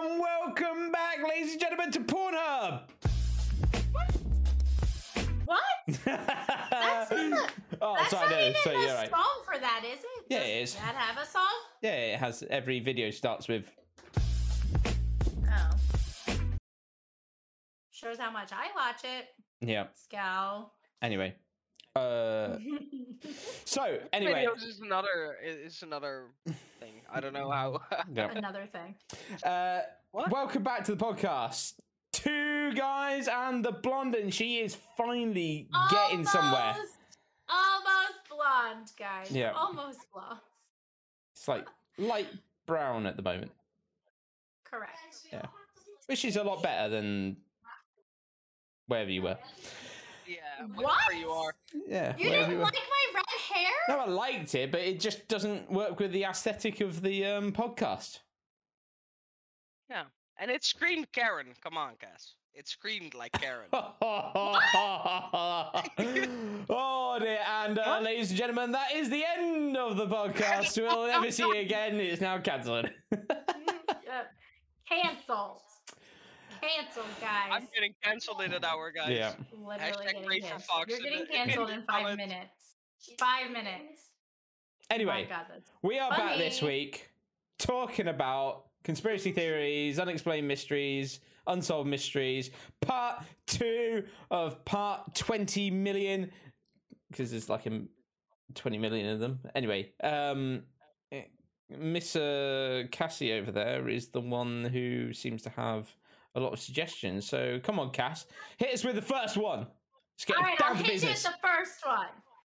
And 0.00 0.20
welcome 0.20 0.92
back, 0.92 1.18
ladies 1.28 1.52
and 1.52 1.60
gentlemen, 1.60 1.90
to 1.90 2.00
Pornhub. 2.00 2.82
What? 5.44 5.60
That's 6.04 7.08
the, 7.08 7.48
oh, 7.80 7.96
that's 7.96 8.10
sorry, 8.10 8.30
not 8.30 8.30
no, 8.30 8.40
even 8.40 8.54
so 8.62 8.70
you're 8.72 8.94
right. 8.94 9.10
song 9.10 9.42
for 9.44 9.58
that, 9.58 9.82
is 9.84 9.98
it? 9.98 10.24
Yeah, 10.28 10.38
Does 10.40 10.48
it 10.48 10.52
is. 10.52 10.74
that 10.74 10.94
have 10.94 11.20
a 11.20 11.26
song? 11.26 11.42
Yeah, 11.82 11.90
it 11.92 12.18
has 12.18 12.44
every 12.50 12.78
video 12.80 13.10
starts 13.10 13.48
with. 13.48 13.72
Oh. 14.86 15.70
Shows 17.90 18.18
how 18.18 18.30
much 18.30 18.52
I 18.52 18.66
watch 18.76 19.02
it. 19.04 19.26
Yeah. 19.66 19.86
Scowl. 19.94 20.74
Anyway. 21.02 21.34
Uh. 21.96 22.56
So 23.64 23.98
anyway. 24.12 24.46
Videos 24.46 24.64
is 24.66 24.80
another 24.80 25.36
is 25.44 25.82
another 25.82 26.26
thing. 26.80 27.02
I 27.12 27.18
don't 27.20 27.32
know 27.32 27.50
how. 27.50 27.80
Yeah. 28.12 28.30
Another 28.30 28.66
thing. 28.72 28.94
Uh, 29.42 29.80
welcome 30.12 30.62
back 30.62 30.84
to 30.84 30.94
the 30.94 31.04
podcast. 31.04 31.74
Two 32.12 32.72
guys 32.74 33.28
and 33.28 33.64
the 33.64 33.72
blonde, 33.72 34.14
and 34.14 34.32
she 34.32 34.58
is 34.60 34.76
finally 34.96 35.68
getting 35.90 36.24
somewhere. 36.24 36.74
Almost- 36.76 36.94
Almost 37.50 38.14
blonde, 38.30 38.88
guys. 38.98 39.30
Yeah. 39.30 39.52
Almost 39.52 40.00
blonde. 40.12 40.40
It's 41.34 41.48
like 41.48 41.66
light 41.98 42.28
brown 42.66 43.04
at 43.06 43.16
the 43.16 43.22
moment. 43.22 43.50
Correct. 44.64 44.96
Yeah. 45.32 45.46
Which 46.06 46.24
is 46.24 46.36
a 46.36 46.44
lot 46.44 46.62
better 46.62 46.88
than 46.88 47.36
wherever 48.86 49.10
you 49.10 49.22
were. 49.22 49.38
Yeah, 50.28 50.66
What? 50.74 51.16
you 51.16 51.30
are. 51.30 51.54
Yeah. 51.86 52.14
You 52.16 52.28
wherever 52.30 52.46
didn't 52.46 52.58
you 52.58 52.62
like 52.64 52.74
my 52.74 53.06
red 53.14 53.24
hair? 53.56 53.72
No, 53.88 53.98
I 53.98 54.06
liked 54.06 54.54
it, 54.54 54.70
but 54.70 54.80
it 54.80 55.00
just 55.00 55.26
doesn't 55.28 55.70
work 55.70 55.98
with 55.98 56.12
the 56.12 56.24
aesthetic 56.24 56.80
of 56.80 57.02
the 57.02 57.24
um, 57.24 57.52
podcast. 57.52 58.18
Yeah, 59.90 60.04
and 60.38 60.50
it 60.50 60.64
screamed 60.64 61.10
Karen. 61.12 61.54
Come 61.62 61.76
on, 61.78 61.94
Cass. 61.98 62.34
It 62.54 62.66
screamed 62.68 63.14
like 63.14 63.32
Karen. 63.32 63.68
oh 63.72 64.02
dear, 67.20 67.38
and 67.62 67.78
uh, 67.78 68.00
ladies 68.02 68.30
and 68.30 68.38
gentlemen, 68.38 68.72
that 68.72 68.92
is 68.94 69.08
the 69.08 69.24
end 69.24 69.76
of 69.76 69.96
the 69.96 70.06
podcast. 70.08 70.76
We'll 70.76 71.06
never 71.06 71.30
see 71.30 71.44
you 71.44 71.56
again. 71.56 72.00
It's 72.00 72.20
now 72.20 72.38
cancelled. 72.38 72.90
Uh, 73.12 73.18
Cancelled. 76.60 77.04
Cancelled, 77.06 77.20
guys. 77.20 77.48
I'm 77.52 77.68
getting 77.74 77.94
cancelled 78.02 78.42
in 78.42 78.52
an 78.52 78.64
hour, 78.64 78.90
guys. 78.90 79.10
Yeah. 79.10 79.32
Literally 79.52 79.78
Hashtag 79.92 80.22
getting 80.24 80.42
canceled. 80.42 80.62
Fox 80.64 80.84
You're 80.88 80.98
getting 81.00 81.26
canceled 81.26 81.70
in 81.70 81.74
in 81.80 81.82
five 81.86 82.02
comments. 82.02 82.16
minutes. 82.16 82.50
Five 83.18 83.50
minutes. 83.50 84.02
Anyway, 84.90 85.26
Oh 85.26 85.30
God, 85.30 85.62
we 85.82 85.98
are 85.98 86.10
back 86.10 86.38
this 86.38 86.62
week 86.62 87.10
talking 87.58 88.08
about 88.08 88.64
conspiracy 88.84 89.32
theories, 89.32 89.98
unexplained 89.98 90.48
mysteries, 90.48 91.20
unsolved 91.46 91.88
mysteries, 91.88 92.50
part 92.80 93.22
two 93.46 94.04
of 94.30 94.64
part 94.64 95.14
20 95.14 95.70
million, 95.70 96.30
because 97.10 97.30
there's 97.32 97.48
like 97.50 97.66
a 97.66 97.70
m- 97.70 97.88
20 98.54 98.78
million 98.78 99.10
of 99.10 99.20
them. 99.20 99.40
Anyway, 99.54 99.92
um, 100.02 100.62
eh, 101.12 101.24
Miss 101.68 102.16
uh, 102.16 102.84
Cassie 102.90 103.32
over 103.34 103.52
there 103.52 103.88
is 103.88 104.08
the 104.08 104.20
one 104.22 104.64
who 104.64 105.12
seems 105.12 105.42
to 105.42 105.50
have 105.50 105.94
a 106.38 106.44
lot 106.44 106.52
of 106.52 106.60
suggestions. 106.60 107.28
So 107.28 107.60
come 107.62 107.78
on, 107.78 107.90
Cass, 107.90 108.26
hit 108.56 108.72
us 108.72 108.84
with 108.84 108.94
the 108.94 109.02
first 109.02 109.36
one. 109.36 109.60
Let's 109.60 110.24
get 110.24 110.36
All 110.36 110.42
right, 110.42 110.58
down 110.58 110.70
I'll 110.70 110.76
to 110.76 110.82
hit 110.82 110.94
you 110.94 111.00
business. 111.00 111.24
with 111.24 111.32
the 111.40 111.48
first 111.48 111.84
one. 111.84 112.06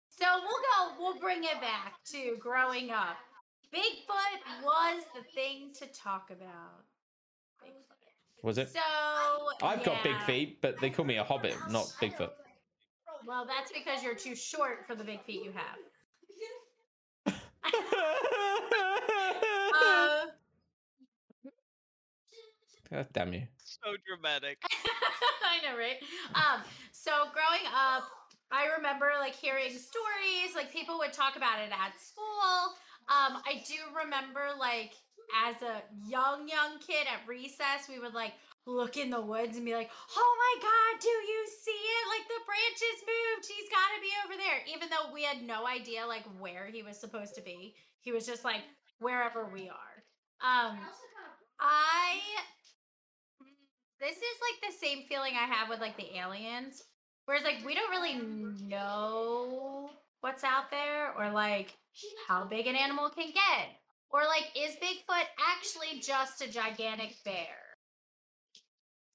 So 0.10 0.26
we'll 0.42 0.90
go. 0.90 1.04
We'll 1.04 1.20
bring 1.20 1.44
it 1.44 1.60
back 1.62 1.96
to 2.12 2.36
growing 2.40 2.90
up. 2.92 3.18
Bigfoot 3.74 4.64
was 4.64 5.04
the 5.16 5.24
thing 5.34 5.72
to 5.80 5.86
talk 5.88 6.30
about. 6.32 6.84
Bigfoot. 7.64 8.44
Was 8.44 8.58
it? 8.58 8.70
So 8.70 8.80
I've 9.64 9.84
got 9.84 10.04
big 10.04 10.20
feet, 10.24 10.62
but 10.62 10.80
they 10.82 10.90
call 10.90 11.06
me 11.06 11.18
a 11.18 11.24
hobbit, 11.24 11.56
not 11.70 11.86
Bigfoot. 12.02 12.32
Well, 13.26 13.46
that's 13.46 13.72
because 13.72 14.04
you're 14.04 14.16
too 14.16 14.36
short 14.36 14.86
for 14.88 14.96
the 14.96 15.04
big 15.04 15.24
feet 15.24 15.44
you 15.44 15.52
have. 15.54 17.36
Uh, 19.84 20.26
God 22.90 23.08
damn 23.14 23.34
you. 23.34 23.44
So 23.84 23.96
dramatic. 24.06 24.60
I 25.44 25.64
know, 25.64 25.78
right? 25.78 25.98
Um, 26.36 26.62
so 26.92 27.12
growing 27.32 27.66
up, 27.72 28.04
I 28.52 28.68
remember 28.78 29.12
like 29.20 29.36
hearing 29.36 29.72
stories, 29.72 30.56
like 30.56 30.72
people 30.72 30.98
would 31.00 31.14
talk 31.14 31.36
about 31.36 31.60
it 31.60 31.72
at 31.72 31.96
school. 32.00 32.76
Um, 33.08 33.40
I 33.48 33.64
do 33.68 33.80
remember 33.96 34.52
like 34.60 34.94
as 35.48 35.56
a 35.64 35.84
young, 36.08 36.48
young 36.48 36.80
kid 36.86 37.08
at 37.08 37.24
recess, 37.28 37.88
we 37.88 38.00
would 38.00 38.14
like 38.14 38.34
look 38.68 38.98
in 38.98 39.10
the 39.10 39.22
woods 39.22 39.56
and 39.56 39.66
be 39.66 39.74
like, 39.74 39.90
oh 40.18 40.32
my 40.36 40.54
god, 40.62 41.02
do 41.02 41.10
you 41.10 41.42
see 41.64 41.72
it? 41.72 42.04
Like 42.12 42.28
the 42.28 42.44
branches 42.44 43.00
moved. 43.08 43.48
He's 43.48 43.70
gotta 43.72 44.00
be 44.04 44.12
over 44.28 44.36
there. 44.36 44.60
Even 44.76 44.90
though 44.92 45.14
we 45.14 45.24
had 45.24 45.42
no 45.44 45.66
idea 45.66 46.06
like 46.06 46.26
where 46.40 46.68
he 46.68 46.84
was 46.84 47.00
supposed 47.00 47.36
to 47.36 47.42
be. 47.42 47.76
He 48.02 48.12
was 48.12 48.26
just 48.26 48.44
like 48.44 48.62
wherever 49.00 49.48
we 49.48 49.70
are. 49.70 49.96
Um 50.44 50.78
I 51.60 52.20
this 54.02 54.18
is 54.18 54.38
like 54.42 54.72
the 54.72 54.78
same 54.78 55.04
feeling 55.08 55.34
I 55.36 55.46
have 55.46 55.70
with 55.70 55.80
like 55.80 55.96
the 55.96 56.18
aliens. 56.18 56.84
Whereas 57.26 57.44
like 57.44 57.64
we 57.66 57.76
don't 57.76 57.92
really 57.92 58.20
know 58.68 59.92
what's 60.22 60.44
out 60.44 60.72
there 60.72 61.14
or 61.18 61.32
like 61.32 61.78
how 62.28 62.46
big 62.46 62.68
an 62.68 62.76
animal 62.76 63.10
can 63.10 63.28
get. 63.28 63.78
Or 64.10 64.22
like 64.26 64.50
is 64.58 64.76
Bigfoot 64.76 65.26
actually 65.56 66.02
just 66.02 66.42
a 66.42 66.52
gigantic 66.52 67.16
bear? 67.24 67.78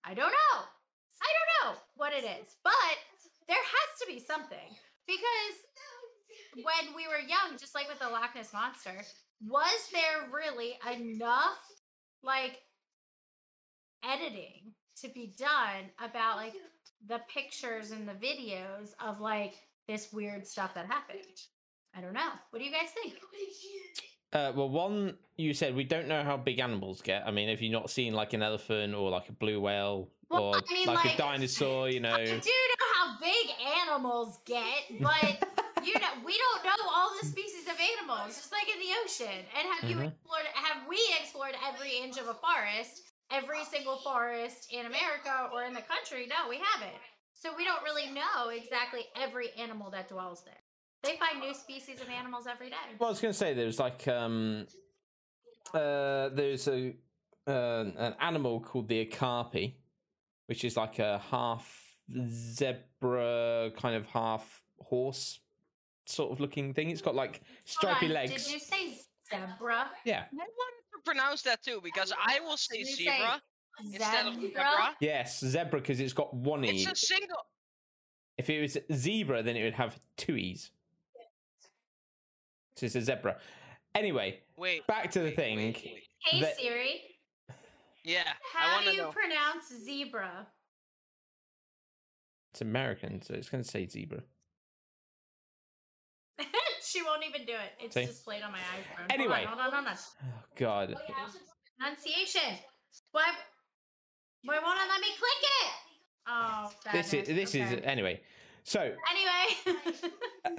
I 0.05 0.15
don't 0.15 0.31
know. 0.31 0.63
I 1.21 1.29
don't 1.35 1.75
know 1.75 1.79
what 1.97 2.13
it 2.13 2.25
is. 2.25 2.55
But 2.63 2.73
there 3.49 3.57
has 3.57 4.01
to 4.01 4.07
be 4.07 4.21
something. 4.21 4.77
Because 5.07 5.57
when 6.55 6.95
we 6.95 7.09
were 7.09 7.19
young, 7.19 7.59
just 7.59 7.75
like 7.75 7.89
with 7.89 7.99
the 7.99 8.09
Loch 8.09 8.35
Ness 8.35 8.53
monster, 8.53 9.03
was 9.45 9.89
there 9.93 10.31
really 10.33 10.79
enough 10.93 11.59
like 12.23 12.61
editing 14.05 14.73
to 15.03 15.09
be 15.09 15.33
done 15.39 15.85
about 16.03 16.37
like 16.37 16.55
the 17.07 17.21
pictures 17.33 17.91
and 17.91 18.09
the 18.09 18.13
videos 18.15 18.91
of 19.05 19.21
like 19.21 19.55
this 19.89 20.13
weird 20.13 20.47
stuff 20.47 20.75
that 20.75 20.87
happened. 20.87 21.19
I 21.97 22.01
don't 22.01 22.13
know. 22.15 22.31
What 22.51 22.59
do 22.59 22.65
you 22.65 22.73
guys 22.73 22.91
think? 22.91 23.15
Uh, 24.33 24.53
well, 24.55 24.69
one 24.69 25.17
you 25.37 25.55
said 25.55 25.75
we 25.75 25.85
don't 25.85 26.09
know 26.09 26.23
how 26.23 26.37
big 26.37 26.59
animals 26.59 27.01
get. 27.01 27.23
I 27.27 27.31
mean, 27.31 27.49
if 27.49 27.63
you've 27.63 27.73
not 27.73 27.91
seen 27.91 28.13
like 28.13 28.33
an 28.33 28.43
elephant 28.43 28.95
or 28.95 29.09
like 29.11 29.29
a 29.29 29.33
blue 29.33 29.61
whale 29.61 30.09
Well, 30.29 30.43
or 30.43 30.57
I 30.57 30.73
mean, 30.73 30.87
like, 30.87 31.05
like- 31.05 31.15
a 31.15 31.19
dinosaur, 31.19 31.89
you 31.89 32.01
know. 32.01 32.11
I 32.15 32.25
do 32.25 32.33
know 32.35 32.87
how 32.95 33.17
big 33.21 33.47
animals 33.83 34.39
get, 34.45 35.01
but 35.01 35.49
you 35.87 35.95
know 35.95 36.09
we 36.25 36.37
don't 36.37 36.65
know 36.65 36.85
all 36.93 37.11
the 37.21 37.27
species 37.27 37.67
of 37.69 37.75
animals, 37.99 38.35
just 38.35 38.53
like 38.53 38.67
in 38.69 38.81
the 38.81 38.93
ocean. 39.05 39.45
And 39.57 39.69
have 39.73 39.89
you 39.89 39.97
Mhm. 39.97 40.09
explored? 40.09 40.47
Have 40.55 40.89
we 40.89 40.99
explored 41.21 41.55
every 41.65 41.97
inch 41.99 42.19
of 42.19 42.29
a 42.29 42.35
forest? 42.35 43.03
Every 43.31 43.65
single 43.65 43.99
forest 43.99 44.73
in 44.73 44.87
America 44.87 45.51
or 45.53 45.65
in 45.65 45.75
the 45.75 45.83
country? 45.83 46.29
No, 46.29 46.49
we 46.49 46.61
haven't. 46.63 46.97
So 47.33 47.51
we 47.57 47.65
don't 47.65 47.83
really 47.83 48.11
know 48.13 48.51
exactly 48.51 49.03
every 49.21 49.51
animal 49.59 49.91
that 49.91 50.09
dwells 50.09 50.43
there. 50.45 50.55
They 51.03 51.19
find 51.19 51.41
new 51.41 51.55
species 51.55 52.01
of 52.01 52.09
animals 52.09 52.47
every 52.51 52.71
day. 52.71 52.77
Well, 52.99 53.09
I 53.09 53.11
was 53.11 53.21
going 53.21 53.33
to 53.33 53.39
say 53.39 53.53
there's 53.53 53.79
like 53.79 54.09
um, 54.09 54.67
uh, 55.75 56.31
there's 56.31 56.67
a 56.69 56.95
uh, 57.47 57.85
an 57.97 58.15
animal 58.21 58.61
called 58.61 58.89
the 58.89 59.03
okapi, 59.03 59.77
which 60.47 60.65
is 60.65 60.77
like 60.77 60.99
a 60.99 61.21
half 61.31 61.87
zebra, 62.29 63.71
kind 63.77 63.97
of 63.97 64.07
half 64.07 64.63
horse 64.81 65.41
sort 66.07 66.33
of 66.33 66.41
looking 66.41 66.73
thing. 66.73 66.91
It's 66.91 67.03
got 67.03 67.15
like 67.15 67.43
stripy 67.65 68.07
on, 68.07 68.13
legs. 68.13 68.45
Did 68.45 68.53
you 68.53 68.59
say 68.59 68.99
zebra? 69.29 69.91
Yeah. 70.05 70.25
Wanted 70.33 70.47
to 70.47 70.86
pronounce 71.05 71.43
that 71.43 71.63
too 71.63 71.81
because 71.83 72.13
I 72.13 72.41
will 72.41 72.57
say 72.57 72.79
You 72.79 72.87
say 72.87 73.05
zebra 73.05 73.43
instead 73.85 74.27
of 74.27 74.35
Zebra? 74.35 74.49
zebra. 74.51 74.97
Yes, 75.01 75.41
zebra 75.45 75.81
because 75.81 76.01
it's 76.01 76.13
got 76.13 76.33
one 76.35 76.65
e. 76.65 76.69
It's 76.83 76.91
a 76.91 76.95
single. 76.97 77.37
If 78.39 78.51
it 78.51 78.61
was 78.61 78.77
zebra, 78.93 79.43
then 79.43 79.57
it 79.57 79.65
would 79.65 79.75
have 79.75 79.99
two 80.17 80.37
e's. 80.37 80.71
So 82.77 82.87
it's 82.87 82.95
a 82.95 83.01
zebra. 83.03 83.39
Anyway, 83.95 84.41
Wait. 84.59 84.87
back 84.87 85.11
to 85.13 85.21
the 85.21 85.25
wait, 85.27 85.37
thing. 85.37 85.57
wait, 85.59 85.83
wait. 85.85 86.03
Hey 86.19 86.41
that- 86.43 86.57
Siri, 86.59 87.01
Yeah, 88.05 88.25
I 88.55 88.59
how 88.59 88.73
want 88.75 88.85
do 88.85 88.91
to 88.91 88.97
you 88.97 89.03
know. 89.03 89.11
pronounce 89.13 89.69
zebra? 89.85 90.47
It's 92.53 92.61
American, 92.61 93.23
so 93.23 93.35
it's 93.35 93.49
going 93.49 93.63
to 93.65 93.69
say 93.71 93.87
zebra. 93.87 94.23
She 96.97 97.03
won't 97.03 97.23
even 97.25 97.45
do 97.45 97.53
it. 97.53 97.73
It's 97.85 97.95
See? 97.95 98.07
displayed 98.07 98.43
on 98.43 98.53
my 98.53 98.59
iPhone. 98.59 99.13
Anyway. 99.13 99.45
hold 99.47 99.61
on, 99.61 99.71
hold 99.71 99.75
on, 99.75 99.85
hold 99.85 99.87
on. 99.87 99.97
Oh 100.25 100.43
God. 100.57 100.95
Pronunciation. 101.79 102.59
What? 103.13 103.35
Why 104.45 104.59
won't 104.61 104.79
it 104.79 104.89
let 104.89 105.01
me 105.01 105.09
click 105.19 105.43
it? 105.63 105.73
Oh, 106.29 106.71
This 106.93 107.15
is 107.15 107.27
this 107.27 107.55
is 107.55 107.81
anyway. 107.85 108.21
So 108.65 108.81
Anyway, 108.81 109.79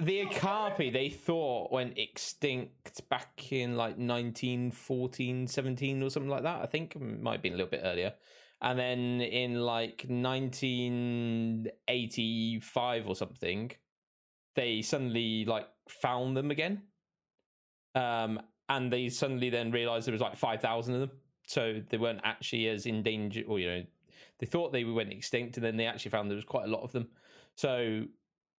the 0.00 0.22
Okapi 0.22 0.88
they 0.90 1.10
thought 1.10 1.70
went 1.70 1.98
extinct 1.98 3.06
back 3.10 3.52
in 3.52 3.76
like 3.76 3.98
1914, 3.98 5.46
17 5.46 6.02
or 6.02 6.08
something 6.08 6.30
like 6.30 6.44
that. 6.44 6.62
I 6.62 6.66
think 6.66 6.96
it 6.96 7.02
might 7.02 7.32
have 7.32 7.42
been 7.42 7.52
a 7.52 7.56
little 7.56 7.70
bit 7.70 7.82
earlier. 7.84 8.14
And 8.62 8.78
then 8.78 9.20
in 9.20 9.60
like 9.60 10.06
1985 10.08 13.08
or 13.08 13.14
something, 13.14 13.70
they 14.56 14.80
suddenly 14.82 15.44
like 15.44 15.68
found 15.90 16.36
them 16.36 16.50
again. 16.50 16.82
Um, 17.94 18.40
and 18.68 18.92
they 18.92 19.08
suddenly 19.08 19.50
then 19.50 19.70
realized 19.70 20.06
there 20.06 20.12
was 20.12 20.20
like 20.20 20.36
5,000 20.36 20.94
of 20.94 21.00
them. 21.00 21.10
So 21.46 21.80
they 21.88 21.96
weren't 21.96 22.20
actually 22.24 22.68
as 22.68 22.84
in 22.86 23.02
danger, 23.02 23.42
or 23.46 23.58
you 23.58 23.66
know, 23.66 23.84
they 24.38 24.46
thought 24.46 24.72
they 24.72 24.84
went 24.84 25.12
extinct, 25.12 25.56
and 25.56 25.64
then 25.64 25.76
they 25.76 25.86
actually 25.86 26.10
found 26.10 26.30
there 26.30 26.36
was 26.36 26.44
quite 26.44 26.66
a 26.66 26.70
lot 26.70 26.82
of 26.82 26.92
them. 26.92 27.08
So 27.54 28.04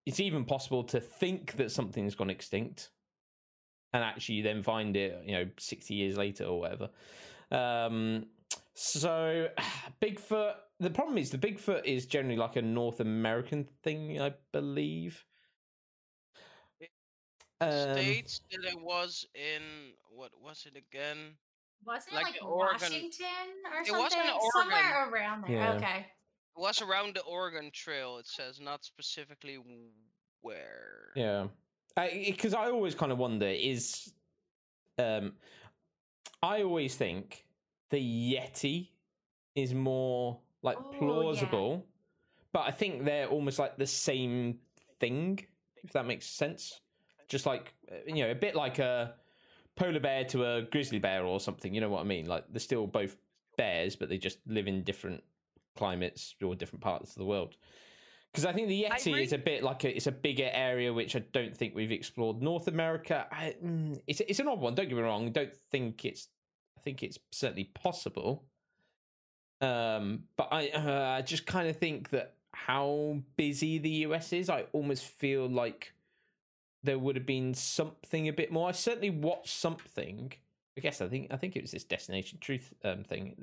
it's 0.06 0.20
even 0.20 0.44
possible 0.44 0.82
to 0.84 1.00
think 1.00 1.56
that 1.56 1.70
something's 1.70 2.14
gone 2.14 2.30
extinct 2.30 2.90
and 3.92 4.02
actually 4.02 4.42
then 4.42 4.62
find 4.62 4.96
it, 4.96 5.22
you 5.24 5.32
know, 5.32 5.46
60 5.58 5.94
years 5.94 6.16
later 6.16 6.44
or 6.44 6.60
whatever. 6.60 6.88
Um, 7.50 8.26
so 8.74 9.48
Bigfoot, 10.02 10.54
the 10.80 10.90
problem 10.90 11.18
is 11.18 11.30
the 11.30 11.38
Bigfoot 11.38 11.84
is 11.84 12.06
generally 12.06 12.38
like 12.38 12.56
a 12.56 12.62
North 12.62 13.00
American 13.00 13.68
thing, 13.82 14.20
I 14.20 14.34
believe. 14.52 15.24
Um, 17.60 17.70
States 17.94 18.40
that 18.52 18.64
it 18.64 18.80
was 18.80 19.26
in 19.34 19.62
what 20.10 20.30
was 20.42 20.64
it 20.66 20.76
again? 20.76 21.36
wasn't 21.84 22.14
Like 22.14 22.36
it 22.36 22.42
like 22.42 22.50
Oregon- 22.50 22.78
Washington 22.80 23.26
or 23.72 23.80
It 23.80 23.86
something? 23.86 24.02
wasn't 24.02 24.42
Somewhere 24.52 25.10
around 25.10 25.44
there. 25.46 25.56
Yeah. 25.56 25.72
Okay. 25.74 25.98
It 26.56 26.60
was 26.60 26.82
around 26.82 27.14
the 27.14 27.22
Oregon 27.22 27.70
Trail. 27.72 28.18
It 28.18 28.26
says 28.26 28.60
not 28.60 28.84
specifically 28.84 29.58
where. 30.40 31.12
Yeah, 31.16 31.48
because 31.96 32.54
I, 32.54 32.66
always 32.70 32.94
kind 32.94 33.10
of 33.12 33.18
wonder 33.18 33.46
is, 33.46 34.12
um, 34.98 35.34
I 36.42 36.62
always 36.62 36.94
think 36.96 37.44
the 37.90 37.98
Yeti 38.34 38.88
is 39.54 39.74
more 39.74 40.38
like 40.62 40.78
Oh, 40.78 40.90
yeah. 40.92 40.98
plausible, 40.98 41.86
but 42.52 42.60
I 42.60 42.70
think 42.70 43.04
they're 43.04 43.28
almost 43.28 43.58
like 43.58 43.76
the 43.76 43.86
same 43.86 44.58
thing, 45.00 45.44
if 45.82 45.92
that 45.92 46.06
makes 46.06 46.26
sense. 46.26 46.80
Just 47.28 47.46
like 47.46 47.74
uh, 47.90 47.96
you 48.06 48.24
know, 48.24 48.30
a 48.30 48.34
bit 48.34 48.54
like 48.54 48.78
a 48.78 49.14
polar 49.76 50.00
bear 50.00 50.24
to 50.24 50.44
a 50.44 50.62
grizzly 50.62 50.98
bear 50.98 51.24
or 51.24 51.40
something. 51.40 51.74
You 51.74 51.80
know 51.80 51.88
what 51.88 52.00
I 52.00 52.04
mean? 52.04 52.26
Like 52.26 52.44
they're 52.50 52.60
still 52.60 52.86
both 52.86 53.16
bears, 53.56 53.96
but 53.96 54.08
they 54.08 54.18
just 54.18 54.38
live 54.46 54.66
in 54.66 54.82
different 54.82 55.22
climates 55.76 56.34
or 56.42 56.54
different 56.54 56.82
parts 56.82 57.10
of 57.10 57.18
the 57.18 57.24
world. 57.24 57.56
Because 58.32 58.44
I 58.44 58.52
think 58.52 58.68
the 58.68 58.84
Yeti 58.84 59.22
is 59.22 59.32
a 59.32 59.38
bit 59.38 59.62
like 59.62 59.84
a, 59.84 59.96
it's 59.96 60.06
a 60.06 60.12
bigger 60.12 60.50
area, 60.52 60.92
which 60.92 61.16
I 61.16 61.20
don't 61.32 61.56
think 61.56 61.74
we've 61.74 61.92
explored. 61.92 62.42
North 62.42 62.68
America, 62.68 63.26
I, 63.32 63.54
mm, 63.64 63.98
it's 64.06 64.20
it's 64.20 64.38
an 64.38 64.48
odd 64.48 64.60
one. 64.60 64.74
Don't 64.74 64.88
get 64.88 64.96
me 64.96 65.02
wrong. 65.02 65.30
Don't 65.32 65.54
think 65.70 66.04
it's. 66.04 66.28
I 66.76 66.80
think 66.80 67.02
it's 67.02 67.18
certainly 67.32 67.64
possible. 67.64 68.44
Um, 69.60 70.24
but 70.36 70.48
I 70.52 70.68
uh, 70.68 71.16
I 71.18 71.22
just 71.22 71.46
kind 71.46 71.68
of 71.68 71.76
think 71.76 72.10
that 72.10 72.34
how 72.52 73.18
busy 73.36 73.78
the 73.78 73.90
US 74.06 74.32
is, 74.32 74.50
I 74.50 74.66
almost 74.72 75.04
feel 75.04 75.48
like 75.48 75.94
there 76.82 76.98
would 76.98 77.16
have 77.16 77.26
been 77.26 77.54
something 77.54 78.28
a 78.28 78.32
bit 78.32 78.52
more. 78.52 78.68
I 78.68 78.72
certainly 78.72 79.10
watched 79.10 79.56
something. 79.56 80.32
I 80.76 80.80
guess 80.80 81.00
I 81.00 81.08
think 81.08 81.32
I 81.32 81.36
think 81.36 81.56
it 81.56 81.62
was 81.62 81.72
this 81.72 81.84
Destination 81.84 82.38
Truth 82.40 82.72
um, 82.84 83.04
thing. 83.04 83.36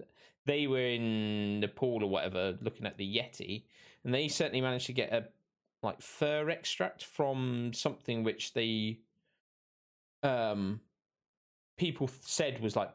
They 0.46 0.68
were 0.68 0.80
in 0.80 1.60
Nepal 1.60 2.04
or 2.04 2.10
whatever, 2.10 2.58
looking 2.62 2.86
at 2.86 2.98
the 2.98 3.18
Yeti, 3.18 3.64
and 4.04 4.14
they 4.14 4.28
certainly 4.28 4.62
managed 4.62 4.86
to 4.86 4.94
get 4.94 5.12
a 5.12 5.26
like 5.84 6.02
fur 6.02 6.50
extract 6.50 7.04
from 7.04 7.72
something 7.74 8.24
which 8.24 8.54
they 8.54 9.00
um 10.24 10.80
people 11.78 12.10
said 12.22 12.60
was 12.60 12.76
like 12.76 12.92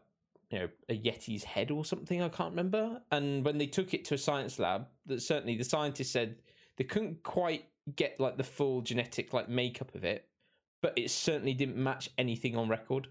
you 0.50 0.58
know 0.58 0.68
a 0.88 0.98
yeti's 0.98 1.44
head 1.44 1.70
or 1.70 1.84
something 1.84 2.20
i 2.20 2.28
can't 2.28 2.50
remember 2.50 3.00
and 3.12 3.44
when 3.44 3.58
they 3.58 3.66
took 3.66 3.94
it 3.94 4.04
to 4.04 4.14
a 4.14 4.18
science 4.18 4.58
lab 4.58 4.86
that 5.06 5.22
certainly 5.22 5.56
the 5.56 5.64
scientists 5.64 6.10
said 6.10 6.36
they 6.76 6.84
couldn't 6.84 7.22
quite 7.22 7.66
get 7.94 8.18
like 8.18 8.36
the 8.36 8.44
full 8.44 8.80
genetic 8.82 9.32
like 9.32 9.48
makeup 9.48 9.94
of 9.94 10.02
it 10.02 10.26
but 10.82 10.92
it 10.96 11.10
certainly 11.10 11.54
didn't 11.54 11.76
match 11.76 12.08
anything 12.18 12.56
on 12.56 12.68
record 12.68 13.08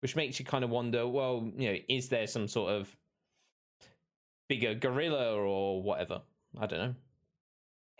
which 0.00 0.16
makes 0.16 0.38
you 0.38 0.44
kind 0.44 0.64
of 0.64 0.70
wonder 0.70 1.06
well 1.06 1.50
you 1.56 1.72
know 1.72 1.78
is 1.88 2.08
there 2.08 2.26
some 2.26 2.48
sort 2.48 2.72
of 2.72 2.96
bigger 4.48 4.74
gorilla 4.74 5.34
or 5.36 5.82
whatever 5.82 6.20
i 6.58 6.66
don't 6.66 6.78
know 6.80 6.94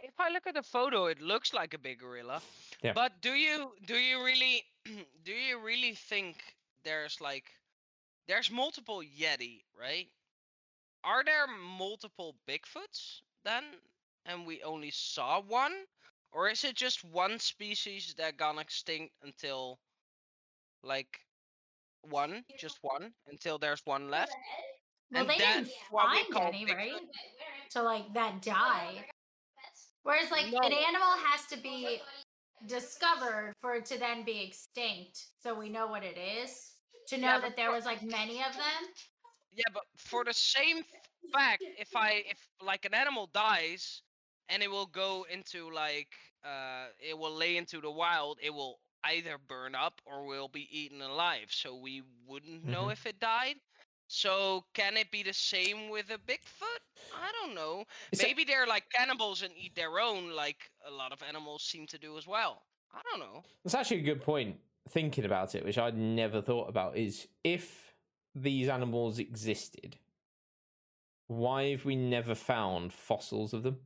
If 0.03 0.19
I 0.19 0.31
look 0.33 0.47
at 0.47 0.55
the 0.55 0.63
photo, 0.63 1.07
it 1.07 1.21
looks 1.21 1.53
like 1.53 1.75
a 1.75 1.79
big 1.79 1.99
gorilla. 2.01 2.41
Yeah. 2.83 2.95
But 2.95 3.21
do 3.21 3.31
you 3.31 3.73
do 3.87 3.95
you 3.95 4.25
really 4.25 4.65
do 5.25 5.33
you 5.33 5.61
really 5.61 5.95
think 5.95 6.37
there's 6.85 7.21
like 7.21 7.53
there's 8.27 8.51
multiple 8.51 9.03
Yeti, 9.03 9.63
right? 9.79 10.09
Are 11.05 11.23
there 11.25 11.47
multiple 11.79 12.35
Bigfoots 12.49 13.21
then, 13.45 13.65
and 14.27 14.47
we 14.47 14.63
only 14.63 14.91
saw 14.91 15.41
one, 15.41 15.75
or 16.33 16.49
is 16.49 16.65
it 16.65 16.77
just 16.77 17.05
one 17.05 17.39
species 17.39 18.15
that 18.19 18.37
gone 18.37 18.59
extinct 18.59 19.15
until 19.23 19.79
like 20.83 21.21
one, 22.03 22.45
just 22.59 22.79
one, 22.83 23.13
until 23.27 23.59
there's 23.59 23.85
one 23.85 24.11
left? 24.11 24.35
Well, 25.13 25.23
And 25.23 25.31
they 25.31 25.39
didn't 25.39 25.65
that's 25.65 25.75
what 25.91 26.11
we 26.11 26.35
find 26.35 26.55
any, 26.55 26.65
right? 26.67 26.93
To 27.71 27.83
like 27.83 28.13
that 28.15 28.43
die. 28.43 29.07
Whereas 30.03 30.31
like 30.31 30.53
No. 30.53 30.59
an 30.63 30.73
animal 30.73 31.11
has 31.27 31.47
to 31.47 31.57
be 31.57 32.01
discovered 32.67 33.53
for 33.61 33.75
it 33.75 33.87
to 33.87 33.99
then 33.99 34.25
be 34.25 34.41
extinct, 34.43 35.27
so 35.43 35.55
we 35.55 35.69
know 35.69 35.87
what 35.87 36.05
it 36.05 36.17
is. 36.17 36.75
To 37.09 37.17
know 37.17 37.27
Yeah, 37.27 37.41
that 37.41 37.57
there 37.57 37.71
was 37.71 37.85
like 37.85 38.03
many 38.03 38.43
of 38.43 38.53
them. 38.55 38.93
Yeah, 39.53 39.65
but 39.73 39.83
for 39.97 40.25
the 40.25 40.33
same 40.33 40.85
fact, 41.33 41.63
if 41.79 41.97
I 41.97 42.23
if 42.27 42.49
like 42.63 42.85
an 42.85 42.95
animal 42.95 43.27
dies 43.27 44.03
and 44.51 44.63
it 44.63 44.71
will 44.71 44.87
go 44.87 45.27
into 45.33 45.71
like 45.73 46.13
uh 46.45 46.87
it 46.99 47.17
will 47.17 47.35
lay 47.35 47.57
into 47.57 47.81
the 47.81 47.91
wild, 47.91 48.39
it 48.43 48.53
will 48.53 48.79
either 49.05 49.39
burn 49.49 49.75
up 49.75 50.01
or 50.05 50.27
will 50.27 50.49
be 50.49 50.69
eaten 50.71 51.01
alive. 51.01 51.47
So 51.51 51.75
we 51.75 52.03
wouldn't 52.27 52.65
know 52.65 52.85
Mhm. 52.87 52.93
if 52.93 53.07
it 53.07 53.19
died. 53.19 53.57
So 54.09 54.65
can 54.75 54.97
it 54.97 55.11
be 55.11 55.23
the 55.23 55.33
same 55.33 55.89
with 55.89 56.11
a 56.11 56.19
Bigfoot? 56.19 56.83
I 57.15 57.31
don't 57.41 57.55
know. 57.55 57.85
Is 58.13 58.19
that- 58.19 58.27
Maybe 58.27 58.45
they're 58.45 58.67
like 58.67 58.91
cannibals 58.91 59.43
and 59.43 59.53
eat 59.57 59.75
their 59.75 60.01
own, 60.01 60.31
like 60.33 60.71
a 60.85 60.91
lot 60.91 61.13
of 61.13 61.23
animals 61.23 61.63
seem 61.63 61.87
to 61.87 61.99
do 61.99 62.19
as 62.19 62.27
well. 62.27 62.63
I 62.93 63.01
don't 63.09 63.21
know. 63.21 63.45
That's 63.65 63.75
actually 63.75 63.99
a 64.01 64.03
good 64.15 64.21
point. 64.23 64.61
Thinking 64.89 65.25
about 65.25 65.55
it, 65.55 65.65
which 65.65 65.79
I'd 65.79 65.97
never 65.97 66.43
thought 66.43 66.69
about, 66.69 66.97
is 66.97 67.29
if 67.45 67.95
these 68.35 68.69
animals 68.69 69.19
existed, 69.19 69.97
why 71.29 71.71
have 71.71 71.85
we 71.85 71.95
never 71.97 72.35
found 72.35 72.93
fossils 72.93 73.53
of 73.53 73.63
them? 73.63 73.81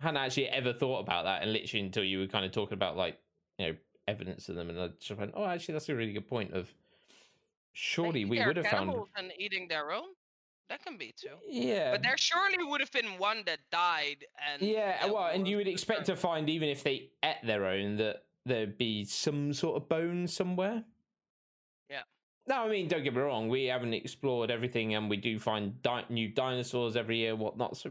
Hadn't 0.00 0.16
actually 0.16 0.48
ever 0.48 0.72
thought 0.72 1.00
about 1.00 1.24
that, 1.24 1.42
and 1.42 1.52
literally 1.52 1.84
until 1.84 2.04
you 2.04 2.20
were 2.20 2.26
kind 2.26 2.44
of 2.44 2.52
talking 2.52 2.74
about 2.74 2.96
like 2.96 3.18
you 3.58 3.66
know 3.66 3.76
evidence 4.08 4.48
of 4.48 4.56
them, 4.56 4.70
and 4.70 4.80
I 4.80 4.88
just 4.98 5.18
went, 5.18 5.32
"Oh, 5.34 5.44
actually, 5.44 5.74
that's 5.74 5.88
a 5.88 5.94
really 5.94 6.12
good 6.12 6.26
point." 6.26 6.52
Of 6.54 6.72
surely 7.72 8.24
we 8.24 8.44
would 8.44 8.56
have 8.56 8.66
found, 8.66 8.94
and 9.16 9.32
eating 9.38 9.68
their 9.68 9.92
own. 9.92 10.08
That 10.70 10.84
can 10.84 10.96
be 10.96 11.12
too. 11.16 11.34
yeah, 11.48 11.90
But 11.90 12.02
there 12.02 12.16
surely 12.16 12.62
would 12.62 12.80
have 12.80 12.92
been 12.92 13.18
one 13.18 13.42
that 13.46 13.58
died 13.72 14.24
and 14.48 14.62
Yeah, 14.62 15.04
well, 15.06 15.26
and 15.26 15.46
you 15.46 15.56
would 15.56 15.66
expect 15.66 16.06
to 16.06 16.16
find 16.16 16.48
even 16.48 16.68
if 16.68 16.84
they 16.84 17.10
ate 17.24 17.42
their 17.42 17.66
own 17.66 17.96
that 17.96 18.22
there'd 18.46 18.78
be 18.78 19.04
some 19.04 19.52
sort 19.52 19.82
of 19.82 19.88
bone 19.88 20.28
somewhere. 20.28 20.84
Yeah. 21.88 22.02
No, 22.46 22.62
I 22.62 22.68
mean, 22.68 22.86
don't 22.86 23.02
get 23.02 23.14
me 23.14 23.20
wrong. 23.20 23.48
We 23.48 23.64
haven't 23.64 23.94
explored 23.94 24.52
everything, 24.52 24.94
and 24.94 25.10
we 25.10 25.16
do 25.16 25.40
find 25.40 25.82
di- 25.82 26.06
new 26.08 26.28
dinosaurs 26.28 26.94
every 26.94 27.18
year, 27.18 27.34
whatnot. 27.34 27.76
So 27.76 27.90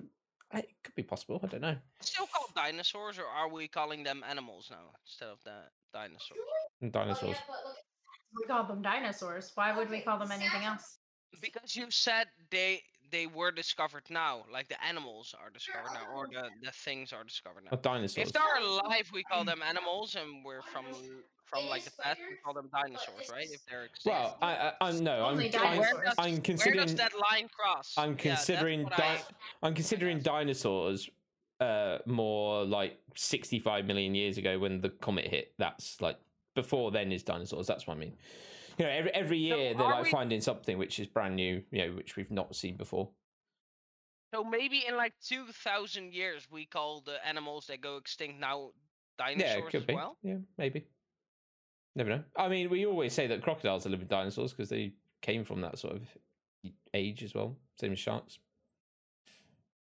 it 0.54 0.70
could 0.84 0.96
be 0.96 1.04
possible. 1.04 1.40
I 1.44 1.48
don't 1.48 1.62
know. 1.62 1.76
still 2.02 2.28
called 2.28 2.54
dinosaurs, 2.56 3.20
or 3.20 3.26
are 3.26 3.50
we 3.50 3.68
calling 3.68 4.04
them 4.04 4.24
animals 4.28 4.68
now 4.72 4.92
instead 5.06 5.30
of 5.30 5.44
the 5.44 5.64
dinosaurs? 5.94 6.40
Hmm, 6.82 6.90
dinosaurs. 6.90 7.38
We 8.36 8.46
call 8.46 8.64
them 8.64 8.84
dinosaurs. 8.84 9.52
Why 9.56 9.76
would 9.76 9.90
we 9.90 10.02
call 10.02 10.20
them 10.20 10.32
anything 10.32 10.64
else? 10.64 11.00
Because 11.42 11.76
you 11.76 11.90
said 11.90 12.28
they 12.52 12.84
they 13.12 13.26
were 13.26 13.52
discovered 13.52 14.04
now, 14.10 14.44
like 14.54 14.68
the 14.68 14.84
animals 14.86 15.34
are 15.42 15.50
discovered 15.50 15.94
now, 15.96 16.14
or 16.14 16.28
the, 16.28 16.50
the 16.62 16.72
things 16.72 17.12
are 17.12 17.24
discovered 17.24 17.64
now. 17.66 17.72
Or 17.72 17.82
dinosaurs. 17.82 18.28
If 18.28 18.34
they're 18.34 18.62
alive, 18.62 19.10
we 19.12 19.24
call 19.24 19.44
them 19.44 19.62
animals, 19.68 20.16
and 20.16 20.46
we're 20.46 20.62
from 20.62 20.86
from 21.50 21.66
like 21.68 21.84
the 21.84 21.92
past, 22.02 22.20
we 22.30 22.36
call 22.44 22.54
them 22.54 22.70
dinosaurs, 22.72 23.30
right? 23.32 23.48
If 23.50 23.66
they're 23.66 23.86
extinct. 23.86 24.06
Well, 24.18 24.38
I, 24.42 24.52
I, 24.56 24.74
I'm 24.82 25.04
no, 25.04 25.26
I'm, 25.26 25.40
I'm, 25.40 25.50
dinosaurs. 25.50 25.80
where 25.80 26.04
does, 26.06 26.16
I'm 26.18 26.32
where 26.34 26.42
considering. 26.42 26.86
does 26.86 26.96
that 26.96 27.12
line 27.32 27.50
cross? 27.50 27.94
I'm 27.98 28.16
considering. 28.16 28.84
what 28.84 28.96
di- 28.98 29.04
I- 29.04 29.22
I'm 29.64 29.74
considering 29.74 30.20
dinosaurs 30.20 31.10
uh, 31.60 31.98
more 32.06 32.64
like 32.66 33.00
65 33.16 33.86
million 33.86 34.16
years 34.16 34.38
ago 34.38 34.60
when 34.60 34.82
the 34.82 34.90
comet 34.90 35.28
hit. 35.28 35.54
That's 35.58 36.00
like 36.02 36.18
before 36.56 36.92
then 36.92 37.12
is 37.12 37.24
dinosaurs. 37.24 37.68
That's 37.68 37.88
what 37.88 37.98
I 37.98 38.00
mean. 38.00 38.14
You 38.78 38.86
know, 38.86 38.92
every 38.92 39.12
every 39.14 39.50
So 39.50 39.56
year 39.58 39.74
they're 39.74 39.84
are 39.86 39.92
like 39.96 40.04
we- 40.06 40.12
finding 40.12 40.42
something 40.42 40.78
which 40.78 41.00
is 41.00 41.08
brand 41.08 41.36
new. 41.36 41.64
You 41.72 41.88
know, 41.88 41.96
which 41.96 42.16
we've 42.16 42.32
not 42.32 42.56
seen 42.56 42.78
before. 42.78 43.10
So 44.34 44.44
maybe 44.44 44.84
in 44.88 44.96
like 44.96 45.14
two 45.26 45.46
thousand 45.48 46.14
years, 46.14 46.48
we 46.52 46.66
call 46.66 47.02
the 47.02 47.18
animals 47.28 47.66
that 47.68 47.82
go 47.82 47.98
extinct 47.98 48.40
now 48.40 48.70
dinosaurs 49.18 49.50
Yeah, 49.52 49.58
it 49.58 49.66
could 49.66 49.76
as 49.82 49.86
be. 49.86 49.94
well. 49.96 50.18
Yeah, 50.22 50.36
maybe. 50.58 50.86
Never 51.96 52.10
know. 52.10 52.24
I 52.38 52.48
mean, 52.48 52.70
we 52.70 52.86
always 52.86 53.14
say 53.14 53.28
that 53.28 53.42
crocodiles 53.42 53.86
are 53.86 53.90
living 53.90 54.08
dinosaurs 54.08 54.54
because 54.54 54.70
they 54.70 54.94
came 55.22 55.44
from 55.44 55.62
that 55.62 55.80
sort 55.80 55.96
of 55.96 56.02
age 56.94 57.24
as 57.24 57.34
well. 57.34 57.56
Same 57.80 57.94
as 57.94 58.00
sharks. 58.00 58.40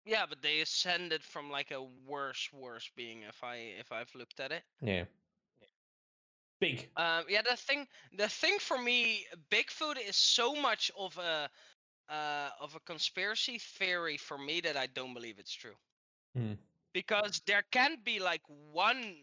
Yeah, 0.06 0.26
but 0.28 0.42
they 0.42 0.60
ascended 0.60 1.24
from 1.24 1.50
like 1.50 1.72
a 1.72 1.82
worse, 2.06 2.50
worse 2.52 2.90
being. 2.96 3.22
If 3.28 3.44
I 3.44 3.56
if 3.80 3.92
I've 3.92 4.14
looked 4.16 4.40
at 4.40 4.52
it. 4.52 4.64
Yeah. 4.82 5.06
Big. 6.60 6.88
Um, 6.96 7.26
yeah, 7.28 7.42
the 7.42 7.58
thing, 7.58 7.88
the 8.18 8.30
thing 8.30 8.58
for 8.58 8.78
me, 8.78 9.26
Bigfoot 9.52 9.98
is 10.08 10.16
so 10.16 10.56
much 10.56 10.92
of 10.98 11.18
a, 11.18 11.50
uh, 12.10 12.50
of 12.62 12.74
a 12.74 12.80
conspiracy 12.80 13.60
theory 13.60 14.16
for 14.16 14.38
me 14.38 14.62
that 14.62 14.78
I 14.78 14.88
don't 14.88 15.14
believe 15.14 15.40
it's 15.40 15.54
true. 15.54 15.76
Hmm. 16.38 16.54
Because 16.94 17.42
there 17.48 17.64
can't 17.72 18.02
be 18.06 18.20
like 18.20 18.44
one 18.72 19.16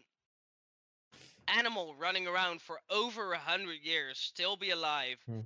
animal 1.57 1.95
running 1.99 2.27
around 2.27 2.61
for 2.61 2.79
over 2.89 3.33
a 3.33 3.37
hundred 3.37 3.79
years, 3.83 4.17
still 4.19 4.55
be 4.57 4.71
alive, 4.71 5.17
Hmm. 5.25 5.41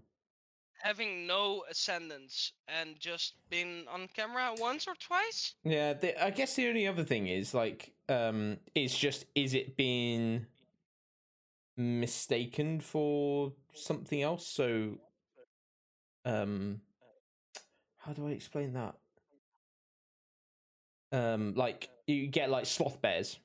having 0.84 1.26
no 1.26 1.64
ascendants, 1.70 2.54
and 2.68 3.00
just 3.00 3.34
been 3.50 3.86
on 3.88 4.08
camera 4.10 4.54
once 4.58 4.88
or 4.88 4.96
twice. 4.96 5.56
Yeah, 5.64 5.94
the, 5.94 6.24
I 6.24 6.30
guess 6.32 6.56
the 6.56 6.68
only 6.68 6.88
other 6.88 7.04
thing 7.04 7.28
is 7.28 7.54
like, 7.54 7.94
um, 8.10 8.58
it's 8.76 8.98
just 8.98 9.26
is 9.36 9.54
it 9.54 9.76
being 9.78 10.46
mistaken 11.78 12.80
for 12.80 13.54
something 13.74 14.22
else? 14.22 14.48
So, 14.48 15.00
um, 16.24 16.82
how 17.98 18.14
do 18.14 18.28
I 18.28 18.32
explain 18.32 18.74
that? 18.74 18.96
Um, 21.12 21.54
like 21.56 21.90
you 22.08 22.28
get 22.28 22.50
like 22.50 22.66
sloth 22.66 23.02
bears. 23.02 23.40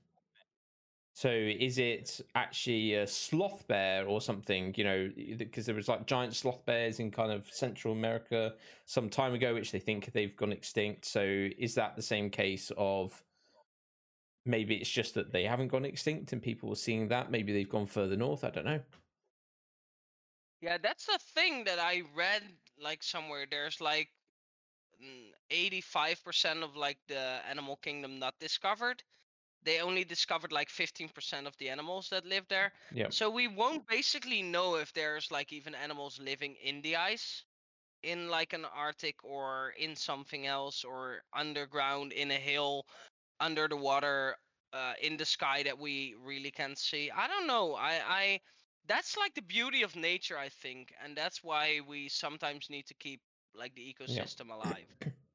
So 1.20 1.28
is 1.28 1.76
it 1.76 2.22
actually 2.34 2.94
a 2.94 3.06
sloth 3.06 3.68
bear 3.68 4.06
or 4.06 4.22
something? 4.22 4.72
You 4.78 4.84
know, 4.84 5.10
because 5.36 5.66
there 5.66 5.74
was 5.74 5.86
like 5.86 6.06
giant 6.06 6.34
sloth 6.34 6.64
bears 6.64 6.98
in 6.98 7.10
kind 7.10 7.30
of 7.30 7.46
Central 7.52 7.92
America 7.92 8.54
some 8.86 9.10
time 9.10 9.34
ago, 9.34 9.52
which 9.52 9.70
they 9.70 9.80
think 9.80 10.10
they've 10.14 10.34
gone 10.34 10.50
extinct. 10.50 11.04
So 11.04 11.20
is 11.20 11.74
that 11.74 11.94
the 11.94 12.00
same 12.00 12.30
case 12.30 12.72
of 12.78 13.22
maybe 14.46 14.76
it's 14.76 14.88
just 14.88 15.12
that 15.12 15.30
they 15.30 15.44
haven't 15.44 15.68
gone 15.68 15.84
extinct 15.84 16.32
and 16.32 16.40
people 16.40 16.72
are 16.72 16.74
seeing 16.74 17.08
that? 17.08 17.30
Maybe 17.30 17.52
they've 17.52 17.68
gone 17.68 17.84
further 17.84 18.16
north. 18.16 18.42
I 18.42 18.48
don't 18.48 18.64
know. 18.64 18.80
Yeah, 20.62 20.78
that's 20.82 21.04
the 21.04 21.18
thing 21.34 21.64
that 21.64 21.78
I 21.78 22.00
read 22.16 22.44
like 22.82 23.02
somewhere. 23.02 23.44
There's 23.50 23.78
like 23.78 24.08
eighty-five 25.50 26.24
percent 26.24 26.62
of 26.62 26.76
like 26.76 26.96
the 27.08 27.40
animal 27.46 27.76
kingdom 27.76 28.18
not 28.18 28.36
discovered. 28.40 29.02
They 29.64 29.80
only 29.80 30.04
discovered 30.04 30.52
like 30.52 30.70
fifteen 30.70 31.08
percent 31.08 31.46
of 31.46 31.56
the 31.58 31.68
animals 31.70 32.08
that 32.10 32.24
live 32.26 32.46
there. 32.48 32.72
Yeah. 32.92 33.08
So 33.10 33.30
we 33.30 33.48
won't 33.48 33.86
basically 33.86 34.42
know 34.42 34.76
if 34.76 34.92
there's 34.92 35.30
like 35.30 35.52
even 35.52 35.74
animals 35.74 36.20
living 36.22 36.56
in 36.62 36.82
the 36.82 36.96
ice, 36.96 37.44
in 38.02 38.28
like 38.28 38.52
an 38.52 38.64
Arctic 38.64 39.24
or 39.24 39.74
in 39.78 39.96
something 39.96 40.46
else, 40.46 40.84
or 40.84 41.22
underground 41.34 42.12
in 42.12 42.30
a 42.30 42.34
hill, 42.38 42.86
under 43.40 43.68
the 43.68 43.76
water, 43.76 44.36
uh, 44.72 44.94
in 45.02 45.16
the 45.16 45.24
sky 45.24 45.62
that 45.64 45.78
we 45.78 46.14
really 46.24 46.50
can't 46.50 46.78
see. 46.78 47.10
I 47.10 47.26
don't 47.28 47.46
know. 47.46 47.74
I 47.74 48.00
I 48.08 48.40
that's 48.86 49.16
like 49.16 49.34
the 49.34 49.42
beauty 49.42 49.82
of 49.82 49.96
nature, 49.96 50.38
I 50.38 50.48
think, 50.48 50.92
and 51.04 51.16
that's 51.16 51.42
why 51.42 51.80
we 51.86 52.08
sometimes 52.08 52.68
need 52.70 52.86
to 52.86 52.94
keep 52.94 53.20
like 53.54 53.74
the 53.74 53.82
ecosystem 53.94 54.50
alive 54.50 54.86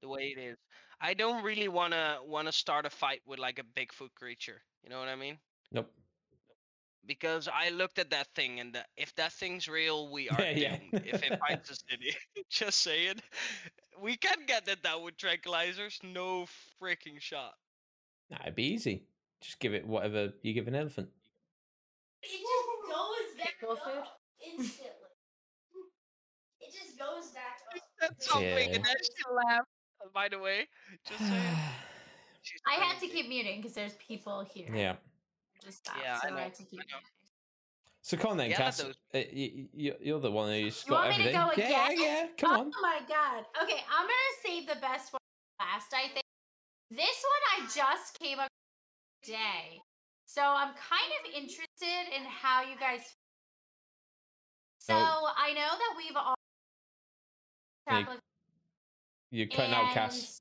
the 0.01 0.10
way 0.10 0.34
it 0.36 0.39
is. 0.39 0.58
I 1.02 1.14
don't 1.14 1.44
really 1.44 1.68
wanna 1.68 2.20
wanna 2.25 2.52
start 2.52 2.86
a 2.86 2.90
fight 2.90 3.22
with 3.25 3.40
like 3.40 3.60
a 3.60 3.64
Bigfoot 3.64 4.14
creature. 4.16 4.62
You 4.84 4.90
know 4.90 5.00
what 5.00 5.08
I 5.10 5.16
mean? 5.16 5.38
Nope. 5.72 5.92
Because 7.06 7.48
I 7.48 7.70
looked 7.70 8.00
at 8.00 8.10
that 8.12 8.28
thing, 8.36 8.60
and 8.60 8.74
the, 8.74 8.84
if 8.98 9.14
that 9.16 9.32
thing's 9.34 9.68
real, 9.68 10.12
we 10.12 10.28
are 10.32 10.42
Yeah, 10.42 10.52
yeah. 10.52 10.78
doomed. 10.78 11.06
if 11.06 11.22
it 11.24 11.40
finds 11.40 11.70
us 11.70 11.84
in 11.90 12.00
it, 12.02 12.16
just 12.50 12.82
saying, 12.82 13.16
we 14.02 14.18
can 14.18 14.46
get 14.48 14.66
that 14.66 14.82
down 14.82 15.04
with 15.04 15.18
tranquilizers. 15.18 16.04
No 16.04 16.48
freaking 16.82 17.20
shot. 17.20 17.54
Nah, 18.32 18.38
it'd 18.44 18.56
be 18.56 18.64
easy. 18.74 19.04
Just 19.42 19.60
give 19.60 19.74
it 19.75 19.86
whatever 19.86 20.34
you 20.42 20.54
give 20.54 20.68
an 20.68 20.75
elephant. 20.75 21.10
It 22.24 22.30
just 22.32 22.90
goes 22.90 23.38
back 23.38 23.60
Pickle 23.60 23.78
up 23.86 24.20
instantly. 24.44 24.90
It 26.62 26.74
just 26.74 26.98
goes 26.98 27.30
back 27.32 27.60
up. 27.75 27.82
That's 28.02 28.25
something, 28.28 28.70
Yeah. 28.70 28.75
and 28.78 28.84
then 28.84 28.96
she 29.04 29.24
laughed. 29.32 29.68
By 30.15 30.29
the 30.29 30.39
way, 30.39 30.65
just 31.05 31.19
saying. 31.19 31.31
I 32.67 32.75
had 32.75 33.00
to 33.01 33.07
keep 33.07 33.27
muting 33.27 33.60
because 33.62 33.74
there's 33.75 33.93
people 33.95 34.48
here. 34.50 34.69
yeah. 34.74 34.95
Just 35.63 35.79
stopped, 35.79 36.00
Yeah, 36.01 36.19
so 36.22 36.27
I, 36.27 36.31
know, 36.31 36.38
had 36.38 36.53
to 36.55 36.63
keep 36.63 36.79
muting. 36.79 37.03
So 38.01 38.15
come 38.17 38.31
on 38.31 38.38
then, 38.38 38.51
Yeah, 38.51 38.57
Cass. 38.57 38.77
those- 38.77 38.95
Uh, 39.13 39.17
you, 39.34 39.67
you, 39.74 39.95
you're 40.00 40.19
the 40.22 40.31
one 40.31 40.50
who's 40.53 40.84
You 40.86 40.91
got 40.91 41.07
want 41.07 41.17
me 41.17 41.24
to 41.25 41.34
everything. 41.34 41.63
go 41.65 41.69
yeah, 41.69 41.86
again? 41.89 42.00
yeah. 42.00 42.27
Come 42.38 42.51
oh 42.51 42.62
on. 42.62 42.72
my 42.81 43.00
god. 43.10 43.45
Okay, 43.62 43.81
I'm 43.91 44.05
gonna 44.07 44.36
save 44.43 44.67
the 44.67 44.79
best 44.79 45.12
one 45.12 45.19
last. 45.60 45.91
I 45.93 46.07
think 46.13 46.24
this 46.91 47.17
one 47.34 47.43
I 47.57 47.67
just 47.75 48.17
came 48.19 48.39
up 48.39 48.48
today, 49.24 49.81
so 50.25 50.41
I'm 50.43 50.74
kind 50.75 51.12
of 51.19 51.34
interested 51.34 52.15
in 52.15 52.24
how 52.25 52.62
you 52.62 52.77
guys. 52.79 53.01
So 54.79 54.93
Oh. 54.95 55.34
I 55.36 55.51
know 55.53 55.72
that 55.75 55.93
we've 55.98 56.15
all. 56.15 56.36
Hey, 57.89 58.05
You're 59.36 59.48
cutting 59.48 59.74
out 59.74 59.94
Cass. 59.94 60.39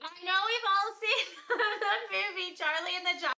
I 0.00 0.24
know 0.24 0.32
we've 0.46 0.68
all 0.72 0.90
seen 1.02 1.26
the 1.50 2.00
movie 2.08 2.56
Charlie 2.56 2.96
and 2.96 3.04
the 3.04 3.20
Giant, 3.20 3.36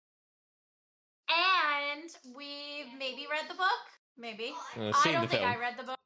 and 2.23 2.37
we've 2.37 2.97
maybe 2.97 3.27
read 3.29 3.51
the 3.51 3.55
book. 3.57 3.83
Maybe. 4.17 4.53
Uh, 4.77 4.93
I 5.05 5.11
don't 5.11 5.23
the 5.23 5.29
think 5.29 5.43
film. 5.43 5.45
I 5.55 5.57
read 5.59 5.75
the 5.77 5.83
book. 5.83 5.97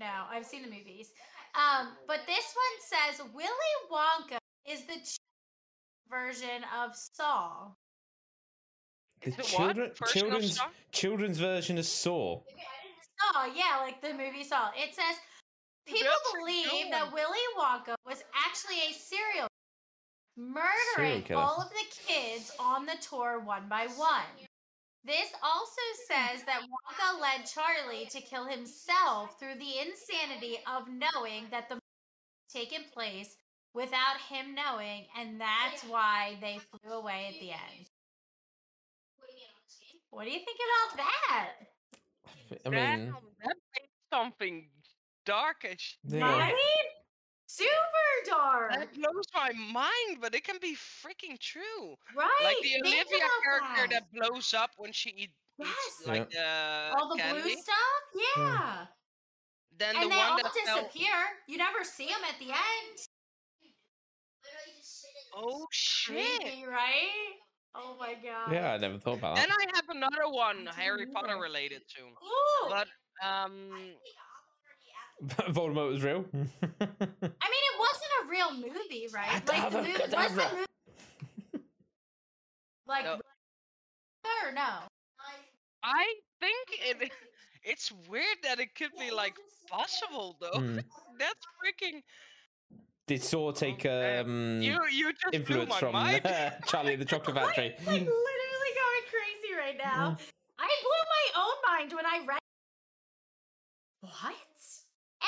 No, 0.00 0.10
I've 0.28 0.44
seen 0.44 0.62
the 0.62 0.68
movies. 0.68 1.12
Um, 1.54 1.90
but 2.08 2.22
this 2.26 2.52
one 2.56 2.74
says 3.14 3.22
Willy 3.32 3.74
Wonka 3.88 4.38
is 4.68 4.80
the 4.86 4.94
ch- 4.94 5.18
version 6.10 6.64
of 6.82 6.96
Saw. 6.96 7.68
The 9.22 9.28
Is 9.30 9.38
it 9.38 9.44
children, 9.44 9.90
Version 9.96 10.20
children's 10.20 10.56
Saw? 10.56 10.64
children's 10.90 11.38
version 11.38 11.78
of 11.78 11.86
Saw. 11.86 12.40
Saw, 13.32 13.44
yeah, 13.46 13.80
like 13.80 14.02
the 14.02 14.12
movie 14.12 14.42
Saw. 14.42 14.70
It 14.76 14.92
says 14.92 15.14
people 15.86 16.08
That's 16.08 16.32
believe 16.38 16.90
that 16.90 17.12
Willy 17.12 17.44
Wonka 17.58 17.94
was 18.06 18.24
actually 18.34 18.78
a 18.90 18.92
serial 18.92 19.48
murdering 20.36 21.22
Serial 21.26 21.40
all 21.40 21.60
of 21.60 21.70
the 21.70 21.86
kids 22.06 22.50
on 22.58 22.86
the 22.86 22.96
tour 23.00 23.40
one 23.40 23.68
by 23.68 23.86
one. 23.96 24.22
This 25.04 25.30
also 25.42 25.82
says 26.08 26.42
that 26.44 26.62
Wonka 26.62 27.20
led 27.20 27.46
Charlie 27.46 28.06
to 28.06 28.20
kill 28.20 28.46
himself 28.46 29.38
through 29.38 29.54
the 29.56 29.78
insanity 29.80 30.58
of 30.66 30.88
knowing 30.88 31.46
that 31.50 31.68
the 31.68 31.78
taken 32.52 32.84
place 32.92 33.36
without 33.74 34.20
him 34.28 34.54
knowing, 34.54 35.04
and 35.18 35.40
that's 35.40 35.82
why 35.82 36.38
they 36.40 36.58
flew 36.58 36.92
away 36.94 37.26
at 37.34 37.40
the 37.40 37.50
end. 37.50 37.88
What 40.10 40.24
do 40.24 40.30
you 40.30 40.38
think 40.38 40.58
about 40.94 40.96
that? 40.96 41.48
I 42.64 42.68
mean, 42.68 42.80
Damn, 42.80 43.16
that 43.42 43.56
makes 45.26 45.36
something 45.36 45.70
darkish. 45.70 45.98
yeah. 46.04 46.38
Right? 46.38 46.54
Super 47.46 47.70
dark. 48.26 48.72
That 48.72 48.94
blows 48.94 49.26
my 49.34 49.52
mind, 49.72 50.18
but 50.20 50.34
it 50.34 50.44
can 50.44 50.56
be 50.60 50.74
freaking 50.74 51.38
true. 51.38 51.94
Right? 52.16 52.28
Like 52.42 52.56
the 52.62 52.68
Think 52.70 52.86
Olivia 52.86 53.26
character 53.44 53.94
that. 53.94 54.12
blows 54.12 54.54
up 54.54 54.70
when 54.76 54.92
she 54.92 55.10
eats 55.10 55.32
Yes. 55.56 56.02
like 56.06 56.30
the 56.30 56.92
all 56.98 57.08
the 57.14 57.22
candy. 57.22 57.42
blue 57.42 57.50
stuff? 57.52 57.76
Yeah. 58.36 58.86
Then 59.78 59.94
and 59.94 60.04
the 60.06 60.08
they 60.08 60.16
one 60.16 60.30
all 60.30 60.36
that 60.38 60.52
fell. 60.66 60.82
disappear. 60.82 61.14
You 61.46 61.58
never 61.58 61.84
see 61.84 62.06
them 62.06 62.24
at 62.28 62.36
the 62.40 62.46
end. 62.50 62.98
Literally 64.42 64.74
just 64.78 65.00
sit 65.02 65.10
in 65.10 65.30
Oh 65.36 65.66
shit! 65.70 66.40
Creepy, 66.40 66.64
right? 66.66 67.38
Oh 67.76 67.96
my 68.00 68.14
god. 68.14 68.52
yeah, 68.52 68.72
I 68.72 68.78
never 68.78 68.98
thought 68.98 69.18
about 69.18 69.36
Then 69.36 69.48
that. 69.48 69.58
I 69.60 69.76
have 69.76 69.88
another 69.90 70.28
one 70.28 70.66
Harry 70.74 71.06
Potter 71.06 71.36
related 71.36 71.82
to, 71.96 72.02
Ooh. 72.02 72.68
but 72.68 72.88
um, 73.24 73.70
Voldemort 75.52 75.90
was 75.90 76.02
real. 76.02 76.24
I 76.32 76.38
mean, 76.40 76.80
it 76.80 77.78
wasn't 77.78 78.12
a 78.22 78.28
real 78.28 78.52
movie, 78.54 79.08
right? 79.12 79.48
Like 79.48 79.70
the 79.70 79.78
movie, 79.78 79.92
was 79.92 80.10
the 80.10 80.42
movie 80.50 81.64
like 82.86 83.04
No. 83.04 83.14
or 83.14 84.52
no? 84.52 84.68
I 85.82 86.14
think 86.40 86.68
it. 86.70 87.12
It's 87.62 87.92
weird 88.08 88.38
that 88.42 88.58
it 88.60 88.74
could 88.74 88.90
be 88.98 89.10
like 89.10 89.34
possible 89.70 90.36
though. 90.40 90.58
Hmm. 90.60 90.78
That's 91.18 91.40
freaking. 91.60 92.02
Did 93.06 93.22
Saw 93.22 93.52
take 93.52 93.84
um, 93.86 94.60
You 94.62 94.80
you 94.90 95.12
just 95.12 95.34
influence 95.34 95.74
from 95.76 95.92
mind. 95.92 96.22
Charlie 96.66 96.96
the 96.96 97.04
Chocolate 97.04 97.36
Factory? 97.36 97.74
I'm 97.80 97.84
like 97.86 98.00
literally 98.00 98.72
going 98.82 99.04
crazy 99.10 99.54
right 99.58 99.78
now. 99.78 100.16
I 100.58 100.68
blew 100.82 101.04
my 101.36 101.42
own 101.42 101.78
mind 101.78 101.92
when 101.92 102.06
I 102.06 102.24
read. 102.26 102.38
What? 104.00 104.34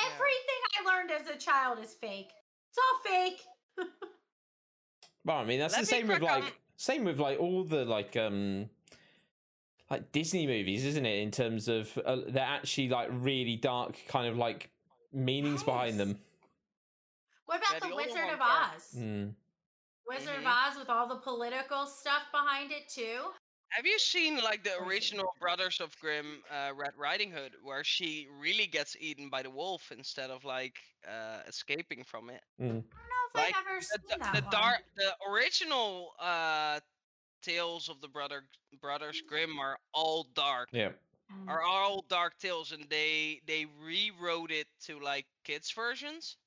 Everything 0.05 0.61
I 0.79 0.85
learned 0.95 1.11
as 1.11 1.27
a 1.27 1.37
child 1.37 1.79
is 1.83 1.93
fake. 1.93 2.31
It's 2.69 2.77
all 2.77 3.11
fake. 3.11 3.41
Well, 5.25 5.37
I 5.37 5.43
mean 5.43 5.59
that's 5.59 5.73
Let 5.73 5.85
the 5.85 5.91
me 5.95 5.99
same 5.99 6.07
with 6.07 6.21
like 6.21 6.43
on- 6.43 6.51
same 6.77 7.03
with 7.03 7.19
like 7.19 7.37
all 7.37 7.65
the 7.65 7.83
like 7.83 8.15
um 8.15 8.69
like 9.91 10.11
Disney 10.13 10.47
movies, 10.47 10.85
isn't 10.85 11.05
it? 11.05 11.19
In 11.21 11.31
terms 11.31 11.67
of 11.67 11.97
uh, 12.05 12.17
they're 12.29 12.41
actually 12.43 12.87
like 12.87 13.09
really 13.11 13.57
dark 13.57 13.97
kind 14.07 14.25
of 14.27 14.37
like 14.37 14.69
meanings 15.11 15.63
behind 15.63 15.99
them. 15.99 16.17
What 17.45 17.57
about 17.57 17.73
Yeah, 17.73 17.79
the 17.79 17.87
the 17.89 17.95
Wizard 17.95 18.29
of. 18.33 18.39
Oz? 18.41 18.95
Mm. 18.97 19.33
Wizard 20.07 20.35
of 20.37 20.43
Mhm. 20.43 20.67
Oz 20.71 20.77
with 20.79 20.89
all 20.89 21.07
the 21.09 21.15
political 21.17 21.85
stuff 21.87 22.23
behind 22.31 22.71
it 22.71 22.87
too. 22.87 23.19
Have 23.69 23.85
you 23.85 23.99
seen 23.99 24.37
like 24.37 24.63
the 24.63 24.77
original 24.81 25.33
Brothers 25.39 25.79
of 25.79 25.97
Grimm 25.99 26.43
uh, 26.49 26.71
Red 26.75 26.95
Riding 26.97 27.31
Hood, 27.31 27.55
where 27.61 27.83
she 27.83 28.27
really 28.29 28.67
gets 28.67 28.95
eaten 28.99 29.29
by 29.29 29.41
the 29.43 29.49
wolf 29.51 29.91
instead 29.91 30.29
of 30.31 30.43
like 30.43 30.79
uh, 31.07 31.43
escaping 31.47 32.03
from 32.03 32.29
it? 32.29 32.43
I 32.91 32.97
don't 32.99 33.09
know 33.09 33.27
if 33.27 33.35
Like, 33.35 33.55
I've 33.55 33.67
ever 33.67 33.81
The, 33.81 33.99
seen 33.99 34.07
the, 34.07 34.17
that 34.19 34.41
the 34.41 34.41
one. 34.45 34.51
dark, 34.51 34.81
the 34.95 35.15
original 35.29 36.15
uh, 36.19 36.79
tales 37.41 37.89
of 37.89 38.01
the 38.01 38.07
brother 38.09 38.43
Brothers 38.81 39.21
Grimm 39.21 39.59
are 39.59 39.77
all 39.93 40.23
dark, 40.23 40.69
Yeah. 40.71 40.93
Mm. 41.31 41.47
are 41.47 41.61
all 41.61 42.01
dark 42.01 42.37
tales, 42.39 42.71
and 42.71 42.89
they 42.89 43.41
they 43.45 43.65
rewrote 43.65 44.51
it 44.51 44.67
to 44.81 44.99
like 44.99 45.27
kids 45.43 45.71
versions. 45.71 46.37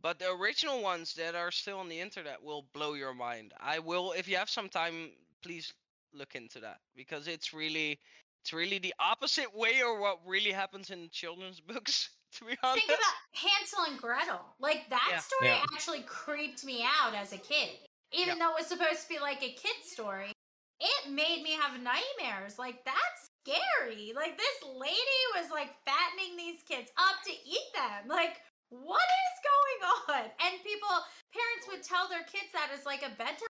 But 0.00 0.18
the 0.18 0.30
original 0.32 0.82
ones 0.82 1.14
that 1.14 1.34
are 1.34 1.50
still 1.52 1.78
on 1.78 1.88
the 1.88 2.00
internet 2.00 2.42
will 2.42 2.62
blow 2.62 2.94
your 2.94 3.14
mind. 3.14 3.54
I 3.58 3.78
will, 3.78 4.12
if 4.12 4.26
you 4.28 4.36
have 4.36 4.50
some 4.50 4.68
time, 4.68 5.12
please 5.42 5.72
look 6.14 6.34
into 6.34 6.60
that 6.60 6.78
because 6.96 7.28
it's 7.28 7.52
really, 7.52 7.98
it's 8.42 8.52
really 8.52 8.78
the 8.78 8.94
opposite 8.98 9.54
way 9.54 9.82
or 9.82 10.00
what 10.00 10.18
really 10.26 10.52
happens 10.52 10.90
in 10.90 11.08
children's 11.10 11.60
books. 11.72 12.10
To 12.38 12.44
be 12.44 12.56
honest, 12.62 12.86
Think 12.86 12.96
about 12.98 13.18
Hansel 13.34 13.84
and 13.90 13.98
Gretel. 14.00 14.40
Like 14.60 14.88
that 14.90 15.08
Yeah. 15.10 15.18
story 15.18 15.48
Yeah. 15.48 15.64
actually 15.72 16.02
creeped 16.02 16.64
me 16.64 16.84
out 16.86 17.12
as 17.12 17.32
a 17.32 17.38
kid. 17.38 17.70
Even 18.12 18.38
though 18.38 18.50
it 18.50 18.58
was 18.58 18.66
supposed 18.66 19.02
to 19.02 19.08
be 19.08 19.18
like 19.18 19.42
a 19.42 19.50
kid 19.54 19.74
story, 19.82 20.32
it 20.78 21.10
made 21.10 21.42
me 21.42 21.52
have 21.58 21.80
nightmares. 21.82 22.56
Like 22.56 22.84
that's 22.84 23.26
scary. 23.42 24.12
Like 24.14 24.38
this 24.38 24.58
lady 24.78 25.20
was 25.34 25.50
like 25.50 25.74
fattening 25.84 26.36
these 26.36 26.62
kids 26.62 26.90
up 26.96 27.18
to 27.26 27.32
eat 27.32 27.68
them. 27.74 28.06
Like 28.06 28.38
what 28.70 29.02
is 29.02 29.36
going 29.42 29.80
on? 30.22 30.24
And 30.46 30.62
people 30.62 30.88
parents 31.34 31.66
would 31.68 31.82
tell 31.82 32.08
their 32.08 32.22
kids 32.30 32.50
that 32.52 32.70
as 32.72 32.86
like 32.86 33.02
a 33.02 33.10
bedtime. 33.18 33.49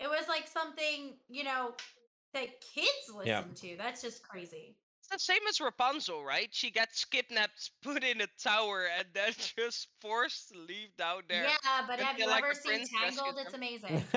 It 0.00 0.08
was 0.08 0.26
like 0.28 0.46
something, 0.48 1.14
you 1.28 1.44
know, 1.44 1.74
that 2.34 2.60
kids 2.60 3.08
listen 3.14 3.26
Yeah. 3.28 3.42
to. 3.54 3.76
That's 3.76 4.02
just 4.02 4.22
crazy. 4.22 4.76
it's 5.00 5.08
the 5.08 5.18
same 5.18 5.40
as 5.48 5.60
Rapunzel, 5.60 6.24
right? 6.24 6.48
She 6.50 6.70
gets 6.70 7.04
kidnapped, 7.04 7.70
put 7.82 8.02
in 8.02 8.20
a 8.22 8.26
tower, 8.42 8.88
and 8.98 9.06
then 9.12 9.32
just 9.58 9.88
forced 10.00 10.48
to 10.50 10.58
leave 10.58 10.96
down 10.96 11.22
there. 11.28 11.44
Yeah, 11.44 11.84
but 11.86 12.00
have 12.00 12.18
you 12.18 12.26
like 12.26 12.42
ever 12.42 12.54
seen 12.54 12.86
Tangled? 12.86 13.36
It's 13.38 13.54
amazing. 13.54 14.02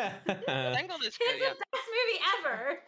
Tangled 0.48 1.04
is 1.04 1.18
good, 1.18 1.36
yeah. 1.40 1.54
Movie 1.98 2.22
ever. 2.40 2.80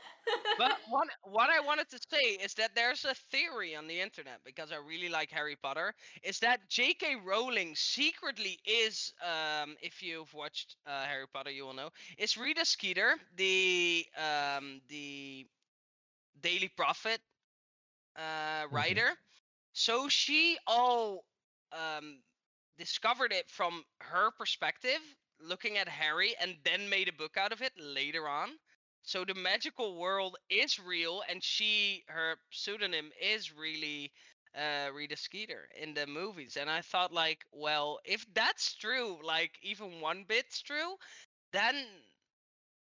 but 0.58 0.74
one, 0.90 1.08
what 1.24 1.50
I 1.50 1.60
wanted 1.60 1.90
to 1.92 2.00
say 2.12 2.38
is 2.44 2.54
that 2.56 2.72
there's 2.76 3.06
a 3.06 3.14
theory 3.32 3.76
on 3.76 3.88
the 3.88 4.00
internet 4.00 4.40
because 4.46 4.72
I 4.72 4.78
really 4.78 5.10
like 5.10 5.32
Harry 5.32 5.56
Potter. 5.62 5.94
Is 6.24 6.40
that 6.40 6.70
J.K. 6.70 7.16
Rowling 7.26 7.76
secretly 7.76 8.60
is, 8.66 9.14
um, 9.24 9.76
if 9.82 10.02
you've 10.04 10.34
watched 10.34 10.78
uh, 10.88 11.04
Harry 11.04 11.28
Potter, 11.34 11.52
you 11.52 11.66
will 11.66 11.74
know, 11.74 11.90
is 12.18 12.38
Rita 12.38 12.66
Skeeter 12.66 13.16
the 13.38 14.06
um, 14.18 14.82
the 14.90 15.48
Daily 16.42 16.70
Prophet 16.70 17.22
uh, 18.16 18.68
writer. 18.72 19.12
So 19.74 20.10
she 20.10 20.58
all 20.68 21.26
um, 21.72 22.20
discovered 22.78 23.34
it 23.34 23.50
from 23.50 23.84
her 24.02 24.32
perspective, 24.32 25.02
looking 25.42 25.78
at 25.78 25.88
Harry, 25.90 26.36
and 26.42 26.58
then 26.64 26.90
made 26.90 27.10
a 27.10 27.14
book 27.14 27.38
out 27.38 27.52
of 27.54 27.62
it 27.62 27.74
later 27.80 28.28
on. 28.28 28.50
So 29.04 29.26
the 29.26 29.34
magical 29.34 29.98
world 29.98 30.38
is 30.50 30.80
real, 30.80 31.24
and 31.30 31.44
she, 31.44 32.04
her 32.08 32.36
pseudonym 32.52 33.12
is 33.22 33.56
really 33.56 34.12
uh, 34.56 34.92
Rita 34.94 35.18
Skeeter 35.18 35.68
in 35.82 35.94
the 35.94 36.06
movies. 36.08 36.58
And 36.60 36.70
I 36.70 36.82
thought, 36.82 37.14
like, 37.14 37.46
well, 37.52 38.00
if 38.06 38.26
that's 38.34 38.76
true, 38.76 39.18
like 39.24 39.52
even 39.62 40.02
one 40.02 40.26
bit's 40.28 40.62
true, 40.62 40.96
then 41.54 41.76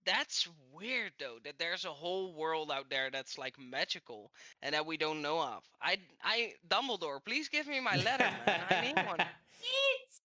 that's 0.07 0.49
weird 0.73 1.12
though 1.18 1.37
that 1.44 1.59
there's 1.59 1.85
a 1.85 1.90
whole 1.90 2.33
world 2.35 2.70
out 2.70 2.88
there 2.88 3.11
that's 3.11 3.37
like 3.37 3.55
magical 3.59 4.33
and 4.62 4.75
that 4.75 4.87
we 4.87 4.96
don't 4.96 5.23
know 5.23 5.40
of. 5.40 5.62
I, 5.83 5.99
I, 6.23 6.53
Dumbledore, 6.68 7.25
please 7.25 7.49
give 7.49 7.66
me 7.66 7.81
my 7.81 7.96
letter, 7.96 8.29
man. 8.46 8.61
I 8.70 8.81
need 8.81 9.07
one. 9.07 9.18
It's, 9.62 10.23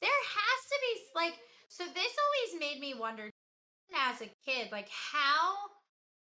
there 0.00 0.10
has 0.10 0.60
to 0.68 0.76
be 0.82 1.02
like 1.14 1.34
so. 1.68 1.84
This 1.84 2.12
always 2.24 2.60
made 2.60 2.80
me 2.80 2.92
wonder 2.98 3.30
as 3.96 4.20
a 4.20 4.30
kid, 4.44 4.68
like 4.72 4.88
how 4.90 5.54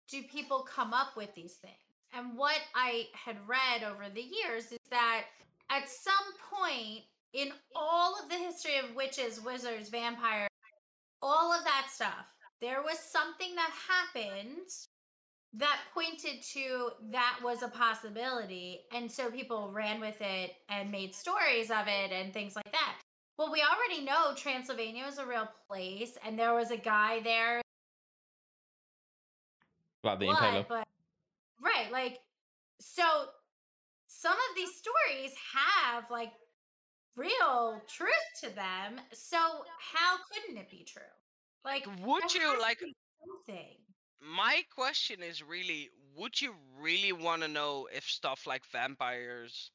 do 0.10 0.22
people 0.24 0.68
come 0.70 0.94
up 0.94 1.16
with 1.16 1.34
these 1.36 1.54
things? 1.56 1.76
And 2.14 2.38
what 2.38 2.60
I 2.74 3.08
had 3.14 3.38
read 3.48 3.84
over 3.84 4.10
the 4.10 4.22
years 4.22 4.72
is 4.72 4.80
that 4.90 5.26
at 5.70 5.90
some 5.90 6.14
point 6.52 7.04
in 7.34 7.52
all 7.76 8.16
of 8.22 8.30
the 8.30 8.36
history 8.36 8.78
of 8.78 8.96
witches, 8.96 9.42
wizards, 9.42 9.90
vampires, 9.90 10.50
all 11.22 11.52
of 11.52 11.64
that 11.66 11.88
stuff, 11.92 12.26
there 12.62 12.82
was 12.82 13.00
something 13.00 13.56
that 13.56 13.70
happened 13.88 14.70
that 15.58 15.80
pointed 15.94 16.42
to 16.42 16.92
that 17.12 17.40
was 17.44 17.64
a 17.64 17.68
possibility. 17.68 18.82
And 18.94 19.12
so 19.12 19.30
people 19.30 19.72
ran 19.74 20.00
with 20.00 20.22
it 20.22 20.52
and 20.70 20.92
made 20.92 21.16
stories 21.16 21.72
of 21.72 21.88
it 21.88 22.12
and 22.12 22.34
things 22.34 22.56
like 22.56 22.72
that. 22.72 22.95
Well, 23.38 23.52
we 23.52 23.62
already 23.62 24.06
know 24.06 24.34
Transylvania 24.36 25.06
is 25.06 25.18
a 25.18 25.26
real 25.26 25.50
place 25.68 26.18
and 26.26 26.40
there 26.40 26.54
was 26.54 26.72
a 26.72 26.78
guy 26.78 27.20
there. 27.22 27.62
like 30.06 30.20
the 30.20 30.28
Impaler. 30.28 30.66
But 30.68 30.88
right, 31.62 31.92
like 31.92 32.20
so 32.80 33.04
some 34.08 34.34
of 34.34 34.56
these 34.56 34.70
stories 34.76 35.36
have 35.54 36.10
like 36.10 36.32
real 37.16 37.82
truth 37.88 38.12
to 38.44 38.50
them. 38.56 39.02
So 39.14 39.38
how 39.38 40.18
couldn't 40.32 40.58
it 40.58 40.70
be 40.70 40.86
true? 40.86 41.02
Like 41.64 41.86
Would 42.06 42.34
you 42.34 42.60
like? 42.62 42.80
something? 42.80 43.78
My 44.22 44.62
question 44.74 45.22
is 45.22 45.44
really: 45.44 45.90
Would 46.16 46.42
you 46.42 46.54
really 46.80 47.12
want 47.12 47.42
to 47.42 47.48
know 47.48 47.88
if 47.94 48.04
stuff 48.06 48.48
like 48.48 48.66
vampires 48.72 49.72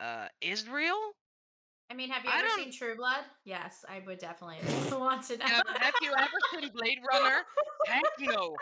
uh, 0.00 0.28
is 0.40 0.68
real? 0.68 1.12
I 1.90 1.94
mean, 1.94 2.08
have 2.10 2.24
you 2.24 2.30
ever 2.32 2.46
seen 2.56 2.70
True 2.72 2.96
Blood? 2.96 3.24
Yes, 3.44 3.84
I 3.88 4.00
would 4.06 4.18
definitely 4.18 4.58
want 4.96 5.24
to 5.24 5.36
know. 5.38 5.44
Have, 5.46 5.66
have 5.80 5.94
you 6.02 6.12
ever 6.16 6.38
seen 6.52 6.70
Blade 6.74 6.98
Runner? 7.12 7.38
Heck 7.86 8.02
no. 8.20 8.54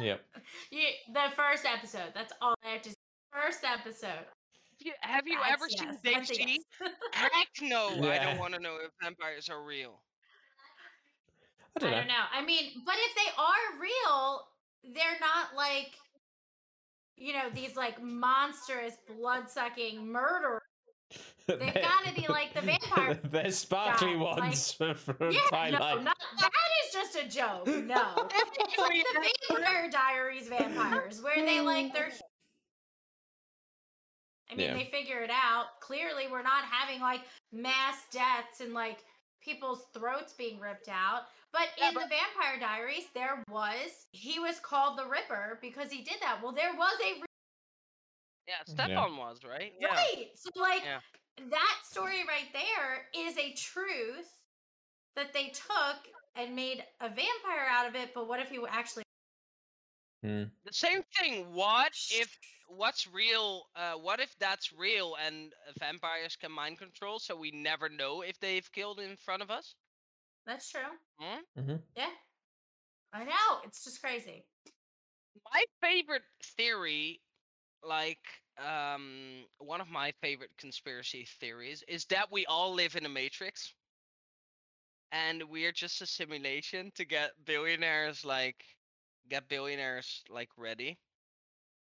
Yep. 0.00 0.20
You- 0.72 1.14
the 1.14 1.34
first 1.36 1.64
episode. 1.64 2.10
That's 2.14 2.32
all 2.42 2.54
I 2.64 2.70
have 2.70 2.82
to 2.82 2.90
say. 2.90 2.96
First 3.32 3.60
episode. 3.64 4.08
Have 4.08 4.86
you, 4.86 4.92
have 5.02 5.26
you 5.28 5.36
That's 5.38 5.52
ever 5.52 5.66
yes. 5.70 5.78
seen 5.78 5.88
Dave 6.02 6.14
That's 6.26 6.30
a 6.30 6.34
G? 6.34 6.60
yes. 6.80 6.90
Heck 7.12 7.48
no. 7.62 8.10
I 8.10 8.18
don't 8.18 8.38
want 8.38 8.54
to 8.54 8.60
know 8.60 8.76
if 8.84 8.90
vampires 9.02 9.48
are 9.48 9.62
real. 9.62 10.00
I 11.76 11.80
don't 11.80 11.88
I 11.88 11.92
know. 11.92 11.98
don't 11.98 12.08
know. 12.08 12.24
I 12.34 12.44
mean, 12.44 12.72
but 12.84 12.94
if 12.98 13.14
they 13.14 13.30
are 13.38 13.80
real, 13.80 14.40
they're 14.94 15.20
not 15.20 15.54
like, 15.56 15.94
you 17.16 17.32
know, 17.34 17.50
these 17.54 17.76
like 17.76 18.02
monstrous 18.02 18.94
blood 19.06 19.48
sucking 19.48 20.10
murderers. 20.10 20.62
They've 21.46 21.58
gotta 21.74 22.12
be 22.14 22.26
like 22.28 22.54
the 22.54 22.60
vampire 22.60 23.14
They're 23.30 23.50
sparkly 23.50 24.12
guys, 24.14 24.18
ones 24.18 24.72
from, 24.72 24.94
from 24.94 25.30
Yeah, 25.32 25.40
Twilight. 25.48 25.98
no, 25.98 26.02
not, 26.02 26.16
that 26.38 26.50
is 26.86 26.92
just 26.92 27.16
a 27.16 27.28
joke. 27.28 27.66
No, 27.66 28.28
it's 28.32 28.78
like 28.78 29.04
the 29.14 29.30
Vampire 29.56 29.90
Diaries 29.90 30.48
vampires, 30.48 31.20
where 31.22 31.44
they 31.44 31.60
like 31.60 31.92
they're. 31.92 32.10
I 34.50 34.54
mean, 34.56 34.66
Yeah. 34.66 34.74
they 34.74 34.84
figure 34.90 35.22
it 35.22 35.30
out. 35.30 35.80
Clearly, 35.80 36.26
we're 36.30 36.42
not 36.42 36.64
having 36.64 37.00
like 37.00 37.20
mass 37.52 37.96
deaths 38.10 38.60
and 38.60 38.74
like 38.74 39.04
people's 39.42 39.84
throats 39.94 40.32
being 40.32 40.58
ripped 40.58 40.88
out. 40.88 41.22
But 41.52 41.68
Yeah, 41.78 41.88
in 41.88 41.94
the 41.94 42.00
Vampire 42.00 42.58
Diaries, 42.60 43.06
there 43.14 43.42
was 43.48 44.06
he 44.12 44.38
was 44.38 44.58
called 44.60 44.98
the 44.98 45.06
Ripper 45.06 45.58
because 45.62 45.90
he 45.90 46.02
did 46.02 46.16
that. 46.20 46.40
Well, 46.42 46.52
there 46.52 46.74
was 46.76 46.94
a 47.04 47.20
Yeah, 48.48 48.54
Stefan 48.66 49.16
was, 49.16 49.40
right? 49.48 49.72
Yeah. 49.80 49.88
Right. 49.94 50.30
So 50.34 50.50
like 50.60 50.82
Yeah. 50.84 50.98
That 51.50 51.78
story 51.84 52.24
right 52.26 52.48
there 52.52 53.06
is 53.14 53.36
a 53.38 53.52
truth 53.52 54.28
that 55.16 55.32
they 55.32 55.48
took 55.48 55.96
and 56.36 56.54
made 56.54 56.84
a 57.00 57.08
vampire 57.08 57.66
out 57.70 57.88
of 57.88 57.94
it, 57.94 58.10
but 58.14 58.28
what 58.28 58.40
if 58.40 58.48
he 58.50 58.58
actually 58.68 59.04
Hmm. 60.22 60.44
The 60.64 60.72
same 60.72 61.02
thing. 61.18 61.52
What 61.52 61.92
if 62.10 62.38
what's 62.68 63.06
real? 63.06 63.64
Uh, 63.74 63.94
what 63.94 64.20
if 64.20 64.36
that's 64.38 64.70
real 64.72 65.16
and 65.24 65.52
uh, 65.66 65.72
vampires 65.78 66.36
can 66.36 66.52
mind 66.52 66.78
control, 66.78 67.18
so 67.18 67.34
we 67.36 67.50
never 67.50 67.88
know 67.88 68.20
if 68.20 68.38
they've 68.38 68.70
killed 68.72 69.00
in 69.00 69.16
front 69.16 69.42
of 69.42 69.50
us? 69.50 69.74
That's 70.46 70.68
true. 70.68 70.80
Hmm? 71.18 71.40
Mhm. 71.58 71.80
Yeah. 71.96 72.10
I 73.12 73.24
know. 73.24 73.60
It's 73.64 73.82
just 73.82 74.00
crazy. 74.00 74.44
My 75.52 75.64
favorite 75.80 76.22
theory 76.56 77.22
like 77.82 78.20
um 78.66 79.44
one 79.58 79.80
of 79.80 79.88
my 79.88 80.12
favorite 80.20 80.50
conspiracy 80.58 81.26
theories 81.40 81.82
is 81.88 82.04
that 82.06 82.30
we 82.30 82.46
all 82.46 82.74
live 82.74 82.96
in 82.96 83.06
a 83.06 83.08
matrix 83.08 83.74
and 85.12 85.42
we're 85.50 85.72
just 85.72 86.02
a 86.02 86.06
simulation 86.06 86.90
to 86.94 87.04
get 87.04 87.32
billionaires 87.44 88.24
like 88.24 88.64
get 89.28 89.48
billionaires 89.48 90.22
like 90.30 90.48
ready 90.56 90.98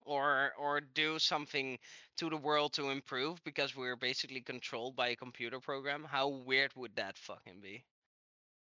or 0.05 0.51
or 0.59 0.81
do 0.81 1.19
something 1.19 1.77
to 2.17 2.29
the 2.29 2.37
world 2.37 2.73
to 2.73 2.89
improve 2.89 3.43
because 3.43 3.75
we're 3.75 3.95
basically 3.95 4.41
controlled 4.41 4.95
by 4.95 5.09
a 5.09 5.15
computer 5.15 5.59
program 5.59 6.05
how 6.09 6.27
weird 6.27 6.71
would 6.75 6.95
that 6.95 7.17
fucking 7.17 7.59
be 7.61 7.83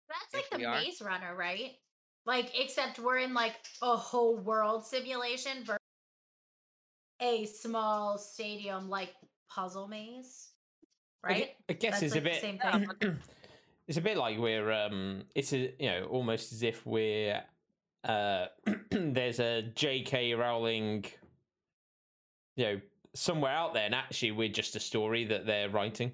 That's 0.09 0.33
like 0.33 0.61
the. 0.61 0.67
Maze 0.67 1.01
Runner, 1.01 1.35
right? 1.35 1.71
Like, 2.25 2.51
except 2.59 2.99
we're 2.99 3.19
in 3.19 3.33
like 3.33 3.55
a 3.81 3.95
whole 3.95 4.37
world 4.37 4.85
simulation 4.85 5.63
versus 5.63 5.84
a 7.21 7.45
small 7.45 8.17
stadium 8.17 8.89
like 8.89 9.13
puzzle 9.49 9.87
maze, 9.87 10.49
right? 11.23 11.51
I 11.69 11.73
guess 11.73 11.99
That's 12.01 12.03
it's 12.03 12.15
a 12.15 12.15
like 12.15 12.23
the 12.23 12.29
bit. 12.29 12.41
same 12.41 12.59
thing. 12.99 13.17
it's 13.87 13.97
a 13.97 14.01
bit 14.01 14.17
like 14.17 14.37
we're. 14.37 14.71
Um, 14.71 15.23
it's 15.35 15.53
a 15.53 15.73
you 15.79 15.89
know 15.89 16.05
almost 16.05 16.51
as 16.53 16.63
if 16.63 16.85
we're. 16.85 17.41
Uh, 18.03 18.45
there's 18.91 19.39
a 19.39 19.63
J.K. 19.75 20.33
Rowling. 20.33 21.05
You 22.55 22.65
know, 22.65 22.81
somewhere 23.15 23.51
out 23.51 23.73
there, 23.73 23.85
and 23.85 23.95
actually, 23.95 24.31
we're 24.31 24.49
just 24.49 24.75
a 24.75 24.79
story 24.79 25.25
that 25.25 25.45
they're 25.45 25.69
writing. 25.69 26.11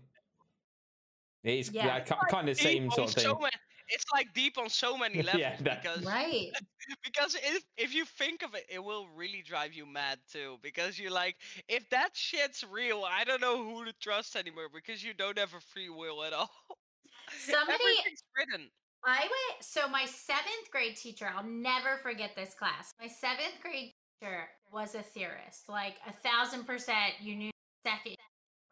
It's 1.43 1.71
Yeah. 1.71 1.85
yeah, 1.87 1.99
kind 2.01 2.49
of 2.49 2.57
Deep 2.57 2.63
same 2.65 2.91
sort 2.91 3.09
of 3.09 3.15
thing. 3.15 3.23
so 3.23 3.35
many, 3.39 3.55
it's 3.91 4.05
like 4.13 4.33
deep 4.33 4.57
on 4.57 4.69
so 4.69 4.97
many 4.97 5.21
levels 5.23 5.41
Yeah, 5.41 5.57
that- 5.63 5.81
because 5.83 6.05
Right. 6.05 6.49
because 7.03 7.35
if 7.35 7.63
if 7.77 7.93
you 7.93 8.05
think 8.05 8.43
of 8.43 8.55
it, 8.55 8.65
it 8.69 8.83
will 8.83 9.07
really 9.15 9.43
drive 9.45 9.73
you 9.73 9.85
mad 9.85 10.19
too. 10.31 10.57
Because 10.61 10.99
you're 10.99 11.11
like, 11.11 11.35
if 11.67 11.89
that 11.89 12.11
shit's 12.15 12.63
real, 12.63 13.03
I 13.05 13.23
don't 13.23 13.41
know 13.41 13.63
who 13.63 13.85
to 13.85 13.93
trust 14.01 14.35
anymore 14.35 14.67
because 14.73 15.03
you 15.03 15.13
don't 15.13 15.37
have 15.37 15.53
a 15.53 15.59
free 15.61 15.89
will 15.89 16.23
at 16.23 16.33
all. 16.33 16.51
Somebody 17.39 17.73
Everything's 17.73 18.23
written. 18.37 18.69
I 19.05 19.21
went 19.21 19.63
so 19.63 19.87
my 19.87 20.05
seventh 20.05 20.69
grade 20.71 20.95
teacher, 20.95 21.27
I'll 21.35 21.43
never 21.43 21.97
forget 22.03 22.31
this 22.35 22.53
class. 22.53 22.91
My 22.99 23.07
seventh 23.07 23.61
grade 23.61 23.93
teacher 24.21 24.49
was 24.71 24.95
a 24.95 25.01
theorist, 25.01 25.67
like 25.69 25.95
a 26.07 26.11
thousand 26.13 26.65
percent 26.65 27.13
you 27.21 27.35
knew 27.35 27.51
second, 27.85 28.15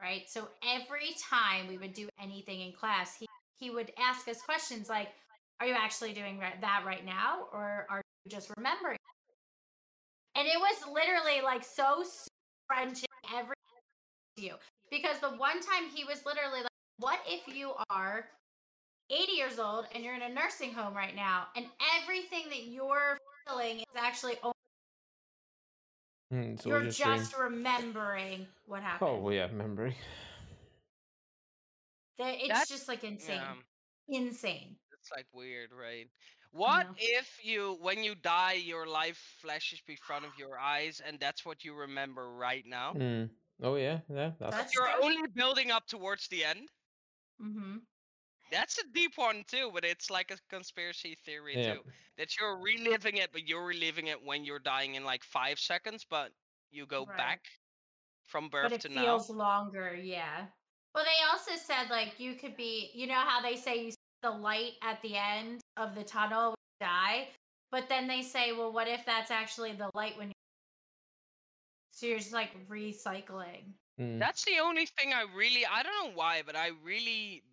right? 0.01 0.29
So 0.29 0.49
every 0.63 1.15
time 1.29 1.67
we 1.67 1.77
would 1.77 1.93
do 1.93 2.09
anything 2.21 2.61
in 2.61 2.73
class, 2.73 3.17
he, 3.17 3.27
he 3.59 3.69
would 3.69 3.91
ask 3.97 4.27
us 4.27 4.41
questions 4.41 4.89
like, 4.89 5.09
Are 5.59 5.67
you 5.67 5.73
actually 5.73 6.13
doing 6.13 6.39
that 6.39 6.83
right 6.85 7.05
now? 7.05 7.47
Or 7.51 7.85
are 7.89 8.01
you 8.25 8.31
just 8.31 8.51
remembering? 8.57 8.97
And 10.35 10.47
it 10.47 10.57
was 10.57 10.93
literally 10.93 11.41
like 11.43 11.63
so 11.63 12.03
French 12.67 13.03
every 13.35 13.55
to 14.37 14.43
you. 14.43 14.53
Because 14.89 15.19
the 15.19 15.29
one 15.29 15.59
time 15.59 15.89
he 15.93 16.05
was 16.05 16.25
literally 16.25 16.61
like, 16.61 16.69
What 16.97 17.19
if 17.27 17.53
you 17.53 17.73
are 17.89 18.25
80 19.09 19.31
years 19.33 19.59
old 19.59 19.85
and 19.93 20.03
you're 20.03 20.15
in 20.15 20.21
a 20.21 20.29
nursing 20.29 20.71
home 20.71 20.93
right 20.93 21.15
now 21.15 21.47
and 21.55 21.65
everything 22.01 22.45
that 22.49 22.67
you're 22.67 23.17
feeling 23.47 23.77
is 23.79 23.85
actually 23.97 24.35
only 24.43 24.53
Mm, 26.31 26.63
all 26.63 26.71
you're 26.71 26.83
just 26.83 26.99
just 26.99 27.35
remembering 27.39 28.45
what 28.67 28.83
happened. 28.83 29.09
Oh 29.11 29.29
yeah, 29.31 29.47
memory. 29.47 29.95
That- 32.19 32.35
it's 32.35 32.47
That's- 32.49 32.69
just 32.69 32.87
like 32.87 33.03
insane. 33.03 33.41
Yeah, 34.07 34.19
Insane. 34.19 34.75
it's 34.93 35.09
like 35.15 35.25
weird, 35.33 35.71
right? 35.71 36.07
What 36.51 36.87
know. 36.87 36.93
if 36.97 37.39
you, 37.43 37.77
when 37.81 38.03
you 38.03 38.15
die, 38.15 38.53
your 38.53 38.87
life 38.87 39.17
flashes 39.41 39.81
before 39.85 40.17
of 40.17 40.31
your 40.37 40.57
eyes, 40.59 40.99
and 41.05 41.19
that's 41.19 41.45
what 41.45 41.63
you 41.63 41.73
remember 41.75 42.31
right 42.33 42.65
now? 42.65 42.93
Mm. 42.93 43.29
Oh 43.61 43.75
yeah, 43.75 43.99
yeah. 44.09 44.31
That's, 44.39 44.55
That's 44.55 44.73
You're 44.75 44.87
true. 44.87 45.03
only 45.03 45.27
building 45.35 45.69
up 45.71 45.85
towards 45.87 46.27
the 46.27 46.43
end. 46.45 46.69
Mm-hmm. 47.41 47.77
That's 48.51 48.79
a 48.79 48.83
deep 48.93 49.11
one 49.17 49.43
too, 49.47 49.69
but 49.73 49.85
it's 49.85 50.09
like 50.09 50.31
a 50.31 50.37
conspiracy 50.49 51.15
theory 51.23 51.55
Yeah. 51.55 51.75
too. 51.75 51.81
That 52.17 52.35
you're 52.37 52.57
reliving 52.57 53.17
it, 53.17 53.31
but 53.31 53.47
you're 53.47 53.65
reliving 53.65 54.07
it 54.07 54.21
when 54.23 54.43
you're 54.43 54.59
dying 54.59 54.95
in 54.95 55.03
like 55.05 55.23
five 55.23 55.59
seconds, 55.59 56.03
but 56.09 56.31
you 56.71 56.85
go 56.87 57.05
Right. 57.05 57.17
back 57.17 57.45
from 58.25 58.49
birth 58.49 58.71
But 58.71 58.71
birth 58.71 58.73
it 58.73 58.81
to 58.81 58.87
feels 58.89 58.95
now. 58.95 59.17
Feels 59.17 59.29
longer, 59.29 59.95
yeah. 59.95 60.47
Well, 60.95 61.03
they 61.03 61.23
also 61.31 61.51
said 61.61 61.89
like 61.89 62.19
you 62.19 62.35
could 62.35 62.57
be, 62.57 62.91
you 62.93 63.07
know 63.07 63.13
how 63.13 63.41
they 63.41 63.55
say 63.55 63.83
you 63.83 63.91
see 63.91 63.97
the 64.23 64.31
light 64.31 64.73
at 64.83 65.01
the 65.01 65.15
end 65.15 65.61
of 65.77 65.95
the 65.95 66.03
tunnel 66.03 66.49
when 66.49 66.55
you 66.81 66.87
die, 66.87 67.27
but 67.71 67.87
then 67.89 68.07
they 68.07 68.21
say, 68.21 68.51
well, 68.51 68.71
what 68.71 68.87
if 68.87 69.05
that's 69.05 69.31
actually 69.31 69.73
the 69.73 69.89
light 69.93 70.17
when 70.17 70.27
you 70.27 70.33
so 71.91 72.05
you're 72.05 72.17
just 72.17 72.31
like 72.31 72.51
recycling. 72.69 73.73
Mm. 73.99 74.19
That's 74.19 74.45
the 74.45 74.59
only 74.63 74.85
thing 74.85 75.11
I 75.13 75.25
really 75.35 75.65
I 75.65 75.83
don't 75.83 75.93
know 76.05 76.15
why, 76.15 76.43
but 76.45 76.55
I 76.55 76.71
really 76.83 77.43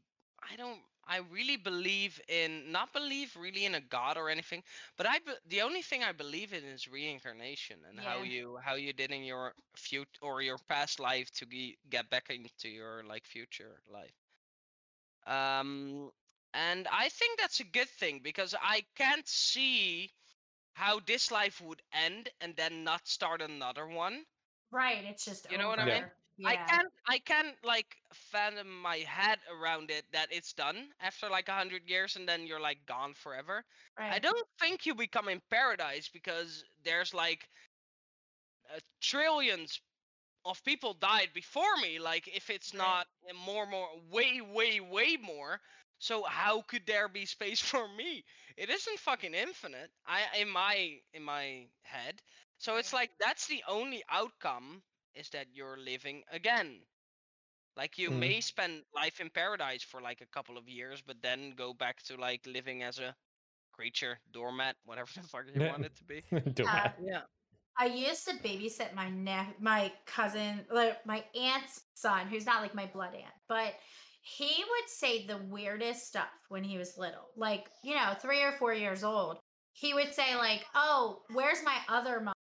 I 0.41 0.57
don't 0.57 0.79
I 1.07 1.19
really 1.19 1.57
believe 1.57 2.21
in 2.29 2.71
not 2.73 2.93
believe 2.93 3.37
really 3.37 3.65
in 3.65 3.75
a 3.75 3.81
god 3.81 4.17
or 4.17 4.29
anything, 4.31 4.63
but 4.97 5.07
I 5.07 5.19
be, 5.19 5.33
the 5.47 5.63
only 5.63 5.83
thing 5.83 6.03
I 6.03 6.13
believe 6.13 6.53
in 6.53 6.65
is 6.65 6.89
reincarnation 6.89 7.79
and 7.89 8.01
how 8.01 8.23
you 8.23 8.59
how 8.63 8.75
you 8.75 8.93
did 8.93 9.11
in 9.13 9.23
your 9.25 9.55
future 9.77 10.19
or 10.23 10.43
your 10.43 10.59
past 10.69 11.01
life 11.01 11.31
to 11.33 11.47
ge- 11.47 11.77
get 11.91 12.11
back 12.11 12.31
into 12.31 12.69
your 12.69 13.03
like 13.05 13.27
future 13.27 13.81
life. 13.89 14.15
Um 15.27 16.11
and 16.55 16.87
I 16.89 17.09
think 17.09 17.39
that's 17.39 17.61
a 17.61 17.65
good 17.65 17.89
thing 17.89 18.21
because 18.21 18.55
I 18.61 18.85
can't 18.95 19.27
see 19.29 20.13
how 20.75 21.01
this 21.01 21.31
life 21.31 21.61
would 21.61 21.83
end 21.93 22.29
and 22.41 22.57
then 22.57 22.85
not 22.85 23.07
start 23.09 23.41
another 23.43 23.87
one. 23.87 24.27
Right, 24.71 25.05
it's 25.05 25.25
just 25.25 25.47
You 25.49 25.59
know 25.59 25.69
what 25.69 25.79
I 25.81 25.85
over. 25.85 25.87
mean? 25.87 26.11
Yeah. 26.37 26.45
I 26.45 26.57
can't 26.57 26.93
I 27.07 27.19
can't 27.19 27.57
like 27.65 27.97
fathom 28.13 28.81
my 28.83 28.99
head 28.99 29.39
around 29.51 29.91
it 29.91 30.05
that 30.13 30.29
it's 30.33 30.53
done 30.53 30.89
after 31.01 31.29
like 31.29 31.49
a 31.49 31.53
hundred 31.55 31.89
years 31.89 32.17
and 32.17 32.29
then 32.29 32.47
you're 32.47 32.61
like 32.61 32.87
gone 32.87 33.15
forever. 33.15 33.65
I 34.09 34.19
don't 34.19 34.49
think 34.59 34.87
you 34.87 34.95
become 34.95 35.29
in 35.29 35.41
paradise 35.51 36.09
because 36.09 36.65
there's 36.85 37.15
like 37.15 37.49
uh, 38.75 38.79
trillions 39.01 39.81
of 40.45 40.63
people 40.65 40.95
died 40.95 41.31
before 41.35 41.77
me. 41.83 41.99
Like 41.99 42.29
if 42.29 42.51
it's 42.51 42.73
Right. 42.79 42.79
not 42.79 43.07
more, 43.47 43.67
more, 43.67 43.89
way, 44.11 44.41
way, 44.41 44.81
way 44.81 45.17
more. 45.17 45.61
So 45.99 46.25
how 46.25 46.63
could 46.63 46.87
there 46.87 47.09
be 47.09 47.27
space 47.27 47.61
for 47.73 47.87
me? 47.89 48.25
It 48.57 48.71
isn't 48.71 48.99
fucking 49.01 49.35
infinite. 49.35 49.91
I 50.07 50.23
in 50.41 50.49
my 50.49 51.01
in 51.13 51.23
my 51.23 51.69
head. 51.83 52.23
So 52.59 52.77
it's 52.77 52.93
like 52.93 53.11
that's 53.21 53.47
the 53.49 53.63
only 53.69 54.03
outcome 54.11 54.83
is 55.17 55.31
that 55.31 55.49
you're 55.55 55.79
living 55.79 56.25
again. 56.31 56.87
Like 57.77 57.99
you 57.99 58.11
Mm. 58.11 58.13
may 58.13 58.41
spend 58.41 58.85
life 58.95 59.21
in 59.21 59.31
paradise 59.31 59.83
for 59.83 60.01
like 60.01 60.21
a 60.21 60.27
couple 60.27 60.59
of 60.59 60.69
years, 60.69 61.03
but 61.03 61.23
then 61.23 61.53
go 61.53 61.75
back 61.75 62.03
to 62.05 62.17
like 62.17 62.47
living 62.47 62.83
as 62.83 62.99
a 62.99 63.17
creature, 63.73 64.21
doormat, 64.31 64.77
whatever 64.85 65.11
the 65.17 65.23
fuck 65.29 65.47
you 65.49 65.63
want 65.65 65.85
it 65.85 65.97
to 65.97 66.05
be. 66.05 66.25
Don't 66.55 66.73
Uh. 66.73 66.91
Yeah. 67.01 67.23
I 67.79 67.87
used 67.87 68.27
to 68.29 68.35
babysit 68.37 68.95
my 68.95 69.11
ne- 69.11 69.55
my 69.61 69.93
cousin, 70.07 70.67
like 70.71 71.07
my 71.07 71.25
aunt's 71.35 71.87
son, 71.95 72.29
who's 72.29 72.47
not 72.47 72.63
like 72.63 72.75
my 72.75 72.87
blood 72.87 73.15
aunt, 73.15 73.35
but 73.49 73.75
he 74.23 74.65
would 74.69 74.89
say 74.89 75.27
the 75.27 75.39
weirdest 75.39 76.07
stuff 76.09 76.31
when 76.49 76.65
he 76.65 76.79
was 76.79 76.99
little, 76.99 77.31
like 77.37 77.71
you 77.85 77.95
know, 77.95 78.15
three 78.21 78.43
or 78.43 78.53
four 78.53 78.75
years 78.75 79.05
old. 79.05 79.41
He 79.73 79.95
would 79.95 80.15
say 80.15 80.37
like, 80.37 80.67
"Oh, 80.75 81.25
where's 81.33 81.63
my 81.65 81.79
other 81.89 82.21
mom?" 82.21 82.35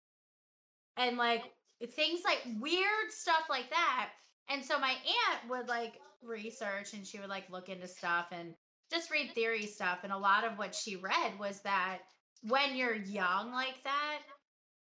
and 0.96 1.16
like 1.16 1.52
things 1.86 2.20
like 2.24 2.42
weird 2.60 3.10
stuff 3.10 3.44
like 3.48 3.70
that. 3.70 4.10
And 4.48 4.64
so 4.64 4.78
my 4.78 4.90
aunt 4.92 5.50
would 5.50 5.68
like 5.68 5.94
research 6.22 6.94
and 6.94 7.06
she 7.06 7.18
would 7.18 7.28
like 7.28 7.50
look 7.50 7.68
into 7.68 7.88
stuff 7.88 8.26
and 8.32 8.54
just 8.90 9.10
read 9.10 9.32
theory 9.32 9.66
stuff. 9.66 10.00
And 10.02 10.12
a 10.12 10.18
lot 10.18 10.44
of 10.44 10.58
what 10.58 10.74
she 10.74 10.96
read 10.96 11.38
was 11.38 11.60
that 11.60 11.98
when 12.42 12.76
you're 12.76 12.94
young 12.96 13.52
like 13.52 13.82
that, 13.84 14.20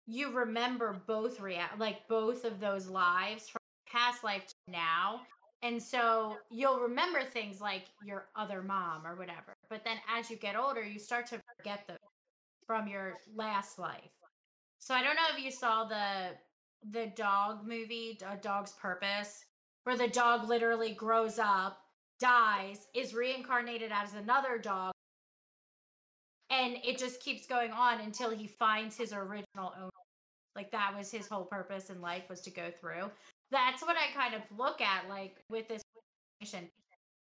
you 0.06 0.32
remember 0.32 1.00
both 1.06 1.40
rea- 1.40 1.60
like 1.78 2.08
both 2.08 2.44
of 2.44 2.60
those 2.60 2.88
lives 2.88 3.48
from 3.48 3.60
past 3.88 4.24
life 4.24 4.46
to 4.48 4.72
now. 4.72 5.20
And 5.62 5.80
so 5.80 6.36
you'll 6.50 6.80
remember 6.80 7.22
things 7.22 7.60
like 7.60 7.84
your 8.04 8.26
other 8.34 8.62
mom 8.62 9.06
or 9.06 9.14
whatever. 9.14 9.54
But 9.70 9.84
then 9.84 9.98
as 10.12 10.28
you 10.28 10.36
get 10.36 10.56
older, 10.56 10.82
you 10.82 10.98
start 10.98 11.26
to 11.28 11.40
forget 11.56 11.86
them 11.86 11.98
from 12.66 12.88
your 12.88 13.14
last 13.36 13.78
life. 13.78 14.10
So 14.78 14.94
I 14.94 15.02
don't 15.04 15.14
know 15.14 15.36
if 15.36 15.42
you 15.42 15.52
saw 15.52 15.84
the 15.84 16.30
the 16.90 17.12
dog 17.16 17.66
movie, 17.66 18.18
A 18.22 18.32
uh, 18.32 18.36
Dog's 18.40 18.72
Purpose, 18.72 19.44
where 19.84 19.96
the 19.96 20.08
dog 20.08 20.48
literally 20.48 20.94
grows 20.94 21.38
up, 21.38 21.78
dies, 22.20 22.86
is 22.94 23.14
reincarnated 23.14 23.90
as 23.92 24.14
another 24.14 24.58
dog, 24.58 24.92
and 26.50 26.76
it 26.84 26.98
just 26.98 27.20
keeps 27.20 27.46
going 27.46 27.72
on 27.72 28.00
until 28.00 28.30
he 28.30 28.46
finds 28.46 28.96
his 28.96 29.12
original 29.12 29.72
owner. 29.76 29.90
Like 30.54 30.70
that 30.72 30.94
was 30.96 31.10
his 31.10 31.26
whole 31.26 31.44
purpose 31.44 31.88
in 31.88 32.00
life 32.00 32.24
was 32.28 32.42
to 32.42 32.50
go 32.50 32.70
through. 32.80 33.10
That's 33.50 33.82
what 33.82 33.96
I 33.96 34.12
kind 34.14 34.34
of 34.34 34.42
look 34.56 34.80
at 34.80 35.08
like 35.08 35.36
with 35.48 35.66
this 35.68 35.82
information. 36.40 36.68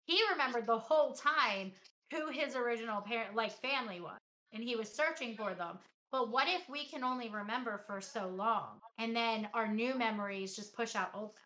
He 0.05 0.21
remembered 0.31 0.67
the 0.67 0.77
whole 0.77 1.13
time 1.13 1.71
who 2.13 2.29
his 2.29 2.55
original 2.55 3.01
parent 3.01 3.35
like 3.35 3.51
family 3.51 3.99
was 3.99 4.19
and 4.53 4.63
he 4.63 4.75
was 4.75 4.89
searching 4.93 5.35
for 5.35 5.53
them. 5.53 5.79
But 6.11 6.31
what 6.31 6.47
if 6.47 6.69
we 6.69 6.85
can 6.85 7.03
only 7.03 7.29
remember 7.29 7.81
for 7.85 7.99
so 7.99 8.27
long 8.27 8.79
and 8.97 9.15
then 9.15 9.49
our 9.53 9.67
new 9.67 9.95
memories 9.95 10.55
just 10.55 10.73
push 10.73 10.95
out 10.95 11.11
old? 11.13 11.37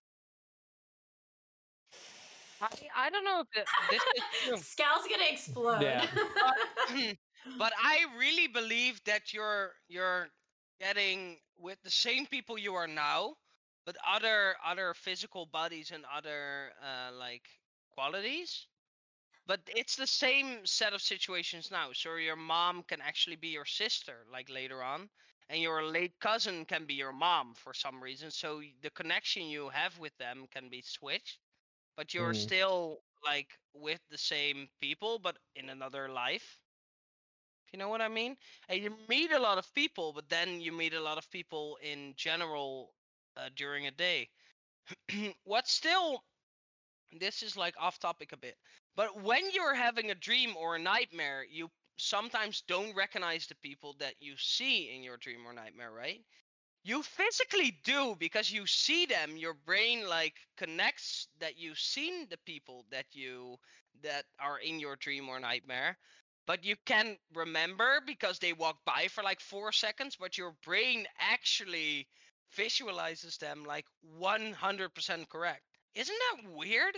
I, 2.61 2.67
I 2.95 3.09
don't 3.09 3.23
know 3.23 3.41
if 3.41 3.47
it, 3.59 3.67
this 3.89 4.01
is 4.01 4.23
true. 4.47 4.57
Scal's 4.57 5.07
gonna 5.09 5.29
explode. 5.31 5.81
Yeah. 5.81 6.05
but, 6.13 6.93
but 7.57 7.73
I 7.81 8.05
really 8.17 8.47
believe 8.47 9.01
that 9.05 9.33
you're 9.33 9.71
you're 9.89 10.27
getting 10.79 11.37
with 11.57 11.81
the 11.83 11.89
same 11.89 12.27
people 12.27 12.57
you 12.57 12.75
are 12.75 12.87
now, 12.87 13.33
but 13.85 13.95
other 14.07 14.55
other 14.65 14.93
physical 14.93 15.47
bodies 15.47 15.91
and 15.91 16.05
other 16.15 16.71
uh, 16.81 17.15
like 17.17 17.47
qualities. 17.95 18.67
But 19.45 19.61
it's 19.67 19.95
the 19.95 20.07
same 20.07 20.65
set 20.65 20.93
of 20.93 21.01
situations 21.01 21.71
now. 21.71 21.93
So 21.93 22.15
your 22.15 22.35
mom 22.35 22.83
can 22.83 23.01
actually 23.01 23.35
be 23.35 23.49
your 23.49 23.65
sister, 23.65 24.25
like 24.31 24.49
later 24.49 24.81
on, 24.83 25.09
and 25.49 25.61
your 25.61 25.83
late 25.83 26.19
cousin 26.19 26.65
can 26.65 26.85
be 26.85 26.93
your 26.95 27.11
mom 27.13 27.53
for 27.55 27.73
some 27.73 28.01
reason. 28.03 28.31
So 28.31 28.61
the 28.81 28.89
connection 28.91 29.43
you 29.47 29.69
have 29.69 29.99
with 29.99 30.17
them 30.17 30.47
can 30.51 30.69
be 30.69 30.81
switched, 30.81 31.39
but 31.95 32.13
you're 32.13 32.33
Mm. 32.33 32.47
still 32.47 33.03
like 33.23 33.59
with 33.73 34.01
the 34.09 34.17
same 34.17 34.69
people, 34.79 35.19
but 35.19 35.37
in 35.55 35.69
another 35.69 36.09
life. 36.09 36.61
If 37.67 37.73
you 37.73 37.79
know 37.79 37.89
what 37.89 38.01
I 38.01 38.09
mean? 38.09 38.37
And 38.69 38.81
you 38.81 38.91
meet 38.91 39.19
a 39.19 39.25
lot 39.39 39.57
of 39.57 39.73
people, 39.73 40.13
but 40.13 40.29
then 40.29 40.61
you 40.61 40.71
meet 40.71 40.93
a 40.93 41.01
lot 41.01 41.05
of 41.05 41.19
people 41.19 41.77
in 41.81 42.13
general 42.15 42.93
uh, 43.35 43.49
during 43.55 43.87
a 43.87 43.91
day. 43.91 44.29
what 45.43 45.67
still 45.67 46.23
this 47.11 47.43
is 47.43 47.55
like 47.57 47.75
off 47.79 47.99
topic 47.99 48.31
a 48.33 48.37
bit 48.37 48.57
but 48.95 49.21
when 49.21 49.51
you're 49.51 49.73
having 49.75 50.11
a 50.11 50.15
dream 50.15 50.55
or 50.57 50.75
a 50.75 50.79
nightmare 50.79 51.45
you 51.49 51.69
sometimes 51.97 52.61
don't 52.67 52.95
recognize 52.95 53.47
the 53.47 53.55
people 53.55 53.95
that 53.99 54.15
you 54.19 54.35
see 54.37 54.91
in 54.95 55.03
your 55.03 55.17
dream 55.17 55.45
or 55.45 55.53
nightmare 55.53 55.91
right? 55.91 56.21
You 56.83 57.01
physically 57.03 57.79
do 57.83 58.15
because 58.19 58.51
you 58.51 58.67
see 58.67 59.05
them. 59.07 59.35
Your 59.37 59.53
brain 59.55 60.07
like 60.07 60.35
connects 60.57 61.27
that 61.39 61.57
you've 61.57 61.79
seen 61.79 62.27
the 62.29 62.37
people 62.45 62.85
that 62.91 63.07
you 63.13 63.57
that 64.03 64.25
are 64.39 64.59
in 64.59 64.79
your 64.79 64.95
dream 64.95 65.27
or 65.29 65.39
nightmare 65.39 65.97
but 66.47 66.63
you 66.65 66.75
can 66.85 67.17
remember 67.33 68.01
because 68.05 68.39
they 68.39 68.53
walk 68.53 68.77
by 68.85 69.07
for 69.09 69.23
like 69.23 69.39
four 69.39 69.71
seconds 69.71 70.15
but 70.19 70.37
your 70.37 70.55
brain 70.63 71.05
actually 71.19 72.07
visualizes 72.55 73.37
them 73.37 73.63
like 73.65 73.85
100% 74.01 75.29
correct. 75.29 75.63
Isn't 75.95 76.17
that 76.31 76.51
weird 76.51 76.95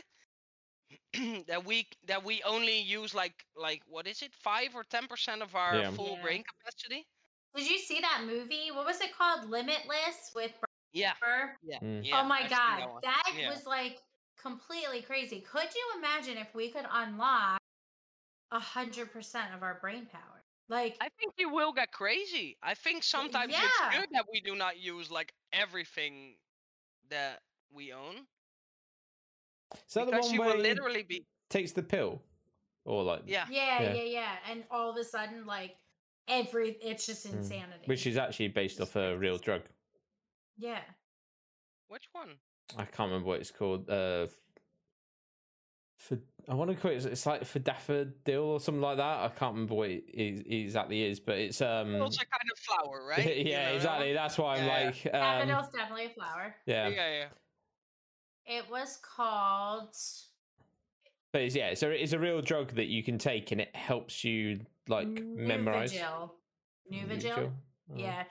that 1.48 1.66
we 1.66 1.88
that 2.06 2.24
we 2.24 2.42
only 2.44 2.80
use 2.80 3.14
like 3.14 3.46
like 3.56 3.82
what 3.88 4.08
is 4.08 4.22
it 4.22 4.34
five 4.34 4.76
or 4.76 4.84
ten 4.84 5.08
percent 5.08 5.42
of 5.42 5.56
our 5.56 5.74
Yeah. 5.76 5.92
full 5.92 6.16
Yeah. 6.16 6.22
brain 6.24 6.44
capacity 6.44 7.08
Did 7.56 7.70
you 7.70 7.78
see 7.78 8.00
that 8.02 8.24
movie? 8.26 8.72
What 8.72 8.86
was 8.86 9.00
it 9.02 9.16
called? 9.16 9.50
Limitless 9.50 10.32
with 10.36 10.52
yeah 10.94 11.14
Burr? 11.22 11.56
yeah, 11.64 11.80
Mm. 11.82 12.04
yeah 12.04 12.22
oh 12.22 12.28
my 12.28 12.42
I've 12.44 12.50
god, 12.50 12.80
that 12.80 13.02
that 13.04 13.34
Yeah. 13.38 13.50
was 13.50 13.66
like 13.66 14.00
completely 14.42 15.02
crazy. 15.02 15.42
Could 15.42 15.74
you 15.74 15.86
imagine 15.98 16.38
if 16.38 16.54
we 16.56 16.70
could 16.70 16.86
unlock 16.90 17.60
a 18.52 18.60
hundred 18.60 19.12
percent 19.12 19.54
of 19.54 19.64
our 19.64 19.80
brain 19.80 20.06
power? 20.06 20.42
Like, 20.70 20.98
i 21.02 21.10
think 21.20 21.34
you 21.38 21.50
will 21.50 21.74
get 21.74 21.92
crazy 21.92 22.58
i 22.64 22.74
think 22.74 23.04
sometimes 23.04 23.54
yeah. 23.54 23.60
it's 23.66 23.98
good 23.98 24.08
that 24.12 24.26
we 24.32 24.40
do 24.42 24.56
not 24.56 24.80
use 24.80 25.12
like 25.12 25.34
everything 25.52 26.38
that 27.10 27.42
we 27.72 27.92
own 27.94 28.28
Is 29.88 29.94
that 29.94 30.06
the 30.08 30.18
one 30.20 30.34
you 30.34 30.40
where 30.40 30.50
will 30.56 30.64
he 30.64 30.70
literally 30.70 31.04
be 31.04 31.26
takes 31.50 31.72
the 31.72 31.84
pill, 31.84 32.22
or 32.86 33.04
like 33.04 33.24
yeah 33.26 33.46
yeah, 33.50 33.82
Yeah. 33.82 33.94
yeah, 33.94 34.04
yeah, 34.04 34.32
and 34.50 34.64
all 34.72 34.90
of 34.92 34.98
a 34.98 35.04
sudden, 35.04 35.46
like 35.46 35.78
every, 36.28 36.72
it's 36.82 37.06
just 37.06 37.28
Mm. 37.28 37.34
insanity. 37.38 37.84
which 37.86 38.08
is 38.08 38.18
actually 38.18 38.48
based 38.50 38.80
off 38.82 38.96
a 38.96 39.18
real 39.18 39.38
drug. 39.38 39.62
yeah, 40.58 40.82
which 41.88 42.08
one 42.14 42.38
I 42.78 42.86
can't 42.86 43.10
remember 43.10 43.28
what 43.28 43.40
it's 43.42 43.52
called. 43.52 43.90
Uh, 43.90 44.28
for 45.98 46.18
I 46.50 46.54
want 46.56 46.70
to 46.72 46.76
call 46.76 46.92
it. 46.92 47.06
It's 47.06 47.26
like 47.26 47.46
for 47.46 47.60
daffodil 47.60 48.44
or 48.44 48.60
something 48.60 48.82
like 48.82 48.98
that. 48.98 49.20
I 49.20 49.30
can't 49.30 49.54
remember 49.54 49.76
what 49.76 49.90
it, 49.90 50.04
is, 50.14 50.40
it 50.42 50.54
exactly 50.56 51.04
is, 51.04 51.20
but 51.20 51.38
it's 51.38 51.62
um. 51.62 51.96
it's 52.02 52.18
a 52.18 52.26
kind 52.26 52.50
of 52.52 52.58
flower 52.60 53.06
right 53.10 53.38
You 53.38 53.52
yeah, 53.52 53.70
know 53.70 53.76
exactly. 53.76 54.14
That's 54.14 54.38
why 54.38 54.56
I'm 54.58 54.66
Yeah, 54.66 54.80
yeah. 54.80 54.86
like, 54.88 55.06
um, 55.06 55.48
daffodil's 55.48 55.72
definitely 55.74 56.06
a 56.06 56.10
flower. 56.10 56.56
yeah. 56.66 56.88
yeah 56.90 57.12
yeah 57.12 57.26
It 58.46 58.70
was 58.70 58.98
called. 59.02 59.96
But 61.32 61.42
it's, 61.44 61.56
yeah, 61.56 61.74
so 61.74 61.90
it's 61.90 62.14
a 62.14 62.20
real 62.20 62.42
drug 62.42 62.74
that 62.76 62.88
you 62.88 63.02
can 63.04 63.18
take, 63.18 63.52
and 63.52 63.60
it 63.62 63.76
helps 63.76 64.24
you 64.24 64.60
like 64.88 65.08
memorize. 65.08 65.94
Nuvigil. 65.94 66.30
Nuvigil. 66.92 67.08
Nuvigil? 67.10 67.52
Oh. 67.92 67.96
Yeah, 67.98 68.24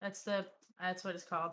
that's 0.00 0.22
the 0.22 0.46
that's 0.80 1.04
what 1.04 1.14
it's 1.14 1.24
called. 1.24 1.52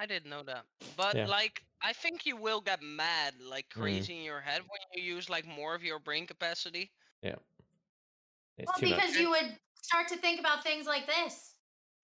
I 0.00 0.06
didn't 0.06 0.28
know 0.30 0.42
that. 0.42 0.64
But 0.96 1.14
Yeah. 1.14 1.26
like 1.26 1.62
I 1.80 1.92
think 1.92 2.26
you 2.26 2.36
will 2.36 2.60
get 2.60 2.82
mad 2.82 3.34
like 3.40 3.68
Mm. 3.68 3.80
crazy 3.80 4.16
in 4.18 4.22
your 4.24 4.40
head 4.40 4.62
when 4.62 4.80
you 4.94 5.02
use 5.14 5.28
like 5.30 5.46
more 5.46 5.74
of 5.74 5.84
your 5.84 5.98
brain 5.98 6.26
capacity. 6.26 6.90
It's 7.22 8.66
Well, 8.66 8.74
because 8.80 9.10
much. 9.10 9.20
you 9.20 9.30
would 9.30 9.58
start 9.74 10.06
to 10.08 10.16
think 10.16 10.38
about 10.40 10.62
things 10.62 10.86
like 10.86 11.06
this. 11.06 11.54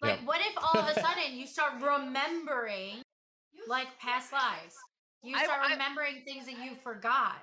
Like, 0.00 0.18
Yep. 0.18 0.26
what 0.26 0.40
if 0.40 0.57
all 0.59 0.81
of 0.81 0.88
a 0.88 0.94
sudden 1.00 1.37
you 1.37 1.46
start 1.46 1.81
remembering 1.81 3.03
like 3.68 3.86
past 3.98 4.32
lives? 4.32 4.76
You 5.22 5.36
start 5.38 5.60
I- 5.62 5.72
remembering 5.72 6.22
things 6.24 6.46
that 6.46 6.58
you 6.58 6.74
forgot. 6.82 7.36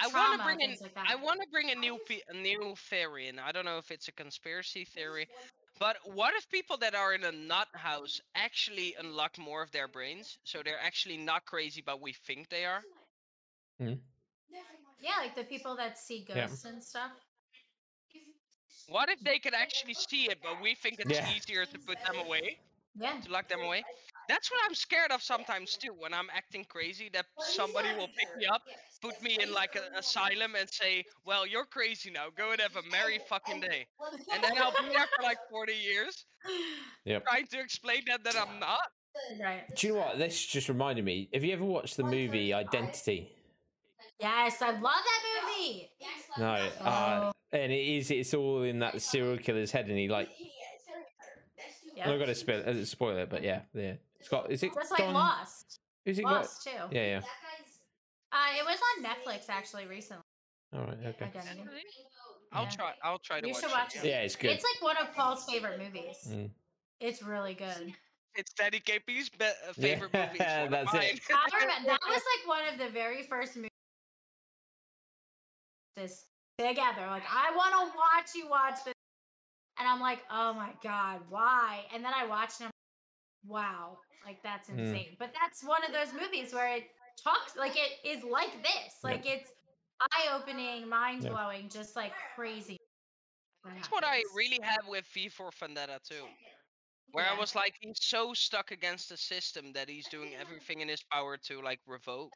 I 0.00 0.06
want 0.08 0.38
to 0.38 0.44
bring 0.44 0.60
in 0.60 0.70
like 0.80 0.96
I 0.96 1.14
want 1.16 1.40
to 1.40 1.46
bring 1.52 1.70
a 1.70 1.74
new 1.74 1.98
a 2.30 2.34
new 2.36 2.74
theory 2.90 3.28
in. 3.28 3.38
I 3.38 3.52
don't 3.52 3.64
know 3.64 3.78
if 3.78 3.90
it's 3.90 4.08
a 4.08 4.12
conspiracy 4.12 4.84
theory, 4.84 5.28
but 5.78 5.96
what 6.04 6.34
if 6.34 6.48
people 6.48 6.76
that 6.78 6.94
are 6.94 7.12
in 7.14 7.24
a 7.24 7.30
nut 7.32 7.68
house 7.74 8.20
actually 8.34 8.94
unlock 8.98 9.38
more 9.38 9.62
of 9.62 9.70
their 9.70 9.88
brains, 9.88 10.38
so 10.44 10.62
they're 10.64 10.80
actually 10.80 11.18
not 11.18 11.44
crazy, 11.44 11.82
but 11.84 12.00
we 12.00 12.14
think 12.14 12.48
they 12.48 12.64
are? 12.64 12.82
Hmm? 13.78 13.94
Yeah, 14.98 15.18
like 15.20 15.34
the 15.36 15.44
people 15.44 15.76
that 15.76 15.98
see 15.98 16.24
Yeah. 16.28 16.46
ghosts 16.46 16.64
and 16.64 16.82
stuff. 16.82 17.12
What 18.88 19.08
if 19.10 19.20
they 19.20 19.38
could 19.38 19.54
actually 19.54 19.94
see 19.94 20.30
it, 20.30 20.38
but 20.42 20.60
we 20.60 20.74
think 20.74 21.00
it's 21.00 21.10
Yeah. 21.10 21.30
easier 21.34 21.66
to 21.66 21.78
put 21.78 21.98
them 22.06 22.16
away, 22.18 22.58
Yeah. 22.94 23.20
to 23.20 23.30
lock 23.30 23.48
them 23.48 23.60
away? 23.60 23.84
That's 24.28 24.50
what 24.50 24.60
I'm 24.68 24.74
scared 24.74 25.10
of 25.12 25.22
sometimes 25.22 25.76
too. 25.76 25.92
When 25.98 26.14
I'm 26.14 26.28
acting 26.34 26.64
crazy, 26.68 27.10
that 27.12 27.26
somebody 27.38 27.88
will 27.96 28.08
pick 28.08 28.28
me 28.36 28.46
up, 28.46 28.62
put 29.00 29.20
me 29.22 29.38
in 29.40 29.52
like 29.52 29.74
an 29.76 29.82
asylum, 29.98 30.54
and 30.58 30.68
say, 30.70 31.04
"Well, 31.24 31.46
you're 31.46 31.64
crazy 31.66 32.10
now. 32.10 32.26
Go 32.36 32.52
and 32.52 32.60
have 32.60 32.76
a 32.76 32.82
merry 32.90 33.18
fucking 33.28 33.60
day." 33.60 33.86
And 34.32 34.42
then 34.42 34.52
I'll 34.58 34.72
be 34.72 34.88
there 34.88 35.06
for 35.16 35.22
like 35.22 35.38
40 35.50 35.72
years, 35.74 36.24
Yep. 37.04 37.24
trying 37.26 37.46
to 37.48 37.60
explain 37.60 38.02
that 38.06 38.24
that 38.24 38.36
I'm 38.36 38.58
not. 38.58 38.80
Right. 39.40 39.64
Do 39.76 39.86
you 39.86 39.92
know 39.94 40.00
what? 40.00 40.18
This 40.18 40.44
just 40.46 40.68
reminded 40.68 41.04
me. 41.04 41.28
Have 41.34 41.44
you 41.44 41.52
ever 41.52 41.64
watched 41.64 41.96
the 41.96 42.04
movie 42.04 42.54
Identity? 42.54 43.30
Yes, 44.18 44.62
I 44.62 44.70
love 44.70 44.82
that 44.82 45.22
movie. 45.58 45.90
No. 46.38 46.52
Uh, 46.80 47.32
and 47.52 47.72
it 47.72 47.74
is. 47.96 48.10
It's 48.10 48.32
all 48.34 48.62
in 48.62 48.78
that 48.78 49.02
serial 49.02 49.36
killer's 49.36 49.70
head, 49.72 49.88
and 49.88 49.98
he 49.98 50.08
like. 50.08 50.28
Yeah. 51.94 52.04
I'm 52.04 52.10
not 52.12 52.20
gonna 52.20 52.34
spoil, 52.34 52.62
uh, 52.66 52.84
spoil 52.86 53.16
it, 53.18 53.28
but 53.28 53.42
yeah, 53.42 53.60
yeah. 53.74 53.94
It's 54.22 54.28
got. 54.28 54.52
Is 54.52 54.62
it? 54.62 54.72
Just 54.72 54.92
like 54.92 55.00
Don- 55.00 55.14
Lost. 55.14 55.80
Is 56.04 56.16
it 56.20 56.24
Lost 56.24 56.62
too. 56.62 56.70
got? 56.78 56.92
Yeah, 56.92 57.06
yeah. 57.06 57.20
Uh, 58.32 58.36
it 58.56 58.64
was 58.64 58.78
on 58.96 59.04
Netflix 59.04 59.46
actually 59.48 59.86
recently. 59.86 60.22
All 60.72 60.82
right. 60.84 60.96
Okay. 61.06 61.24
Identity. 61.24 61.64
I'll 62.52 62.62
Yeah. 62.62 62.70
try. 62.70 62.92
I'll 63.02 63.18
try 63.18 63.40
to 63.40 63.46
You 63.48 63.52
watch 63.52 63.62
should 63.62 63.72
watch 63.72 63.94
yeah. 63.96 64.00
it. 64.02 64.06
Yeah, 64.06 64.20
it's 64.22 64.36
good. 64.36 64.52
It's 64.52 64.62
like 64.62 64.80
one 64.80 64.96
of 64.96 65.12
Paul's 65.12 65.44
favorite 65.44 65.80
movies. 65.80 66.28
Mm. 66.28 66.50
It's 67.00 67.20
really 67.22 67.54
good. 67.54 67.92
It's 68.34 68.50
Daddy 68.54 68.80
KP's 68.80 69.28
be- 69.28 69.44
uh, 69.44 69.48
Yeah, 69.76 69.94
favorite 69.94 70.14
movie. 70.14 70.38
It's 70.38 70.38
that's 70.70 70.94
it. 70.94 71.20
Remember 71.28 71.86
that 71.86 72.00
was 72.08 72.22
like 72.22 72.46
one 72.46 72.62
of 72.72 72.78
the 72.78 72.88
very 72.88 73.24
first 73.24 73.56
movies. 73.56 73.68
This 75.96 76.24
together, 76.56 77.06
like 77.08 77.24
I 77.30 77.54
want 77.54 77.72
to 77.74 77.94
watch 77.98 78.34
you 78.34 78.48
watch 78.48 78.82
this, 78.86 78.94
and 79.78 79.86
I'm 79.86 80.00
like, 80.00 80.20
oh 80.30 80.54
my 80.54 80.70
god, 80.82 81.20
why? 81.28 81.80
And 81.94 82.02
then 82.02 82.12
I 82.16 82.24
watched 82.26 82.60
and 82.60 82.68
I'm 82.68 82.72
wow, 83.46 83.98
like 84.24 84.42
that's 84.42 84.68
Mm. 84.68 84.78
insane. 84.78 85.16
But 85.18 85.32
that's 85.34 85.62
one 85.64 85.84
of 85.84 85.92
those 85.92 86.12
movies 86.12 86.52
where 86.52 86.76
it 86.76 86.90
talks 87.16 87.56
like 87.56 87.76
it 87.76 88.04
is 88.04 88.24
like 88.24 88.62
this, 88.62 89.04
Yeah. 89.04 89.10
like 89.10 89.26
it's 89.26 89.50
eye 90.00 90.28
opening, 90.32 90.88
mind 90.88 91.22
blowing, 91.22 91.68
just 91.68 91.96
like 91.96 92.12
crazy. 92.34 92.76
That's 93.64 93.90
what 93.90 94.04
I 94.04 94.22
really 94.34 94.58
had 94.62 94.80
with 94.86 95.06
V 95.14 95.28
for 95.28 95.50
Vendetta 95.52 96.00
too. 96.08 96.26
Where 97.12 97.26
I 97.28 97.34
was 97.38 97.54
like, 97.54 97.76
he's 97.80 97.98
so 98.02 98.32
stuck 98.34 98.70
against 98.70 99.08
the 99.08 99.16
system 99.16 99.72
that 99.74 99.88
he's 99.88 100.08
doing 100.08 100.34
everything 100.34 100.80
in 100.80 100.88
his 100.88 101.02
power 101.12 101.36
to 101.38 101.60
like 101.62 101.80
revoke 101.86 102.32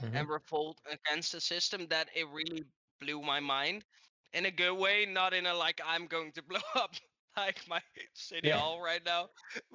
Mhm. 0.00 0.14
and 0.16 0.28
revolt 0.28 0.80
against 0.86 1.32
the 1.32 1.40
system 1.40 1.86
that 1.88 2.08
it 2.14 2.26
really 2.28 2.64
blew 3.00 3.22
my 3.22 3.40
mind. 3.40 3.84
In 4.32 4.46
a 4.46 4.50
good 4.50 4.74
way, 4.74 5.06
not 5.06 5.32
in 5.34 5.46
a 5.46 5.54
like 5.54 5.80
I'm 5.84 6.06
going 6.06 6.32
to 6.32 6.42
blow 6.42 6.60
up 6.74 6.94
like 7.36 7.66
my 7.68 7.82
city 8.14 8.50
Yeah. 8.50 8.56
hall 8.56 8.80
right 8.80 9.04
now 9.04 9.28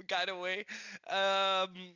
kind 0.07 0.29
of 0.29 0.37
way. 0.39 0.65
Um 1.09 1.95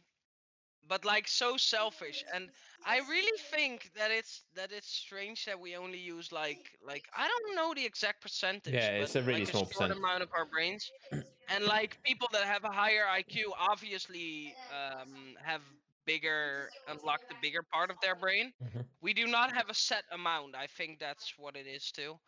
but 0.88 1.06
like 1.06 1.28
so 1.28 1.58
selfish. 1.58 2.24
And 2.34 2.52
I 2.84 3.00
really 3.00 3.38
think 3.38 3.92
that 3.96 4.12
it's 4.12 4.44
that 4.56 4.72
it's 4.72 4.88
strange 4.88 5.46
that 5.46 5.60
we 5.60 5.76
only 5.76 6.00
use 6.00 6.32
like 6.32 6.78
like 6.82 7.08
I 7.16 7.28
don't 7.28 7.56
know 7.56 7.74
the 7.74 7.86
exact 7.86 8.22
percentage. 8.22 8.92
Yeah, 8.92 9.02
it's 9.02 9.16
a 9.16 9.24
really 9.24 9.46
like, 9.46 9.46
small 9.46 9.66
short 9.72 9.92
percent. 9.92 9.98
amount 9.98 10.24
of 10.24 10.30
our 10.36 10.46
brains. 10.46 10.92
And 11.50 11.66
like 11.66 12.00
people 12.04 12.28
that 12.34 12.46
have 12.46 12.64
a 12.64 12.72
higher 12.72 13.06
IQ 13.08 13.54
obviously 13.58 14.58
um, 14.70 15.36
have 15.42 15.62
bigger 16.06 16.72
unlock 16.88 17.28
the 17.28 17.36
bigger 17.36 17.64
part 17.64 17.92
of 17.92 18.00
their 18.02 18.16
brain. 18.16 18.54
Mhm. 18.60 18.88
We 19.02 19.14
do 19.14 19.28
not 19.28 19.54
have 19.54 19.70
a 19.70 19.74
set 19.74 20.06
amount. 20.12 20.56
I 20.56 20.68
think 20.68 21.00
that's 21.00 21.38
what 21.38 21.56
it 21.58 21.68
is 21.68 21.92
too. 21.92 22.20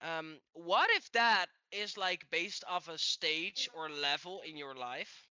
Um, 0.00 0.40
what 0.52 0.90
if 0.90 1.10
that 1.12 1.46
is 1.72 1.96
like 1.96 2.30
based 2.30 2.64
off 2.68 2.88
a 2.88 2.98
stage 2.98 3.68
or 3.72 3.88
level 3.90 4.40
in 4.42 4.56
your 4.56 4.74
life? 4.74 5.28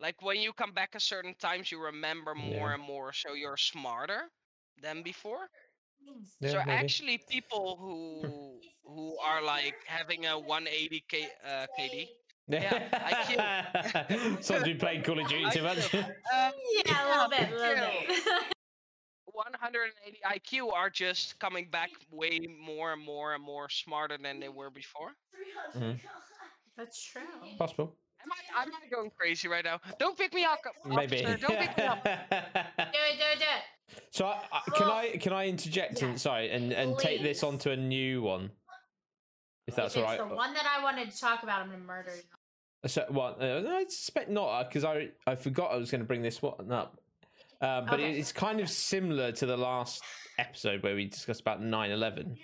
Like 0.00 0.22
when 0.22 0.40
you 0.40 0.52
come 0.52 0.72
back 0.72 0.94
a 0.94 1.00
certain 1.00 1.34
times, 1.34 1.70
you 1.70 1.80
remember 1.82 2.34
more 2.34 2.70
Yeah. 2.70 2.74
and 2.74 2.82
more, 2.82 3.12
so 3.12 3.34
you're 3.34 3.56
smarter 3.56 4.30
than 4.76 5.02
before. 5.02 5.50
Yeah, 6.40 6.50
so 6.50 6.62
maybe. 6.64 6.70
actually, 6.70 7.18
people 7.18 7.76
who 7.76 8.60
who 8.84 9.18
are 9.18 9.42
like 9.42 9.76
having 9.86 10.26
a 10.26 10.38
180 10.38 11.04
k 11.08 11.30
uh, 11.44 11.66
KD. 11.76 12.08
Yeah, 12.58 12.80
I 12.92 13.14
Someone's 14.40 14.64
been 14.64 14.78
playing 14.78 15.02
Call 15.02 15.18
of 15.20 15.28
Duty 15.28 15.50
too 15.50 15.62
much. 15.62 15.94
Um, 15.94 16.04
Yeah, 16.86 17.04
a 17.04 17.08
little 17.08 17.28
bit, 17.28 17.50
a 17.50 17.56
little 17.56 17.76
bit. 17.76 18.54
180 19.32 20.18
IQ 20.24 20.72
are 20.72 20.90
just 20.90 21.38
coming 21.38 21.68
back 21.70 21.90
way 22.10 22.38
more 22.60 22.92
and 22.92 23.02
more 23.02 23.34
and 23.34 23.42
more 23.42 23.68
smarter 23.68 24.18
than 24.22 24.40
they 24.40 24.48
were 24.48 24.70
before. 24.70 25.10
Mhm. 25.74 25.98
That's 26.76 27.02
true. 27.02 27.22
Possible. 27.58 27.96
Am 28.24 28.30
I, 28.30 28.62
am 28.62 28.70
I 28.74 28.88
going 28.88 29.10
crazy 29.10 29.48
right 29.48 29.64
now? 29.64 29.80
Don't 29.98 30.16
pick 30.16 30.32
me 30.32 30.44
up, 30.44 30.60
Maybe. 30.86 31.24
officer. 31.24 31.38
Don't 31.38 31.58
pick 31.58 31.76
me 31.76 31.84
up. 31.84 32.04
Do 32.04 32.10
it, 32.10 32.18
do 32.28 33.24
it, 33.32 33.38
do 33.38 33.44
it. 33.44 34.02
so 34.10 34.26
I, 34.26 34.42
I, 34.52 34.60
can 34.70 34.86
Well, 34.86 34.96
I 34.96 35.16
can 35.18 35.32
I 35.32 35.46
interject 35.48 36.00
yeah, 36.00 36.08
and 36.08 36.20
sorry 36.20 36.50
and, 36.50 36.72
and 36.72 36.96
take 36.98 37.20
this 37.22 37.40
please. 37.40 37.46
onto 37.46 37.70
a 37.70 37.76
new 37.76 38.22
one, 38.22 38.50
if 39.66 39.74
that's 39.74 39.96
if 39.96 40.04
all 40.04 40.10
it's 40.12 40.20
right. 40.20 40.28
the 40.30 40.34
one 40.36 40.54
that 40.54 40.66
I 40.66 40.82
wanted 40.84 41.10
to 41.10 41.18
talk 41.18 41.42
about, 41.42 41.62
I'm 41.62 41.70
gonna 41.70 41.78
murder 41.82 42.14
you. 42.14 42.88
So 42.88 43.04
what? 43.08 43.42
Uh, 43.42 43.64
I 43.68 43.84
suspect 43.88 44.30
not 44.30 44.68
because 44.68 44.84
I 44.84 45.08
I 45.26 45.34
forgot 45.34 45.72
I 45.72 45.76
was 45.76 45.90
going 45.90 46.00
to 46.00 46.06
bring 46.06 46.22
this 46.22 46.40
one 46.40 46.70
up. 46.70 47.00
Uh, 47.62 47.80
but 47.82 47.94
Okay. 48.00 48.18
it's 48.18 48.32
kind 48.32 48.60
of 48.60 48.68
similar 48.68 49.30
to 49.32 49.46
the 49.46 49.56
last 49.56 50.02
episode 50.38 50.82
where 50.82 50.94
we 50.96 51.06
discussed 51.06 51.40
about 51.40 51.62
9-11. 51.62 52.36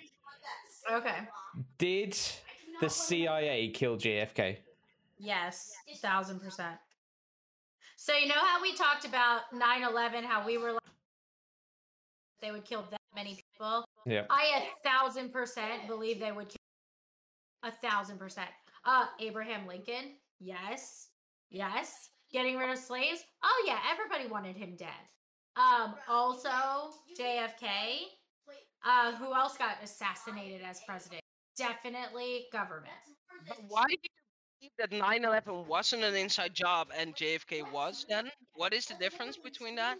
Okay. 0.91 1.19
Did 1.77 2.17
the 2.81 2.89
CIA 2.89 3.69
kill 3.69 3.97
JFK? 3.97 4.57
Yes, 5.17 5.73
thousand 5.97 6.39
percent. 6.39 6.77
So 7.97 8.15
you 8.15 8.27
know 8.27 8.35
how 8.35 8.61
we 8.61 8.73
talked 8.73 9.03
about 9.05 9.41
9-11, 9.53 10.23
how 10.23 10.45
we 10.45 10.57
were 10.57 10.71
like 10.71 10.79
they 12.41 12.51
would 12.51 12.63
kill 12.63 12.83
that 12.89 13.01
many 13.13 13.37
people? 13.51 13.85
Yeah. 14.05 14.23
I 14.29 14.63
a 14.63 14.87
thousand 14.87 15.33
percent 15.33 15.85
believe 15.87 16.21
they 16.21 16.31
would 16.31 16.47
kill 16.47 16.55
a 17.63 17.71
thousand 17.71 18.17
percent. 18.17 18.49
Uh 18.85 19.07
Abraham 19.19 19.67
Lincoln, 19.67 20.15
yes. 20.39 21.09
Yes. 21.49 22.09
Getting 22.31 22.57
rid 22.57 22.69
of 22.69 22.77
slaves? 22.77 23.23
Oh 23.43 23.63
yeah, 23.65 23.79
everybody 23.91 24.27
wanted 24.27 24.55
him 24.55 24.75
dead. 24.77 24.89
Um, 25.55 25.95
also 26.07 26.49
JFK. 27.19 27.65
Uh, 28.85 29.11
who 29.13 29.33
else 29.33 29.57
got 29.57 29.77
assassinated 29.83 30.61
as 30.63 30.79
president? 30.87 31.21
Definitely 31.57 32.45
government. 32.53 32.93
But 33.47 33.57
why 33.67 33.85
do 33.87 33.95
you 34.01 34.69
believe 34.69 34.71
that 34.77 34.91
9/11 34.91 35.67
wasn't 35.67 36.03
an 36.03 36.15
inside 36.15 36.53
job 36.53 36.89
and 36.95 37.15
JFK 37.15 37.69
was 37.71 38.05
then? 38.07 38.31
What 38.53 38.73
is 38.73 38.85
the 38.85 38.95
difference 38.95 39.37
between 39.37 39.75
that? 39.75 39.97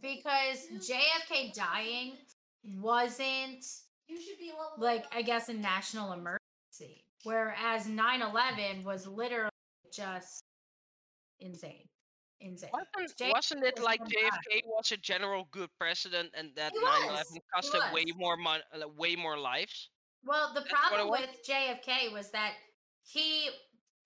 because 0.00 0.66
JFK 0.78 1.54
dying 1.54 2.14
wasn't 2.80 3.64
You 4.08 4.20
should 4.20 4.38
be 4.38 4.50
level 4.50 4.72
like 4.78 5.04
I 5.14 5.22
guess 5.22 5.48
a 5.48 5.54
national 5.54 6.12
emergency, 6.12 7.04
whereas 7.24 7.86
9/11 7.86 8.84
was 8.84 9.06
literally 9.06 9.50
just 9.92 10.42
insane, 11.40 11.88
insane. 12.40 12.70
Wasn't, 12.72 13.32
wasn't 13.32 13.64
it 13.64 13.74
was 13.76 13.84
like. 13.84 14.00
JFK 14.00 14.62
was 14.66 14.92
a 14.92 14.96
general 14.96 15.48
good 15.50 15.70
president 15.78 16.30
and 16.34 16.50
that 16.56 16.72
He 16.72 16.78
9/11 16.78 17.24
cost 17.54 17.74
him 17.74 17.82
way 17.92 18.04
more 18.16 18.36
mon- 18.36 18.60
uh, 18.74 18.88
way 18.96 19.16
more 19.16 19.38
lives? 19.38 19.90
Well, 20.24 20.52
the 20.54 20.60
That's 20.60 20.72
problem 20.72 21.10
with 21.10 21.30
JFK 21.48 22.12
was 22.12 22.30
that 22.30 22.52
he 23.02 23.48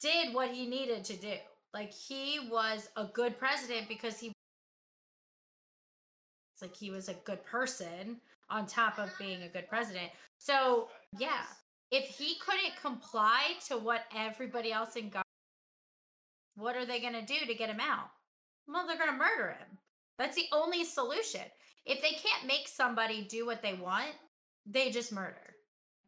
did 0.00 0.34
what 0.34 0.50
he 0.50 0.66
needed 0.66 1.04
to 1.04 1.16
do. 1.16 1.34
Like 1.72 1.92
he 1.92 2.40
was 2.50 2.88
a 2.96 3.04
good 3.04 3.38
president 3.38 3.88
because 3.88 4.18
he 4.18 4.32
it's 6.60 6.62
like 6.62 6.76
he 6.76 6.90
was 6.90 7.08
a 7.08 7.14
good 7.24 7.42
person 7.44 8.20
on 8.50 8.66
top 8.66 8.98
of 8.98 9.10
being 9.18 9.42
a 9.42 9.48
good 9.48 9.68
president. 9.68 10.10
So, 10.38 10.88
yeah, 11.18 11.42
if 11.90 12.04
he 12.04 12.36
couldn't 12.44 12.76
comply 12.80 13.52
to 13.68 13.78
what 13.78 14.02
everybody 14.14 14.72
else 14.72 14.96
in 14.96 15.08
government 15.08 15.29
what 16.61 16.77
are 16.77 16.85
they 16.87 17.01
going 17.01 17.14
to 17.14 17.23
do 17.23 17.46
to 17.46 17.55
get 17.55 17.70
him 17.70 17.81
out? 17.81 18.11
Well, 18.68 18.87
they're 18.87 18.99
going 18.99 19.11
to 19.11 19.16
murder 19.16 19.51
him. 19.51 19.79
That's 20.18 20.37
the 20.37 20.46
only 20.53 20.85
solution. 20.85 21.40
If 21.87 22.03
they 22.03 22.11
can't 22.11 22.46
make 22.46 22.68
somebody 22.68 23.23
do 23.25 23.46
what 23.46 23.62
they 23.62 23.75
want, 23.75 24.12
they 24.66 24.90
just 24.90 25.12
murder. 25.12 25.57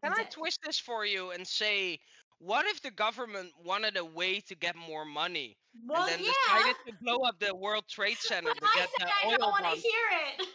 Can 0.03 0.11
That's 0.11 0.21
I 0.21 0.23
it. 0.25 0.31
twist 0.31 0.61
this 0.65 0.79
for 0.79 1.07
you 1.07 1.31
and 1.31 1.47
say, 1.47 1.99
what 2.39 2.67
if 2.67 2.83
the 2.83 2.91
government 2.91 3.51
wanted 3.65 3.97
a 3.97 4.05
way 4.05 4.41
to 4.41 4.55
get 4.55 4.77
more 4.77 5.05
money 5.05 5.57
Well, 5.87 6.03
and 6.03 6.11
then 6.11 6.19
yeah. 6.25 6.33
decided 6.59 6.77
to 6.87 6.93
blow 7.01 7.19
up 7.27 7.39
the 7.41 7.55
World 7.55 7.85
Trade 7.89 8.17
Center 8.21 8.53
to 8.53 8.61
I 8.63 8.75
get 8.77 8.89
said 9.01 9.09
the 9.09 9.29
I 9.29 9.31
oil 9.31 9.37
don't 9.39 9.51
want 9.51 9.65
to 9.65 9.81
hear 9.81 10.07
it. 10.39 10.47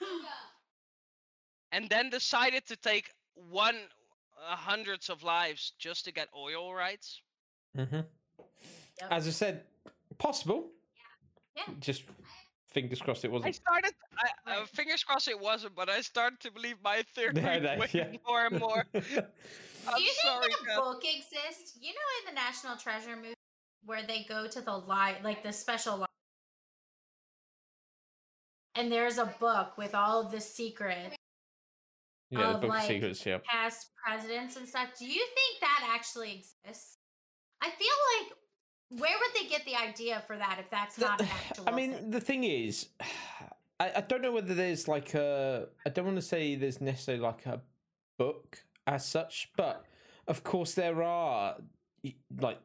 and 1.72 1.88
then 1.88 2.10
decided 2.10 2.66
to 2.66 2.76
take 2.76 3.10
one 3.34 3.76
uh, 4.48 4.56
hundreds 4.56 5.08
of 5.08 5.22
lives 5.22 5.72
just 5.78 6.04
to 6.04 6.12
get 6.12 6.28
oil 6.36 6.74
rights? 6.74 7.22
hmm 7.74 8.00
Yep. 9.00 9.12
As 9.12 9.26
I 9.26 9.30
said, 9.30 9.62
possible. 10.18 10.68
Yeah. 11.56 11.62
Just 11.80 12.04
fingers 12.68 13.00
crossed 13.00 13.24
it 13.24 13.30
wasn't. 13.32 13.48
I 13.48 13.52
started, 13.52 13.92
I, 14.46 14.56
uh, 14.60 14.66
fingers 14.66 15.02
crossed 15.04 15.28
it 15.28 15.38
wasn't, 15.40 15.74
but 15.74 15.88
I 15.88 16.00
started 16.02 16.40
to 16.40 16.50
believe 16.52 16.76
my 16.84 17.02
theory 17.14 17.32
No, 17.34 17.58
no, 17.58 17.78
way 17.78 17.88
yeah. 17.92 18.08
more 18.26 18.46
and 18.46 18.60
more. 18.60 18.84
I'm 18.94 19.02
Do 19.96 20.02
you 20.02 20.12
sorry, 20.22 20.46
think 20.46 20.58
that 20.58 20.66
Kat. 20.66 20.76
book 20.78 21.02
exists? 21.04 21.78
You 21.80 21.92
know, 21.92 22.28
in 22.28 22.34
the 22.34 22.40
National 22.40 22.76
Treasure 22.76 23.16
movie, 23.16 23.34
where 23.84 24.02
they 24.06 24.26
go 24.28 24.46
to 24.48 24.60
the 24.60 24.76
li 24.76 25.12
like 25.22 25.42
the 25.42 25.52
special 25.52 25.98
li- 25.98 26.06
and 28.74 28.90
there's 28.92 29.18
a 29.18 29.32
book 29.40 29.78
with 29.78 29.94
all 29.94 30.20
of 30.20 30.30
the 30.32 30.40
secrets. 30.40 31.16
yeah, 32.30 32.38
the 32.38 32.44
of, 32.46 32.54
book 32.60 32.62
of 32.64 32.68
like, 32.70 32.86
secrets. 32.88 33.24
Yeah. 33.24 33.38
past 33.48 33.88
presidents 34.04 34.56
and 34.56 34.68
stuff. 34.68 34.88
Do 34.98 35.06
you 35.06 35.24
think 35.24 35.60
that 35.60 35.88
actually 35.94 36.32
exists? 36.64 36.96
I 37.62 37.70
feel 37.70 37.96
like 38.20 38.36
where 38.90 39.16
would 39.18 39.42
they 39.42 39.48
get 39.48 39.64
the 39.64 39.74
idea 39.74 40.22
for 40.26 40.36
that 40.36 40.58
if 40.60 40.70
that's 40.70 40.98
not 40.98 41.20
an 41.20 41.28
actual? 41.48 41.64
I 41.68 41.72
mean, 41.72 41.92
thing? 41.94 42.10
the 42.10 42.20
thing 42.20 42.44
is, 42.44 42.88
I, 43.80 43.92
I 43.96 44.00
don't 44.00 44.22
know 44.22 44.32
whether 44.32 44.54
there's 44.54 44.88
like 44.88 45.14
a. 45.14 45.68
I 45.84 45.90
don't 45.90 46.06
want 46.06 46.16
to 46.16 46.22
say 46.22 46.54
there's 46.54 46.80
necessarily 46.80 47.22
like 47.22 47.44
a 47.46 47.60
book 48.18 48.64
as 48.86 49.04
such, 49.04 49.50
but 49.56 49.84
of 50.28 50.42
course 50.44 50.74
there 50.74 51.02
are 51.02 51.56
like 52.40 52.58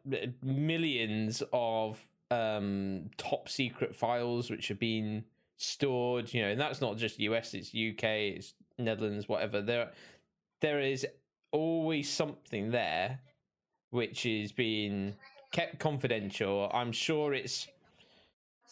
millions 0.44 1.44
of 1.52 2.00
um 2.30 3.10
top 3.18 3.50
secret 3.50 3.96
files 3.96 4.50
which 4.50 4.68
have 4.70 4.80
been 4.80 5.24
stored 5.58 6.34
you 6.34 6.42
know 6.42 6.50
and 6.50 6.60
that's 6.60 6.80
not 6.80 6.98
just 6.98 7.20
us 7.20 7.54
it's 7.54 7.70
uk 7.70 8.04
it's 8.04 8.54
netherlands 8.78 9.28
whatever 9.28 9.62
there 9.62 9.92
there 10.62 10.80
is 10.80 11.06
always 11.52 12.10
something 12.10 12.72
there 12.72 13.20
which 13.90 14.26
is 14.26 14.52
being 14.52 15.14
kept 15.52 15.80
confidential 15.80 16.70
i'm 16.74 16.92
sure 16.92 17.34
it's 17.34 17.68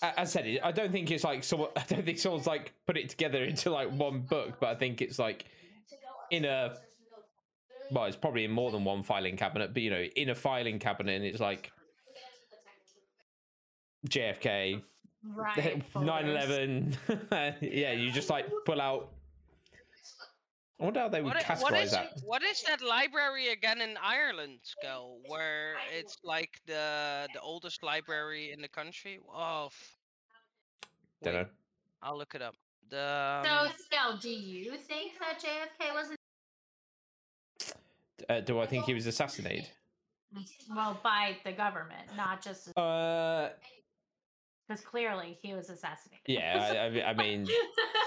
as 0.02 0.14
I 0.18 0.24
said, 0.24 0.60
I 0.64 0.72
don't 0.72 0.92
think 0.92 1.12
it's 1.12 1.24
like 1.24 1.44
someone. 1.44 1.70
I 1.76 1.84
don't 1.88 2.06
think 2.06 2.20
someone's 2.20 2.48
like 2.48 2.74
put 2.88 2.98
it 2.98 3.10
together 3.10 3.44
into 3.44 3.70
like 3.70 3.92
one 3.92 4.22
book, 4.22 4.60
but 4.60 4.70
I 4.70 4.76
think 4.76 5.02
it's 5.02 5.20
like 5.20 5.46
in 6.32 6.46
a 6.46 6.78
well, 7.92 8.06
it's 8.06 8.16
probably 8.16 8.46
in 8.46 8.52
more 8.52 8.72
than 8.72 8.84
one 8.84 9.04
filing 9.04 9.36
cabinet, 9.36 9.74
but 9.74 9.82
you 9.82 9.90
know, 9.90 10.02
in 10.02 10.30
a 10.30 10.36
filing 10.36 10.80
cabinet, 10.80 11.16
and 11.16 11.26
it's 11.26 11.40
like 11.40 11.72
JFK, 14.08 14.82
right? 15.36 15.84
9 15.96 16.28
11. 16.28 16.98
Yeah, 17.62 17.92
you 17.92 18.12
just 18.12 18.30
like 18.30 18.46
pull 18.66 18.80
out. 18.80 19.10
I 20.80 20.84
wonder 20.86 21.00
how 21.02 21.10
they 21.10 21.22
would 21.22 21.34
What, 21.34 21.44
categorize 21.44 21.84
is 21.84 21.92
that. 21.92 22.14
what 22.24 22.42
is 22.42 22.62
that 22.64 22.82
library 22.82 23.50
again 23.50 23.82
in 23.82 23.98
Ireland, 24.02 24.60
Skull, 24.64 25.20
where 25.28 25.76
it's 25.92 26.18
like 26.24 26.62
the 26.68 27.28
the 27.34 27.42
oldest 27.42 27.84
library 27.84 28.52
in 28.54 28.62
the 28.62 28.70
country? 28.70 29.20
Oh, 29.34 29.66
f- 29.66 29.98
Don't 31.22 31.34
wait, 31.34 31.42
know. 31.42 31.48
I'll 32.02 32.18
look 32.18 32.34
it 32.34 32.42
up. 32.42 32.56
The 32.90 33.44
So, 33.44 33.50
um, 33.68 33.72
Skell, 33.78 34.18
do 34.22 34.30
you 34.30 34.78
think 34.78 35.14
that 35.20 35.42
JFK 35.44 35.94
was 35.94 36.16
Uh, 38.30 38.40
do 38.40 38.60
I 38.60 38.66
think 38.66 38.86
he 38.86 38.94
was 38.94 39.06
assassinated? 39.06 39.68
well 40.76 40.98
by 41.04 41.36
the 41.44 41.52
government, 41.52 42.08
not 42.16 42.42
just 42.42 42.70
Uh, 42.78 43.50
because 44.68 44.82
clearly 44.86 45.38
he 45.42 45.54
was 45.54 45.70
assassinated. 45.70 46.24
Yeah, 46.28 46.70
I, 46.72 46.86
I, 46.86 46.90
mean- 46.90 47.04
I 47.04 47.14
mean, 47.14 47.48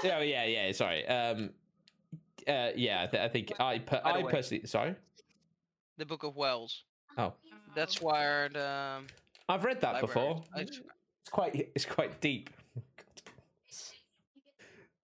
yeah, 0.02 0.20
yeah, 0.22 0.44
yeah. 0.44 0.72
Sorry. 0.72 1.06
Um, 1.06 1.50
uh, 2.48 2.70
yeah, 2.76 3.02
I, 3.02 3.06
th- 3.06 3.22
I 3.22 3.28
think 3.28 3.52
I, 3.60 3.78
per- 3.78 4.00
By 4.02 4.12
the 4.12 4.18
I 4.18 4.22
way- 4.24 4.30
personally, 4.32 4.66
sorry. 4.66 4.94
The 5.98 6.06
Book 6.06 6.22
of 6.22 6.36
Wells. 6.36 6.84
Oh, 7.18 7.32
That's 7.74 8.00
where 8.00 8.48
the 8.48 9.00
I've 9.48 9.64
read 9.64 9.80
that 9.82 9.94
library- 9.94 10.06
before. 10.06 10.44
I- 10.54 10.60
It's 10.62 10.80
quite, 11.30 11.54
it's 11.74 11.84
quite 11.84 12.20
deep. 12.20 12.50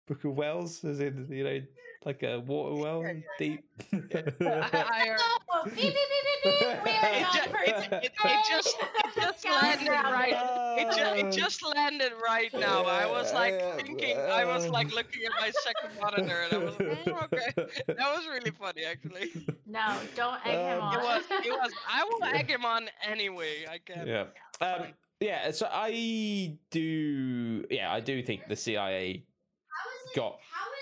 Book 0.06 0.24
of 0.24 0.34
Wells, 0.36 0.84
as 0.84 1.00
in 1.00 1.26
you 1.30 1.44
know, 1.44 1.60
like 2.08 2.22
a 2.22 2.40
water 2.40 2.74
well, 2.74 3.04
deep. 3.38 3.64
I 3.92 3.98
heard- 4.00 5.20
Oh, 5.50 5.64
beep, 5.64 5.76
beep, 5.76 5.94
beep, 5.94 6.42
beep, 6.42 6.60
beep. 6.60 6.84
We 6.84 6.90
are 6.90 7.14
It 7.20 7.26
ju- 7.32 7.54
it- 7.66 8.04
it- 8.04 8.12
it 8.24 8.40
just- 8.48 8.76
it 8.80 9.14
just 9.14 9.44
landed 9.44 9.88
right- 9.88 10.78
It, 10.80 10.96
ju- 10.96 11.02
Oh. 11.04 11.14
it 11.28 11.30
just 11.32 11.62
landed 11.76 12.12
right 12.24 12.52
now. 12.54 12.84
I 12.86 13.04
was 13.06 13.32
like 13.34 13.60
thinking, 13.76 14.16
I 14.16 14.44
was 14.46 14.68
like 14.68 14.90
looking 14.94 15.22
at 15.26 15.32
my 15.38 15.50
second 15.50 16.00
monitor, 16.00 16.42
and 16.44 16.52
I 16.54 16.58
was 16.64 16.78
like, 16.80 17.04
"Mm, 17.04 17.22
okay. 17.24 17.82
That 17.88 18.16
was 18.16 18.26
really 18.26 18.52
funny, 18.52 18.84
actually. 18.84 19.30
No, 19.66 19.98
don't 20.14 20.40
egg 20.46 20.54
him 20.58 20.78
Um, 20.82 20.88
on. 20.88 20.94
It 20.94 21.02
was, 21.02 21.22
it 21.46 21.50
was. 21.52 21.72
I 21.88 22.04
will 22.04 22.24
egg 22.24 22.48
him 22.48 22.64
on 22.64 22.88
anyway. 23.02 23.66
I 23.68 23.78
can. 23.78 24.06
yeah. 24.06 24.26
Um, 24.66 24.94
yeah. 25.20 25.50
So 25.50 25.68
I 25.70 26.56
do. 26.70 27.66
Yeah, 27.70 27.92
I 27.92 28.00
do 28.00 28.22
think 28.22 28.46
the 28.48 28.56
CIA 28.56 29.24
How 29.68 29.90
is 29.90 30.10
it? 30.12 30.16
Got- 30.16 30.38
How 30.52 30.66
is 30.72 30.72
it? 30.72 30.77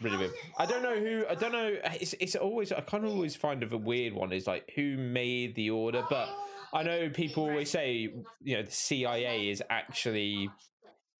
Really 0.00 0.14
how 0.16 0.20
weird. 0.20 0.32
I 0.58 0.66
don't 0.66 0.82
know 0.82 0.98
who. 0.98 1.24
I 1.28 1.34
don't 1.34 1.52
know. 1.52 1.74
It's 2.00 2.14
it's 2.20 2.36
always. 2.36 2.70
I 2.72 2.80
kind 2.82 3.04
of 3.04 3.10
always 3.12 3.34
find 3.36 3.62
of 3.62 3.72
a 3.72 3.78
weird 3.78 4.12
one 4.12 4.32
is 4.32 4.46
like 4.46 4.70
who 4.74 4.96
made 4.96 5.54
the 5.54 5.70
order, 5.70 6.04
but 6.10 6.28
I 6.74 6.82
know 6.82 7.08
people 7.08 7.44
always 7.44 7.70
say 7.70 8.12
you 8.42 8.56
know 8.56 8.62
the 8.62 8.70
CIA 8.70 9.48
is 9.48 9.62
actually 9.70 10.50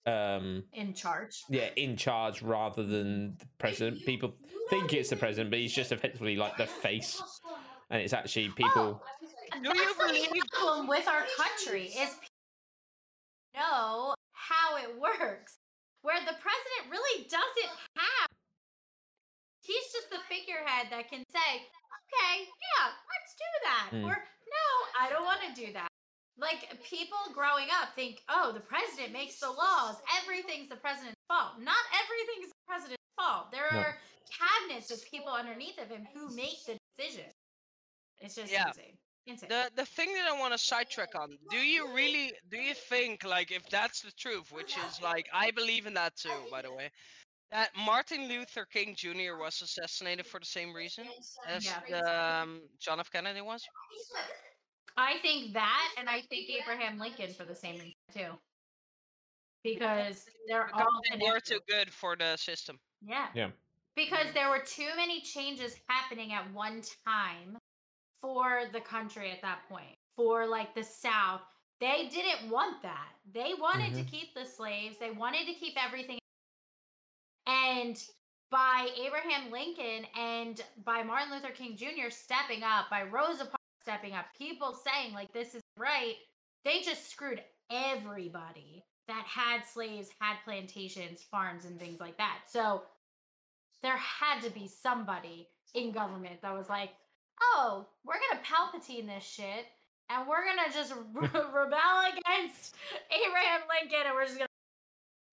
um 0.06 0.62
in 0.72 0.92
charge. 0.94 1.42
yeah 1.48 1.68
in 1.76 1.96
charge 1.96 2.42
rather 2.42 2.82
than 2.82 3.36
the 3.38 3.46
president. 3.58 4.04
People 4.04 4.34
think 4.70 4.92
it's 4.92 5.08
the 5.10 5.16
president, 5.16 5.50
but 5.50 5.58
he's 5.58 5.72
just 5.74 5.90
effectively 5.92 6.36
like 6.36 6.56
the 6.58 6.66
face, 6.66 7.20
and 7.90 8.02
it's 8.02 8.12
actually 8.12 8.48
people. 8.50 9.02
And 9.52 9.64
Do 9.64 9.70
you 9.70 9.74
That's 9.74 9.96
the 9.96 10.04
believe- 10.28 10.42
problem 10.52 10.86
with 10.88 11.08
our 11.08 11.24
country 11.36 11.84
is 11.84 12.10
people 12.10 12.28
know 13.54 14.14
how 14.32 14.76
it 14.76 15.00
works, 15.00 15.56
where 16.02 16.20
the 16.20 16.34
president 16.34 16.90
really 16.90 17.22
doesn't 17.24 17.68
have. 17.70 17.85
He's 19.66 19.92
just 19.92 20.10
the 20.10 20.20
figurehead 20.28 20.90
that 20.90 21.08
can 21.10 21.24
say, 21.34 21.50
"Okay, 21.60 22.34
yeah, 22.46 22.86
let's 22.86 23.32
do 23.34 23.50
that," 23.64 23.88
Mm. 23.92 24.04
or 24.06 24.14
"No, 24.46 24.66
I 24.98 25.10
don't 25.10 25.24
want 25.24 25.42
to 25.42 25.52
do 25.52 25.72
that." 25.72 25.88
Like 26.38 26.82
people 26.84 27.18
growing 27.32 27.68
up 27.70 27.94
think, 27.94 28.22
"Oh, 28.28 28.52
the 28.52 28.60
president 28.60 29.12
makes 29.12 29.40
the 29.40 29.50
laws. 29.50 29.96
Everything's 30.20 30.68
the 30.68 30.76
president's 30.76 31.20
fault." 31.28 31.58
Not 31.58 31.84
everything's 32.00 32.50
the 32.50 32.64
president's 32.66 33.02
fault. 33.16 33.50
There 33.50 33.68
No. 33.72 33.78
are 33.80 34.00
cabinets 34.30 34.90
of 34.90 35.02
people 35.10 35.32
underneath 35.32 35.78
of 35.78 35.88
him 35.88 36.06
who 36.12 36.28
make 36.30 36.62
the 36.64 36.78
decision. 36.96 37.32
It's 38.18 38.34
just 38.34 38.52
Yeah. 38.52 38.68
insane. 38.68 38.98
Insane. 39.26 39.48
The 39.48 39.72
the 39.74 39.86
thing 39.86 40.14
that 40.14 40.28
I 40.28 40.32
want 40.32 40.52
to 40.52 40.58
sidetrack 40.58 41.14
on. 41.16 41.36
Do 41.50 41.56
you 41.56 41.88
really? 41.92 42.32
Do 42.48 42.58
you 42.58 42.74
think 42.74 43.24
like 43.24 43.50
if 43.50 43.68
that's 43.70 44.00
the 44.02 44.12
truth, 44.12 44.52
which 44.52 44.76
is 44.78 45.00
like 45.00 45.28
I 45.32 45.50
believe 45.50 45.86
in 45.86 45.94
that 45.94 46.16
too, 46.16 46.48
by 46.50 46.62
the 46.62 46.72
way, 46.72 46.92
that 47.50 47.70
Martin 47.76 48.28
Luther 48.28 48.64
King 48.64 48.94
Jr. 48.96 49.36
was 49.38 49.60
assassinated 49.62 50.26
for 50.26 50.40
the 50.40 50.46
same 50.46 50.72
reason 50.74 51.06
as 51.46 51.64
Yeah. 51.88 52.40
um, 52.42 52.62
John 52.78 53.00
F. 53.00 53.10
Kennedy 53.10 53.40
was? 53.40 53.64
I 54.96 55.18
think 55.18 55.52
that, 55.52 55.94
and 55.98 56.08
I 56.08 56.22
think 56.22 56.48
Abraham 56.50 56.98
Lincoln 56.98 57.32
for 57.34 57.44
the 57.44 57.54
same 57.54 57.74
reason 57.74 57.92
too, 58.12 58.38
because 59.62 60.26
they're 60.48 60.66
Because 60.66 60.86
all 61.12 61.18
they 61.18 61.30
were 61.30 61.40
too 61.40 61.60
good 61.68 61.92
for 61.92 62.16
the 62.16 62.36
system. 62.36 62.78
Yeah. 63.02 63.28
Yeah. 63.34 63.50
Because 63.94 64.26
there 64.34 64.48
were 64.50 64.60
too 64.60 64.88
many 64.96 65.20
changes 65.22 65.76
happening 65.88 66.32
at 66.32 66.50
one 66.52 66.82
time 67.06 67.58
for 68.20 68.62
the 68.72 68.80
country 68.80 69.30
at 69.30 69.40
that 69.42 69.60
point. 69.68 69.96
For 70.16 70.46
like 70.46 70.74
the 70.74 70.82
South, 70.82 71.42
they 71.80 72.08
didn't 72.08 72.50
want 72.50 72.82
that. 72.82 73.12
They 73.32 73.52
wanted 73.58 73.94
to 73.94 74.02
keep 74.04 74.34
the 74.34 74.44
slaves. 74.46 74.98
They 74.98 75.10
wanted 75.10 75.46
to 75.46 75.54
keep 75.54 75.74
everything. 75.82 76.18
And 77.46 78.02
by 78.50 78.88
Abraham 78.96 79.50
Lincoln 79.50 80.06
and 80.18 80.60
by 80.84 81.02
Martin 81.02 81.32
Luther 81.32 81.52
King 81.52 81.76
Jr. 81.76 82.10
stepping 82.10 82.62
up, 82.62 82.90
by 82.90 83.02
Rosa 83.02 83.44
Parks 83.44 83.56
stepping 83.82 84.14
up, 84.14 84.26
people 84.36 84.74
saying 84.74 85.14
like 85.14 85.32
this 85.32 85.54
is 85.54 85.62
right, 85.76 86.14
they 86.64 86.80
just 86.80 87.10
screwed 87.10 87.42
everybody 87.70 88.84
that 89.08 89.24
had 89.26 89.64
slaves, 89.64 90.08
had 90.20 90.36
plantations, 90.44 91.22
farms, 91.30 91.64
and 91.64 91.78
things 91.78 92.00
like 92.00 92.16
that. 92.18 92.40
So 92.48 92.82
there 93.82 93.96
had 93.96 94.40
to 94.42 94.50
be 94.50 94.68
somebody 94.68 95.48
in 95.74 95.92
government 95.92 96.42
that 96.42 96.56
was 96.56 96.68
like, 96.68 96.90
oh, 97.40 97.86
we're 98.04 98.14
gonna 98.14 98.42
Palpatine 98.42 99.06
this 99.06 99.24
shit, 99.24 99.66
and 100.10 100.26
we're 100.26 100.44
gonna 100.44 100.72
just 100.72 100.92
re- 101.14 101.28
rebel 101.32 102.00
against 102.10 102.74
Abraham 103.10 103.60
Lincoln, 103.68 104.06
and 104.06 104.14
we're 104.14 104.26
just 104.26 104.38
gonna. 104.38 104.48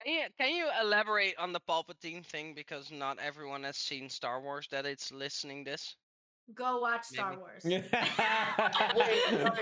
Can 0.04 0.14
you, 0.14 0.24
can 0.38 0.54
you 0.56 0.68
elaborate 0.82 1.36
on 1.38 1.54
the 1.54 1.62
Palpatine 1.62 2.26
thing 2.26 2.54
because 2.54 2.91
not 2.91 3.18
everyone 3.20 3.64
has 3.64 3.78
seen 3.78 4.10
Star 4.10 4.41
Wars 4.41 4.68
that 4.72 4.86
it's 4.86 5.10
listening 5.12 5.64
this? 5.64 5.95
Go 6.54 6.80
watch 6.80 7.06
Star 7.06 7.30
Maybe. 7.30 7.41
Wars. 7.41 7.64
Have 7.93 8.74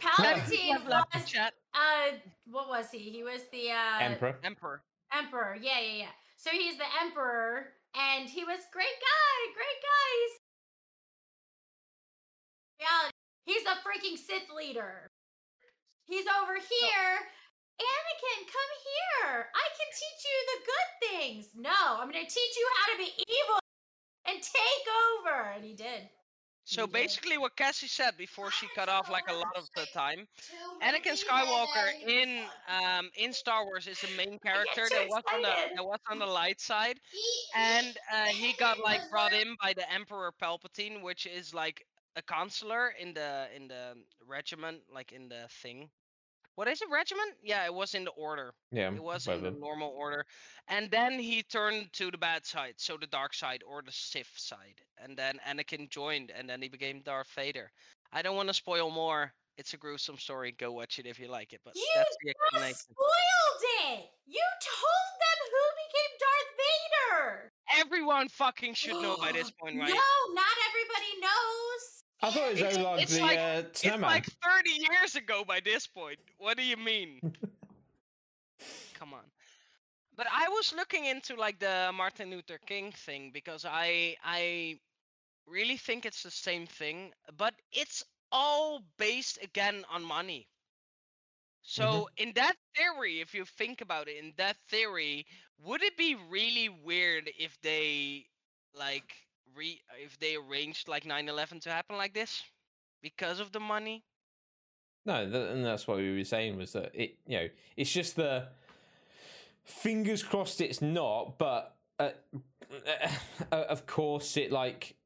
Palpatine 0.00 0.84
was 0.84 1.30
chat 1.30 1.54
uh 1.74 2.16
what 2.50 2.68
was 2.68 2.90
he? 2.90 2.98
He 2.98 3.22
was 3.22 3.42
the 3.52 3.70
uh 3.70 4.00
Emperor. 4.00 4.36
Emperor. 4.42 4.82
emperor. 5.16 5.56
Yeah, 5.60 5.78
yeah, 5.80 5.94
yeah. 5.98 6.10
So 6.36 6.50
he's 6.50 6.76
the 6.76 6.84
emperor 7.00 7.68
and 7.94 8.28
he 8.28 8.42
was 8.44 8.58
great 8.72 8.86
guy, 8.86 9.52
great 9.54 9.80
guy. 9.82 10.10
He's 10.18 10.32
reality. 12.80 13.14
He's 13.44 13.62
a 13.66 13.76
freaking 13.86 14.18
Sith 14.18 14.50
leader. 14.56 15.10
He's 16.06 16.26
over 16.42 16.54
here. 16.54 17.30
Anakin, 17.80 18.40
come 18.46 18.72
here. 18.88 19.48
I 19.54 19.66
can 19.76 19.88
teach 19.92 20.22
you 20.28 20.38
the 20.52 20.58
good 20.70 20.88
things. 21.08 21.46
No, 21.56 21.78
I'm 21.98 22.10
going 22.10 22.24
to 22.26 22.30
teach 22.32 22.56
you 22.56 22.68
how 22.76 22.92
to 22.92 22.98
be 22.98 23.10
evil 23.16 23.58
and 24.26 24.42
take 24.42 24.86
over. 25.16 25.50
And 25.56 25.64
he 25.64 25.74
did. 25.74 26.08
So 26.64 26.82
He 26.82 26.86
did. 26.86 26.92
basically, 26.92 27.38
what 27.38 27.56
Cassie 27.56 27.88
said 27.88 28.16
before 28.16 28.50
she 28.50 28.68
cut 28.68 28.88
off 28.88 29.08
like 29.10 29.28
a 29.28 29.34
lot 29.34 29.56
of 29.56 29.68
the 29.74 29.86
time, 29.86 30.28
Anakin 30.82 31.16
Skywalker 31.18 31.90
in 32.06 32.44
um 32.68 33.10
in 33.16 33.32
Star 33.32 33.64
Wars 33.64 33.86
is 33.86 34.00
the 34.00 34.08
main 34.08 34.38
character 34.44 34.88
that 34.90 35.06
was 35.06 35.22
on 35.32 35.42
the 35.42 35.54
that 35.74 35.84
was 35.84 35.98
on 36.10 36.18
the 36.18 36.26
light 36.26 36.60
side, 36.60 36.98
and 37.54 37.98
uh, 38.12 38.26
he 38.26 38.52
got 38.52 38.78
like 38.78 39.02
brought 39.10 39.32
in 39.32 39.56
by 39.62 39.72
the 39.74 39.90
Emperor 39.92 40.32
Palpatine, 40.42 41.02
which 41.02 41.26
is 41.26 41.54
like 41.54 41.84
a 42.16 42.22
counselor 42.22 42.90
in 43.00 43.14
the 43.14 43.48
in 43.56 43.68
the 43.68 43.94
regiment, 44.26 44.82
like 44.92 45.12
in 45.12 45.28
the 45.28 45.48
thing. 45.62 45.90
What 46.60 46.68
is 46.68 46.82
it, 46.82 46.90
regiment? 46.92 47.30
Yeah, 47.42 47.64
it 47.64 47.72
was 47.72 47.94
in 47.94 48.04
the 48.04 48.10
order. 48.10 48.52
yeah. 48.70 48.92
It 48.92 49.02
was 49.02 49.26
in 49.26 49.42
the 49.42 49.50
normal 49.50 49.88
order. 49.96 50.26
And 50.68 50.90
then 50.90 51.18
he 51.18 51.42
turned 51.42 51.90
to 51.94 52.10
the 52.10 52.18
bad 52.18 52.44
side, 52.44 52.74
so 52.76 52.98
the 53.00 53.06
dark 53.06 53.32
side 53.32 53.62
or 53.66 53.80
the 53.80 53.90
Sith 53.90 54.28
side. 54.36 54.78
And 55.02 55.16
then 55.16 55.38
Anakin 55.48 55.88
joined, 55.88 56.30
and 56.36 56.46
then 56.46 56.60
he 56.60 56.68
became 56.68 57.00
Darth 57.00 57.30
Vader. 57.34 57.70
I 58.12 58.20
don't 58.20 58.36
want 58.36 58.48
to 58.48 58.52
spoil 58.52 58.90
more. 58.90 59.32
It's 59.56 59.72
a 59.72 59.78
gruesome 59.78 60.18
story. 60.18 60.52
Go 60.52 60.72
watch 60.72 60.98
it 60.98 61.06
if 61.06 61.18
you 61.18 61.28
like 61.28 61.54
it. 61.54 61.62
But 61.64 61.76
You 61.76 61.86
that's 61.96 62.14
the 62.22 62.28
just 62.28 62.36
explanation. 62.52 62.76
spoiled 62.92 63.96
it. 63.96 64.10
You 64.26 64.44
told 64.60 65.10
them 65.24 65.38
who 65.54 65.64
became 65.80 66.12
Darth 66.20 66.52
Vader. 66.60 67.52
Everyone 67.78 68.28
fucking 68.28 68.74
should 68.74 69.00
know 69.00 69.16
by 69.16 69.32
this 69.32 69.50
point, 69.58 69.78
right? 69.78 69.88
No, 69.88 70.34
not 70.34 70.56
everybody 70.68 71.20
knows. 71.22 71.99
I 72.22 72.30
thought 72.30 72.48
it 72.48 72.52
was 72.52 72.60
It's- 72.60 72.76
like 72.78 73.02
it's 73.02 73.14
the 73.14 73.20
like- 73.22 73.38
uh, 73.38 73.62
It's 73.68 73.84
like 73.84 74.26
30 74.42 74.70
years 74.90 75.16
ago 75.16 75.44
by 75.44 75.60
this 75.60 75.86
point. 75.86 76.18
What 76.38 76.56
do 76.56 76.62
you 76.62 76.76
mean? 76.76 77.20
Come 78.94 79.14
on. 79.14 79.24
But 80.16 80.26
I 80.30 80.48
was 80.48 80.74
looking 80.74 81.06
into 81.06 81.34
like 81.34 81.58
the 81.58 81.90
Martin 81.94 82.30
Luther 82.30 82.58
King 82.66 82.92
thing 82.92 83.30
because 83.32 83.64
I 83.64 84.16
I 84.22 84.78
really 85.46 85.78
think 85.78 86.04
it's 86.04 86.22
the 86.22 86.30
same 86.30 86.66
thing, 86.66 87.12
but 87.38 87.54
it's 87.72 88.04
all 88.30 88.82
based 88.98 89.38
again 89.42 89.84
on 89.90 90.04
money. 90.04 90.46
So 91.62 92.08
in 92.16 92.32
that 92.34 92.56
theory, 92.76 93.20
if 93.20 93.34
you 93.34 93.44
think 93.44 93.80
about 93.80 94.08
it, 94.08 94.16
in 94.18 94.32
that 94.36 94.56
theory, 94.68 95.26
would 95.58 95.82
it 95.82 95.96
be 95.96 96.14
really 96.28 96.68
weird 96.68 97.30
if 97.38 97.58
they 97.62 98.26
like 98.74 99.14
re 99.56 99.80
if 100.02 100.18
they 100.18 100.36
arranged 100.36 100.88
like 100.88 101.04
9/11 101.04 101.60
to 101.62 101.70
happen 101.70 101.96
like 101.96 102.14
this 102.14 102.42
because 103.02 103.40
of 103.40 103.52
the 103.52 103.60
money? 103.60 104.04
No, 105.06 105.28
th- 105.28 105.50
and 105.50 105.64
that's 105.64 105.86
what 105.86 105.98
we 105.98 106.16
were 106.16 106.24
saying 106.24 106.56
was 106.56 106.72
that 106.72 106.90
it, 106.94 107.16
you 107.26 107.38
know, 107.38 107.48
it's 107.76 107.90
just 107.90 108.16
the 108.16 108.48
fingers 109.64 110.22
crossed 110.22 110.60
it's 110.60 110.82
not, 110.82 111.38
but 111.38 111.76
uh, 111.98 112.10
uh, 113.52 113.64
of 113.68 113.86
course 113.86 114.36
it 114.36 114.52
like, 114.52 114.96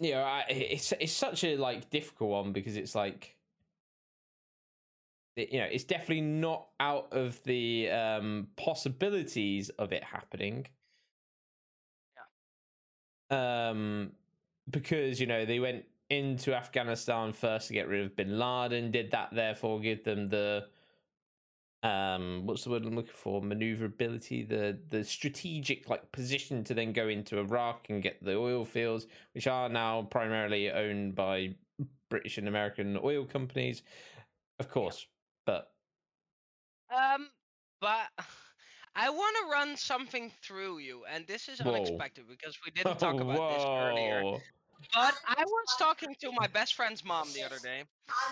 you 0.00 0.12
know, 0.12 0.22
I, 0.22 0.44
it's 0.48 0.92
it's 1.00 1.12
such 1.12 1.44
a 1.44 1.56
like 1.56 1.90
difficult 1.90 2.30
one 2.30 2.52
because 2.52 2.76
it's 2.76 2.94
like, 2.94 3.36
you 5.36 5.58
know, 5.58 5.66
it's 5.70 5.84
definitely 5.84 6.20
not 6.20 6.66
out 6.80 7.08
of 7.12 7.42
the 7.44 7.90
um, 7.90 8.48
possibilities 8.56 9.70
of 9.70 9.92
it 9.92 10.04
happening. 10.04 10.66
Um, 13.30 14.12
because 14.70 15.20
you 15.20 15.26
know 15.26 15.44
they 15.44 15.58
went 15.60 15.84
into 16.10 16.54
Afghanistan 16.54 17.32
first 17.32 17.68
to 17.68 17.74
get 17.74 17.88
rid 17.88 18.04
of 18.04 18.16
Bin 18.16 18.38
Laden, 18.38 18.90
did 18.90 19.10
that 19.12 19.30
therefore 19.34 19.80
give 19.80 20.04
them 20.04 20.28
the 20.28 20.66
um 21.82 22.46
what's 22.46 22.64
the 22.64 22.70
word 22.70 22.84
I'm 22.86 22.96
looking 22.96 23.12
for? 23.12 23.42
Maneuverability 23.42 24.42
the 24.42 24.78
the 24.88 25.04
strategic 25.04 25.88
like 25.88 26.10
position 26.12 26.64
to 26.64 26.74
then 26.74 26.92
go 26.92 27.08
into 27.08 27.38
Iraq 27.38 27.90
and 27.90 28.02
get 28.02 28.22
the 28.24 28.36
oil 28.36 28.64
fields 28.64 29.06
which 29.34 29.46
are 29.46 29.68
now 29.68 30.02
primarily 30.02 30.70
owned 30.70 31.14
by 31.14 31.54
British 32.08 32.38
and 32.38 32.48
American 32.48 32.98
oil 33.02 33.24
companies 33.26 33.82
of 34.60 34.70
course 34.70 35.06
but 35.46 35.72
Um, 36.90 37.28
but 37.80 38.08
I 38.94 39.10
want 39.10 39.36
to 39.42 39.50
run 39.50 39.76
something 39.76 40.30
through 40.42 40.78
you, 40.78 41.04
and 41.04 41.26
this 41.26 41.48
is 41.48 41.60
Whoa. 41.60 41.72
unexpected 41.72 42.28
because 42.28 42.58
we 42.64 42.70
didn't 42.76 42.98
talk 42.98 43.20
about 43.20 43.52
this 43.54 43.64
earlier. 43.64 44.38
But 44.92 45.14
I 45.26 45.44
was 45.44 45.76
talking 45.78 46.14
to 46.20 46.32
my 46.32 46.46
best 46.48 46.74
friend's 46.74 47.04
mom 47.04 47.32
the 47.32 47.42
other 47.42 47.58
day, 47.58 47.84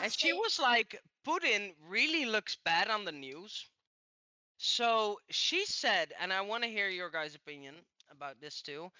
and 0.02 0.12
she 0.12 0.32
was 0.32 0.58
like, 0.58 1.00
Putin 1.26 1.74
really 1.88 2.26
looks 2.26 2.56
bad 2.56 2.88
on 2.88 3.04
the 3.04 3.12
news. 3.12 3.66
So 4.58 5.18
she 5.30 5.64
said, 5.66 6.12
and 6.20 6.32
I 6.32 6.42
want 6.42 6.62
to 6.64 6.70
hear 6.70 6.88
your 6.88 7.10
guys' 7.10 7.34
opinion 7.34 7.74
about 8.10 8.40
this 8.40 8.62
too. 8.62 8.90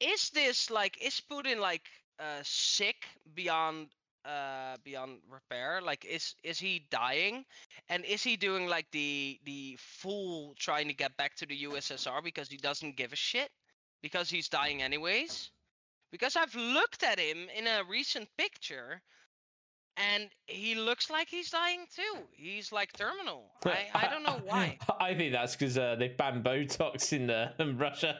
Is 0.00 0.30
this 0.30 0.70
like, 0.70 0.98
is 1.02 1.20
Putin 1.20 1.58
like 1.60 1.88
uh, 2.18 2.40
sick 2.42 3.06
beyond 3.34 3.88
uh 4.26 4.76
beyond 4.84 5.18
repair 5.30 5.80
like 5.82 6.04
is 6.04 6.34
is 6.42 6.58
he 6.58 6.86
dying? 6.90 7.44
And 7.88 8.04
is 8.04 8.22
he 8.22 8.36
doing 8.36 8.66
like 8.66 8.90
the 8.90 9.38
the 9.44 9.76
full 9.78 10.54
trying 10.58 10.88
to 10.88 10.94
get 10.94 11.16
back 11.16 11.34
to 11.36 11.46
the 11.46 11.64
ussr 11.64 12.22
because 12.22 12.48
he 12.48 12.56
doesn't 12.56 12.96
give 12.96 13.12
a 13.12 13.16
shit? 13.16 13.50
Because 14.02 14.28
he's 14.28 14.48
dying 14.48 14.82
anyways? 14.82 15.50
Because 16.10 16.36
i've 16.36 16.54
looked 16.54 17.02
at 17.02 17.18
him 17.18 17.48
in 17.56 17.66
a 17.66 17.84
recent 17.84 18.28
picture 18.36 19.02
and 19.96 20.28
he 20.46 20.74
looks 20.74 21.10
like 21.10 21.28
he's 21.28 21.50
dying 21.50 21.86
too. 21.94 22.18
He's 22.32 22.72
like 22.72 22.92
terminal. 22.92 23.44
I 23.64 23.86
i 23.94 24.08
don't 24.08 24.22
know 24.22 24.40
why. 24.44 24.78
I 25.00 25.14
think 25.14 25.32
that's 25.32 25.56
because 25.56 25.78
uh, 25.78 25.96
they 25.98 26.08
banned 26.08 26.44
Botox 26.44 27.12
in, 27.12 27.30
uh, 27.30 27.52
in 27.58 27.78
Russia. 27.86 28.18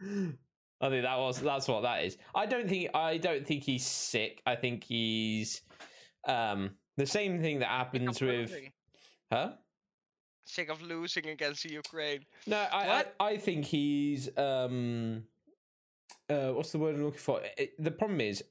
I 0.82 0.88
think 0.90 1.04
that 1.04 1.16
was 1.16 1.40
that's 1.40 1.68
what 1.68 1.82
that 1.82 2.04
is. 2.04 2.18
I 2.34 2.44
don't 2.44 2.68
think 2.68 2.90
I 2.92 3.16
don't 3.16 3.46
think 3.46 3.62
he's 3.62 3.86
sick. 3.86 4.42
I 4.44 4.56
think 4.56 4.82
he's 4.82 5.62
um 6.26 6.70
the 6.96 7.06
same 7.06 7.40
thing 7.40 7.60
that 7.60 7.68
happens 7.68 8.20
with 8.20 8.50
losing. 8.50 8.72
huh? 9.32 9.52
sick 10.44 10.68
of 10.68 10.82
losing 10.82 11.28
against 11.28 11.62
the 11.62 11.72
ukraine 11.72 12.20
No, 12.46 12.56
I, 12.56 13.04
I 13.20 13.28
I 13.32 13.36
think 13.36 13.64
he's 13.64 14.28
um 14.36 15.22
uh 16.28 16.50
what's 16.50 16.72
the 16.72 16.78
word 16.78 16.96
I'm 16.96 17.04
looking 17.04 17.20
for? 17.20 17.40
It, 17.56 17.74
the 17.78 17.92
problem 17.92 18.20
is 18.20 18.42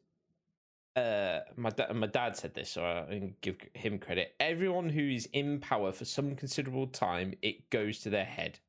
uh 0.95 1.39
my 1.57 1.69
dad 1.69 1.93
my 1.95 2.07
dad 2.07 2.35
said 2.37 2.53
this 2.53 2.71
so 2.71 2.83
I 2.83 3.33
give 3.41 3.57
him 3.73 3.99
credit. 3.99 4.35
Everyone 4.39 4.89
who 4.89 5.01
is 5.09 5.27
in 5.33 5.59
power 5.59 5.91
for 5.91 6.05
some 6.05 6.35
considerable 6.35 6.87
time, 6.87 7.33
it 7.41 7.69
goes 7.69 7.99
to 7.99 8.09
their 8.09 8.25
head. 8.25 8.59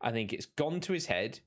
I 0.00 0.10
think 0.10 0.32
it's 0.32 0.46
gone 0.46 0.80
to 0.80 0.92
his 0.92 1.06
head 1.06 1.38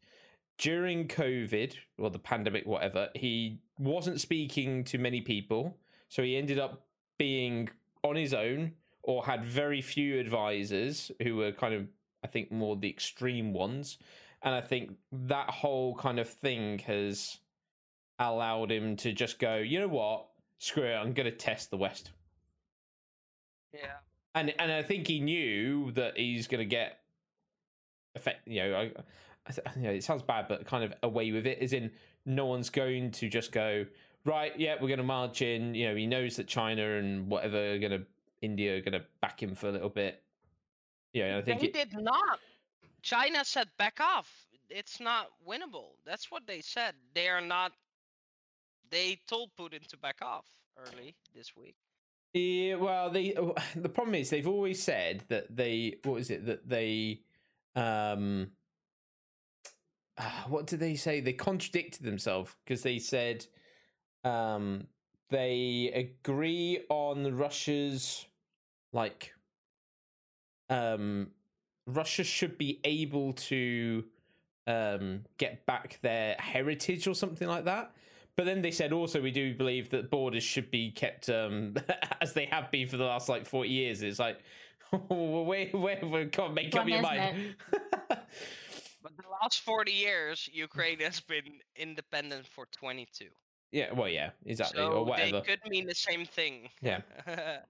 during 0.58 1.08
COVID 1.08 1.76
or 1.97 2.10
the 2.10 2.20
pandemic, 2.20 2.66
whatever. 2.66 3.10
He 3.16 3.60
wasn't 3.78 4.22
speaking 4.22 4.84
to 4.86 4.97
many 4.97 5.22
people, 5.22 5.78
so 6.10 6.24
he 6.24 6.38
ended 6.38 6.60
up 6.60 6.86
being 7.18 7.70
on 8.03 8.16
his 8.16 8.34
own 8.34 8.74
or 9.03 9.26
had 9.26 9.43
very 9.43 9.82
few 9.82 10.20
advisors 10.20 11.12
who 11.22 11.36
were 11.36 11.51
kind 11.51 11.74
of 11.74 11.88
I 12.24 12.28
think 12.28 12.51
more 12.51 12.76
the 12.76 12.89
extreme 12.89 13.53
ones. 13.53 13.99
And 14.41 14.53
I 14.53 14.62
think 14.62 14.93
that 15.12 15.49
whole 15.49 15.95
kind 15.95 16.20
of 16.20 16.28
thing 16.28 16.80
has 16.80 17.38
allowed 18.20 18.72
him 18.72 18.95
to 18.97 19.12
just 19.12 19.39
go, 19.39 19.58
you 19.58 19.80
know 19.80 19.88
what? 19.88 20.28
Screw 20.58 20.84
it, 20.84 20.95
I'm 20.95 21.14
gonna 21.14 21.32
test 21.32 21.70
the 21.70 21.78
West. 21.78 22.12
yeah 23.74 23.97
And 24.34 24.53
and 24.60 24.72
I 24.72 24.82
think 24.82 25.08
he 25.08 25.20
knew 25.20 25.91
that 25.91 26.18
he's 26.18 26.47
gonna 26.47 26.66
get 26.66 26.99
effect 28.16 28.47
you 28.47 28.64
know, 28.64 28.74
I, 28.76 28.82
I 28.82 28.88
th- 28.88 29.06
you 29.76 29.84
know, 29.84 29.91
it 29.91 30.04
sounds 30.04 30.22
bad, 30.22 30.48
but 30.48 30.66
kind 30.66 30.84
of 30.84 30.93
away 31.04 31.32
with 31.32 31.46
it, 31.46 31.60
as 31.60 31.74
in 31.74 31.91
no 32.26 32.46
one's 32.46 32.70
going 32.70 33.12
to 33.12 33.30
just 33.30 33.52
go, 33.52 33.86
right, 34.24 34.58
yeah, 34.60 34.76
we're 34.82 34.89
gonna 34.89 35.04
march 35.04 35.41
in, 35.41 35.76
you 35.76 35.88
know, 35.88 35.96
he 35.96 36.08
knows 36.08 36.36
that 36.38 36.48
China 36.48 36.98
and 36.98 37.28
whatever 37.30 37.74
are 37.74 37.80
gonna 37.80 38.04
India 38.41 38.78
are 38.78 38.82
gonna 38.82 39.04
back 39.22 39.41
him 39.41 39.56
for 39.56 39.70
a 39.70 39.72
little 39.72 39.89
bit. 39.89 40.22
Yeah, 41.14 41.38
I 41.38 41.41
think 41.41 41.62
they 41.62 41.68
it, 41.68 41.74
did 41.74 42.02
not. 42.02 42.39
China 43.02 43.46
said 43.46 43.68
back 43.78 44.00
off. 44.02 44.48
It's 44.70 45.00
not 45.00 45.28
winnable. 45.48 45.91
That's 46.06 46.32
what 46.32 46.48
they 46.48 46.62
said. 46.62 46.96
They 47.14 47.30
are 47.30 47.41
not 47.41 47.72
they 48.89 49.20
told 49.28 49.50
putin 49.60 49.86
to 49.88 49.98
back 49.98 50.18
off 50.22 50.46
early 50.78 51.16
this 51.34 51.56
week. 51.56 51.76
Yeah, 52.34 52.76
well, 52.76 53.10
they 53.10 53.36
the 53.76 53.89
problem 53.89 54.16
is 54.16 54.30
they've 54.30 54.48
always 54.48 54.82
said 54.82 55.24
that 55.30 55.56
they 55.56 55.98
what 56.04 56.20
is 56.20 56.30
it 56.30 56.46
that 56.46 56.68
they 56.68 57.22
um 57.76 58.48
ah, 60.18 60.45
what 60.47 60.68
did 60.68 60.80
they 60.80 60.95
say? 60.95 61.20
They 61.20 61.34
contradicted 61.34 62.05
themselves 62.05 62.55
because 62.63 62.84
they 62.84 62.99
said 62.99 63.45
um 64.24 64.88
they 65.30 65.91
agree 65.93 66.84
on 66.89 67.36
Russia's 67.36 68.26
like 68.93 69.34
um 70.70 71.28
Russia 71.88 72.24
should 72.24 72.57
be 72.57 72.80
able 72.84 73.34
to 73.34 74.03
um 74.68 75.22
get 75.38 75.66
back 75.66 75.99
their 76.01 76.36
heritage 76.39 77.07
or 77.07 77.16
something 77.16 77.47
like 77.47 77.66
that. 77.66 77.91
But 78.36 78.45
then 78.45 78.61
they 78.61 78.72
said 78.72 78.91
also 78.91 79.22
we 79.22 79.32
do 79.32 79.55
believe 79.55 79.89
that 79.91 80.11
borders 80.11 80.43
should 80.43 80.70
be 80.70 80.91
kept 80.91 81.30
um, 81.30 81.76
as 82.22 82.34
they 82.34 82.45
have 82.45 82.70
been 82.70 82.88
for 82.88 82.97
the 82.97 83.05
last 83.05 83.30
like 83.30 83.45
forty 83.45 83.70
years. 83.70 84.01
It's 84.01 84.20
like 84.20 84.39
wait, 85.09 85.74
wait, 85.74 86.03
wait 86.03 86.32
can't 86.32 86.53
make 86.53 86.76
up 86.76 86.88
your 86.88 87.01
mind. 87.01 87.55
but 89.06 89.16
the 89.24 89.30
last 89.41 89.62
40 89.62 89.91
years 89.91 90.49
ukraine 90.53 90.99
has 90.99 91.20
been 91.22 91.60
independent 91.76 92.47
for 92.47 92.66
22 92.68 93.30
yeah, 93.72 93.91
well, 93.93 94.08
yeah, 94.08 94.32
exactly, 94.45 94.82
so 94.84 94.99
or 94.99 95.06
whatever. 95.06 95.41
they 95.41 95.41
could 95.41 95.60
mean 95.70 95.86
the 95.86 95.95
same 95.95 96.26
thing 96.26 96.70
Yeah, 96.82 97.01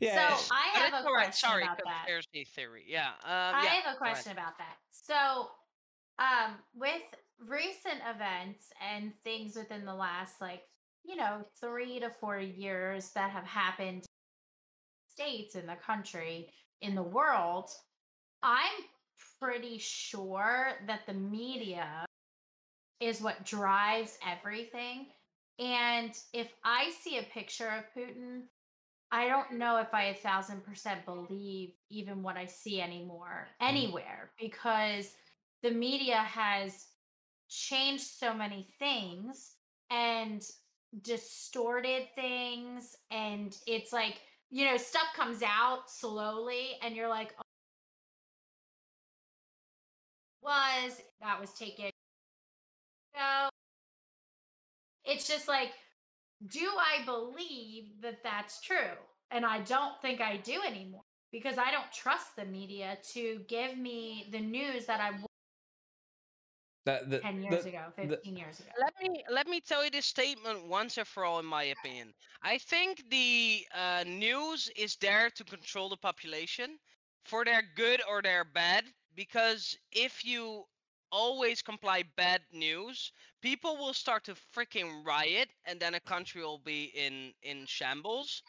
yeah. 0.00 0.36
So 0.36 0.54
I 0.54 0.68
it's 0.74 0.92
have 0.92 1.04
a 1.04 1.06
alright, 1.06 1.26
question 1.26 1.50
sorry 1.50 1.62
about 1.64 1.78
that. 1.84 2.06
conspiracy 2.06 2.44
theory 2.44 2.84
yeah 2.88 3.08
um 3.24 3.56
I 3.56 3.64
yeah, 3.64 3.74
have 3.82 3.94
a 3.96 3.98
go 3.98 4.10
ahead. 4.10 4.24
question 4.24 4.32
about 4.32 4.58
that. 4.58 4.76
So, 4.90 5.50
um, 6.18 6.58
with 6.74 7.02
recent 7.38 8.00
events 8.08 8.72
and 8.80 9.12
things 9.24 9.56
within 9.56 9.84
the 9.84 9.94
last, 9.94 10.40
like, 10.40 10.62
you 11.04 11.16
know, 11.16 11.44
three 11.60 11.98
to 12.00 12.10
four 12.10 12.38
years 12.38 13.10
that 13.12 13.30
have 13.30 13.44
happened 13.44 14.04
states 15.08 15.54
in 15.54 15.66
the 15.66 15.76
country, 15.76 16.50
in 16.80 16.94
the 16.94 17.02
world, 17.02 17.70
I'm 18.42 18.84
pretty 19.40 19.78
sure 19.78 20.72
that 20.86 21.00
the 21.06 21.14
media 21.14 22.04
is 23.00 23.20
what 23.20 23.44
drives 23.44 24.18
everything. 24.26 25.06
And 25.58 26.12
if 26.32 26.48
I 26.64 26.92
see 27.02 27.18
a 27.18 27.22
picture 27.22 27.68
of 27.68 27.84
Putin, 27.96 28.42
I 29.12 29.26
don't 29.28 29.58
know 29.58 29.78
if 29.78 29.92
I 29.92 30.04
a 30.04 30.14
thousand 30.14 30.64
percent 30.64 31.04
believe 31.04 31.72
even 31.90 32.22
what 32.22 32.36
I 32.36 32.46
see 32.46 32.80
anymore 32.80 33.48
mm. 33.60 33.68
anywhere 33.68 34.30
because 34.40 35.12
the 35.62 35.70
media 35.70 36.16
has 36.16 36.86
changed 37.48 38.04
so 38.04 38.32
many 38.32 38.68
things 38.78 39.54
and 39.90 40.42
distorted 41.02 42.06
things. 42.14 42.96
And 43.10 43.56
it's 43.66 43.92
like, 43.92 44.20
you 44.50 44.64
know, 44.64 44.76
stuff 44.76 45.08
comes 45.14 45.42
out 45.42 45.90
slowly 45.90 46.70
and 46.82 46.94
you're 46.94 47.08
like, 47.08 47.34
oh, 47.38 47.42
was 50.42 51.00
that 51.20 51.40
was 51.40 51.52
taken. 51.52 51.90
So 53.14 53.48
it's 55.04 55.26
just 55.28 55.48
like 55.48 55.72
do 56.46 56.66
I 56.78 57.04
believe 57.04 58.00
that 58.02 58.22
that's 58.22 58.60
true? 58.60 58.96
And 59.30 59.44
I 59.44 59.60
don't 59.60 60.00
think 60.00 60.20
I 60.20 60.38
do 60.38 60.60
anymore 60.66 61.02
because 61.30 61.58
I 61.58 61.70
don't 61.70 61.90
trust 61.92 62.34
the 62.36 62.44
media 62.46 62.98
to 63.12 63.40
give 63.46 63.76
me 63.76 64.28
the 64.32 64.40
news 64.40 64.86
that 64.86 65.00
I 65.00 65.10
would 65.12 65.26
That, 66.86 67.10
that, 67.10 67.22
10 67.22 67.42
years 67.42 67.64
that- 67.64 67.68
ago, 67.68 67.92
the- 67.96 68.08
15 68.08 68.36
years 68.36 68.60
ago. 68.60 68.70
let 68.78 68.94
me 69.02 69.22
let 69.28 69.46
me 69.46 69.60
tell 69.60 69.84
you 69.84 69.90
this 69.90 70.06
statement 70.06 70.64
once 70.66 70.96
and 70.96 71.06
for 71.06 71.24
all 71.24 71.38
in 71.38 71.44
my 71.44 71.64
opinion 71.64 72.14
i 72.42 72.56
think 72.56 73.02
the 73.10 73.66
uh, 73.74 74.02
news 74.06 74.70
is 74.76 74.96
there 74.96 75.28
to 75.30 75.44
control 75.44 75.88
the 75.90 75.96
population 75.96 76.78
for 77.24 77.44
their 77.44 77.62
good 77.76 78.00
or 78.08 78.22
their 78.22 78.44
bad 78.44 78.84
because 79.14 79.76
if 79.92 80.24
you 80.24 80.64
always 81.12 81.62
comply 81.62 82.02
bad 82.16 82.40
news 82.52 83.12
people 83.42 83.76
will 83.76 83.92
start 83.94 84.24
to 84.24 84.34
freaking 84.54 85.04
riot 85.04 85.48
and 85.64 85.80
then 85.80 85.94
a 85.94 86.00
country 86.00 86.42
will 86.42 86.58
be 86.58 86.84
in 86.94 87.32
in 87.42 87.66
shambles 87.66 88.42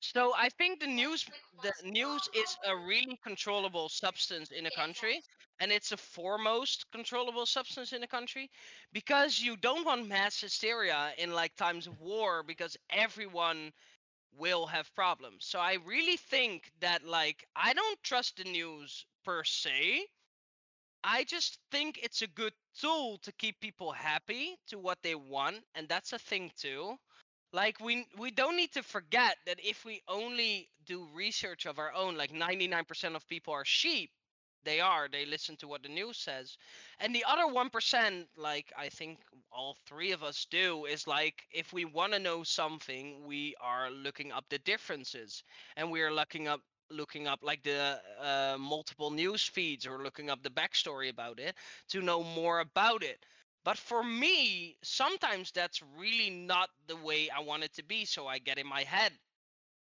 So 0.00 0.32
I 0.36 0.48
think 0.50 0.80
the 0.80 0.86
news 0.86 1.26
the 1.62 1.72
news 1.82 2.28
is 2.34 2.56
a 2.64 2.76
really 2.76 3.18
controllable 3.22 3.88
substance 3.88 4.50
in 4.52 4.66
a 4.66 4.70
country 4.70 5.22
and 5.60 5.72
it's 5.72 5.92
a 5.92 5.96
foremost 5.96 6.86
controllable 6.92 7.46
substance 7.46 7.92
in 7.92 8.02
a 8.02 8.06
country 8.08 8.50
because 8.92 9.40
you 9.40 9.56
don't 9.56 9.84
want 9.86 10.08
mass 10.08 10.40
hysteria 10.40 11.12
in 11.18 11.32
like 11.32 11.56
times 11.56 11.86
of 11.86 12.00
war 12.00 12.42
because 12.44 12.76
everyone 12.90 13.72
will 14.36 14.66
have 14.66 14.94
problems. 14.94 15.46
So 15.46 15.58
I 15.58 15.74
really 15.86 16.16
think 16.16 16.72
that 16.80 17.04
like 17.04 17.46
I 17.56 17.72
don't 17.72 18.02
trust 18.02 18.36
the 18.36 18.44
news 18.44 19.06
per 19.24 19.44
se. 19.44 20.06
I 21.04 21.24
just 21.24 21.58
think 21.70 22.00
it's 22.02 22.22
a 22.22 22.26
good 22.26 22.52
tool 22.80 23.18
to 23.18 23.32
keep 23.32 23.60
people 23.60 23.92
happy 23.92 24.56
to 24.68 24.78
what 24.78 25.02
they 25.02 25.14
want 25.14 25.64
and 25.74 25.88
that's 25.88 26.12
a 26.12 26.18
thing 26.18 26.50
too. 26.58 26.96
Like 27.52 27.80
we 27.80 28.06
we 28.18 28.30
don't 28.30 28.56
need 28.56 28.72
to 28.74 28.82
forget 28.82 29.36
that 29.46 29.60
if 29.64 29.84
we 29.84 30.02
only 30.08 30.70
do 30.86 31.08
research 31.14 31.66
of 31.66 31.78
our 31.78 31.92
own 31.94 32.16
like 32.16 32.32
99% 32.32 33.16
of 33.16 33.28
people 33.28 33.54
are 33.54 33.64
sheep 33.64 34.10
they 34.64 34.80
are 34.80 35.08
they 35.08 35.26
listen 35.26 35.56
to 35.56 35.68
what 35.68 35.82
the 35.82 35.88
news 35.88 36.18
says 36.18 36.56
and 37.00 37.14
the 37.14 37.24
other 37.28 37.46
1% 37.52 38.26
like 38.36 38.72
i 38.78 38.88
think 38.88 39.18
all 39.52 39.76
three 39.86 40.12
of 40.12 40.22
us 40.22 40.46
do 40.50 40.84
is 40.86 41.06
like 41.06 41.46
if 41.52 41.72
we 41.72 41.84
want 41.84 42.12
to 42.12 42.18
know 42.18 42.42
something 42.42 43.24
we 43.26 43.54
are 43.60 43.90
looking 43.90 44.32
up 44.32 44.44
the 44.50 44.58
differences 44.58 45.44
and 45.76 45.90
we 45.90 46.02
are 46.02 46.12
looking 46.12 46.48
up 46.48 46.60
looking 46.90 47.26
up 47.26 47.40
like 47.42 47.62
the 47.62 47.98
uh, 48.20 48.56
multiple 48.58 49.10
news 49.10 49.42
feeds 49.42 49.86
or 49.86 50.02
looking 50.02 50.30
up 50.30 50.42
the 50.42 50.50
backstory 50.50 51.10
about 51.10 51.38
it 51.38 51.54
to 51.88 52.02
know 52.02 52.22
more 52.22 52.60
about 52.60 53.02
it 53.02 53.24
but 53.64 53.78
for 53.78 54.02
me 54.02 54.76
sometimes 54.82 55.50
that's 55.50 55.82
really 55.98 56.30
not 56.30 56.68
the 56.86 56.96
way 56.96 57.28
i 57.30 57.40
want 57.40 57.64
it 57.64 57.72
to 57.74 57.84
be 57.84 58.04
so 58.04 58.26
i 58.26 58.38
get 58.38 58.58
in 58.58 58.66
my 58.66 58.82
head 58.82 59.12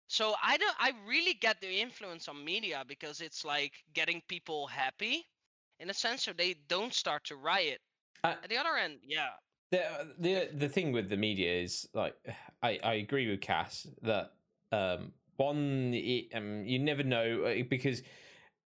so 0.07 0.35
I 0.43 0.57
don't 0.57 0.75
I 0.79 0.91
really 1.07 1.33
get 1.33 1.59
the 1.59 1.81
influence 1.81 2.27
on 2.27 2.43
media 2.43 2.83
because 2.87 3.21
it's 3.21 3.43
like 3.43 3.73
getting 3.93 4.21
people 4.27 4.67
happy 4.67 5.25
in 5.79 5.89
a 5.89 5.93
sense 5.93 6.23
so 6.23 6.33
they 6.33 6.55
don't 6.67 6.93
start 6.93 7.23
to 7.25 7.35
riot. 7.35 7.79
Uh, 8.23 8.35
At 8.43 8.49
the 8.49 8.57
other 8.57 8.75
end, 8.77 8.99
yeah. 9.03 9.29
the 9.71 10.13
the 10.19 10.49
the 10.53 10.69
thing 10.69 10.91
with 10.91 11.09
the 11.09 11.17
media 11.17 11.51
is 11.51 11.87
like 11.93 12.15
I 12.61 12.79
I 12.83 12.93
agree 12.95 13.27
with 13.29 13.41
Cass 13.41 13.87
that 14.03 14.33
um 14.71 15.13
one 15.37 15.93
it, 15.93 16.27
um 16.35 16.63
you 16.65 16.79
never 16.79 17.03
know 17.03 17.43
uh, 17.43 17.63
because 17.69 18.01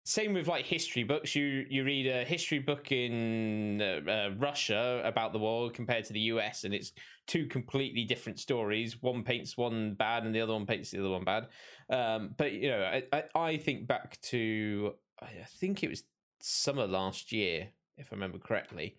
same 0.05 0.33
with 0.33 0.47
like 0.47 0.65
history 0.65 1.03
books. 1.03 1.33
You 1.33 1.65
you 1.69 1.83
read 1.85 2.07
a 2.07 2.25
history 2.25 2.59
book 2.59 2.91
in 2.91 3.81
uh, 3.81 4.01
uh, 4.09 4.29
Russia 4.37 5.01
about 5.05 5.31
the 5.31 5.39
war 5.39 5.69
compared 5.69 6.03
to 6.05 6.13
the 6.13 6.19
US 6.21 6.65
and 6.65 6.73
it's 6.73 6.91
two 7.25 7.47
completely 7.47 8.03
different 8.03 8.39
stories. 8.39 9.01
One 9.01 9.23
paints 9.23 9.57
one 9.57 9.93
bad 9.93 10.25
and 10.25 10.35
the 10.35 10.41
other 10.41 10.53
one 10.53 10.65
paints 10.65 10.91
the 10.91 10.99
other 10.99 11.09
one 11.09 11.23
bad. 11.23 11.47
Um 11.89 12.35
but 12.37 12.51
you 12.51 12.69
know 12.69 12.83
I 12.83 13.03
I, 13.13 13.23
I 13.35 13.57
think 13.57 13.87
back 13.87 14.19
to 14.23 14.93
I 15.21 15.27
think 15.57 15.83
it 15.83 15.89
was 15.89 16.03
summer 16.41 16.85
last 16.85 17.31
year 17.31 17.69
if 17.97 18.11
I 18.11 18.15
remember 18.15 18.39
correctly. 18.39 18.97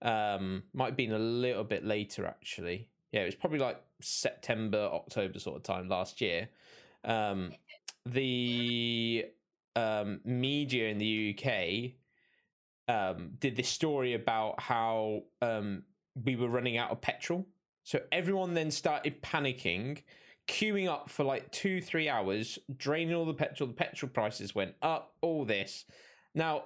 Um 0.00 0.62
might 0.72 0.86
have 0.86 0.96
been 0.96 1.12
a 1.12 1.18
little 1.18 1.64
bit 1.64 1.84
later 1.84 2.24
actually. 2.24 2.88
Yeah 3.12 3.22
it 3.22 3.26
was 3.26 3.34
probably 3.34 3.58
like 3.58 3.82
september 4.00 4.88
october 4.92 5.38
sort 5.38 5.56
of 5.56 5.62
time 5.62 5.88
last 5.88 6.20
year 6.20 6.48
um 7.06 7.52
the 8.04 9.24
um 9.74 10.20
media 10.24 10.88
in 10.88 10.98
the 10.98 11.36
uk 11.36 12.94
um 12.94 13.30
did 13.38 13.56
this 13.56 13.68
story 13.68 14.14
about 14.14 14.60
how 14.60 15.22
um 15.42 15.82
we 16.24 16.36
were 16.36 16.48
running 16.48 16.76
out 16.76 16.90
of 16.90 17.00
petrol 17.00 17.46
so 17.84 18.00
everyone 18.12 18.54
then 18.54 18.70
started 18.70 19.22
panicking 19.22 20.02
queuing 20.46 20.88
up 20.88 21.10
for 21.10 21.24
like 21.24 21.50
two 21.50 21.80
three 21.80 22.08
hours 22.08 22.58
draining 22.76 23.14
all 23.14 23.24
the 23.24 23.34
petrol 23.34 23.66
the 23.66 23.74
petrol 23.74 24.08
prices 24.10 24.54
went 24.54 24.74
up 24.82 25.14
all 25.20 25.44
this 25.44 25.84
now 26.34 26.64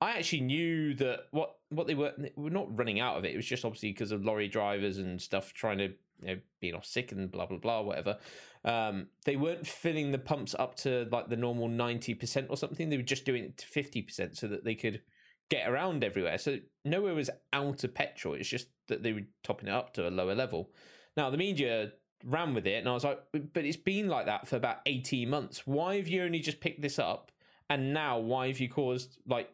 I 0.00 0.12
actually 0.12 0.42
knew 0.42 0.94
that 0.94 1.26
what 1.32 1.56
what 1.70 1.86
they 1.86 1.94
were 1.94 2.12
they 2.16 2.32
were 2.36 2.50
not 2.50 2.76
running 2.76 3.00
out 3.00 3.16
of 3.16 3.24
it. 3.24 3.32
It 3.32 3.36
was 3.36 3.46
just 3.46 3.64
obviously 3.64 3.92
because 3.92 4.12
of 4.12 4.24
lorry 4.24 4.48
drivers 4.48 4.98
and 4.98 5.20
stuff 5.20 5.52
trying 5.52 5.78
to 5.78 5.84
you 6.22 6.26
know 6.26 6.36
being 6.60 6.74
off 6.74 6.86
sick 6.86 7.10
and 7.12 7.30
blah 7.30 7.46
blah 7.46 7.58
blah 7.58 7.80
whatever. 7.80 8.18
Um, 8.64 9.08
they 9.24 9.36
weren't 9.36 9.66
filling 9.66 10.10
the 10.10 10.18
pumps 10.18 10.54
up 10.58 10.74
to 10.76 11.08
like 11.10 11.28
the 11.28 11.36
normal 11.36 11.68
ninety 11.68 12.14
percent 12.14 12.48
or 12.50 12.56
something. 12.56 12.88
They 12.88 12.96
were 12.96 13.02
just 13.02 13.24
doing 13.24 13.44
it 13.44 13.58
to 13.58 13.66
fifty 13.66 14.02
percent 14.02 14.36
so 14.36 14.48
that 14.48 14.64
they 14.64 14.74
could 14.74 15.02
get 15.50 15.68
around 15.68 16.04
everywhere. 16.04 16.38
So 16.38 16.58
nowhere 16.84 17.14
was 17.14 17.30
out 17.52 17.84
of 17.84 17.94
petrol. 17.94 18.34
It's 18.34 18.48
just 18.48 18.68
that 18.88 19.02
they 19.02 19.12
were 19.12 19.22
topping 19.42 19.68
it 19.68 19.74
up 19.74 19.94
to 19.94 20.08
a 20.08 20.10
lower 20.10 20.34
level. 20.34 20.70
Now 21.16 21.30
the 21.30 21.36
media 21.36 21.92
ran 22.24 22.54
with 22.54 22.66
it, 22.66 22.78
and 22.78 22.88
I 22.88 22.92
was 22.92 23.04
like, 23.04 23.20
but 23.32 23.64
it's 23.64 23.76
been 23.76 24.08
like 24.08 24.26
that 24.26 24.48
for 24.48 24.56
about 24.56 24.78
eighteen 24.86 25.30
months. 25.30 25.66
Why 25.66 25.96
have 25.96 26.08
you 26.08 26.22
only 26.22 26.40
just 26.40 26.60
picked 26.60 26.82
this 26.82 26.98
up? 26.98 27.30
And 27.70 27.92
now, 27.92 28.18
why 28.18 28.46
have 28.48 28.60
you 28.60 28.68
caused 28.70 29.18
like 29.26 29.50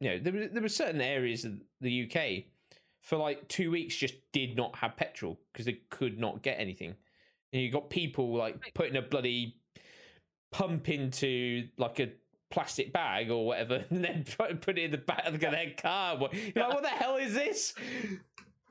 you 0.00 0.10
know, 0.10 0.18
there 0.18 0.32
were 0.32 0.46
there 0.48 0.62
were 0.62 0.68
certain 0.68 1.00
areas 1.00 1.44
of 1.44 1.62
the 1.80 2.10
UK 2.10 2.44
for 3.00 3.16
like 3.16 3.46
two 3.48 3.70
weeks 3.70 3.96
just 3.96 4.14
did 4.32 4.56
not 4.56 4.76
have 4.76 4.96
petrol 4.96 5.38
because 5.52 5.66
they 5.66 5.78
could 5.90 6.18
not 6.18 6.42
get 6.42 6.58
anything. 6.58 6.94
And 7.52 7.62
you 7.62 7.70
got 7.70 7.90
people 7.90 8.34
like 8.34 8.74
putting 8.74 8.96
a 8.96 9.02
bloody 9.02 9.60
pump 10.52 10.88
into 10.88 11.68
like 11.78 12.00
a 12.00 12.12
plastic 12.50 12.92
bag 12.92 13.30
or 13.30 13.46
whatever, 13.46 13.84
and 13.90 14.04
then 14.04 14.24
put 14.24 14.78
it 14.78 14.84
in 14.84 14.90
the 14.90 14.98
back 14.98 15.24
of 15.26 15.40
their 15.40 15.72
car. 15.76 16.16
What- 16.18 16.34
like, 16.34 16.56
what 16.56 16.82
the 16.82 16.88
hell 17.02 17.16
is 17.16 17.34
this? 17.34 17.74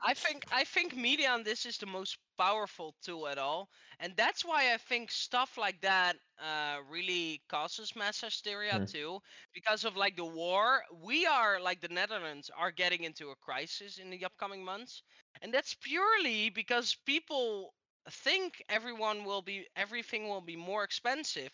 I 0.04 0.12
think 0.14 0.44
I 0.52 0.62
think 0.64 0.94
media 0.94 1.30
on 1.30 1.42
this 1.42 1.64
is 1.66 1.78
the 1.78 1.86
most 1.86 2.18
powerful 2.38 2.94
tool 3.02 3.26
at 3.28 3.38
all, 3.38 3.70
and 3.98 4.12
that's 4.14 4.44
why 4.44 4.72
I 4.74 4.76
think 4.76 5.10
stuff 5.10 5.56
like 5.56 5.80
that 5.80 6.16
uh, 6.38 6.78
really 6.88 7.42
causes 7.48 7.96
mass 7.96 8.20
hysteria 8.20 8.78
Hmm. 8.78 8.84
too. 8.84 9.18
Because 9.54 9.84
of 9.84 9.96
like 9.96 10.14
the 10.16 10.24
war, 10.24 10.82
we 11.02 11.24
are 11.26 11.58
like 11.58 11.80
the 11.80 11.88
Netherlands 11.88 12.50
are 12.56 12.70
getting 12.70 13.04
into 13.04 13.30
a 13.30 13.36
crisis 13.36 13.98
in 13.98 14.10
the 14.10 14.22
upcoming 14.24 14.62
months, 14.64 15.02
and 15.40 15.52
that's 15.52 15.74
purely 15.74 16.50
because 16.50 16.94
people 17.06 17.72
think 18.10 18.62
everyone 18.68 19.24
will 19.24 19.42
be 19.42 19.66
everything 19.76 20.28
will 20.28 20.40
be 20.42 20.56
more 20.56 20.84
expensive. 20.84 21.50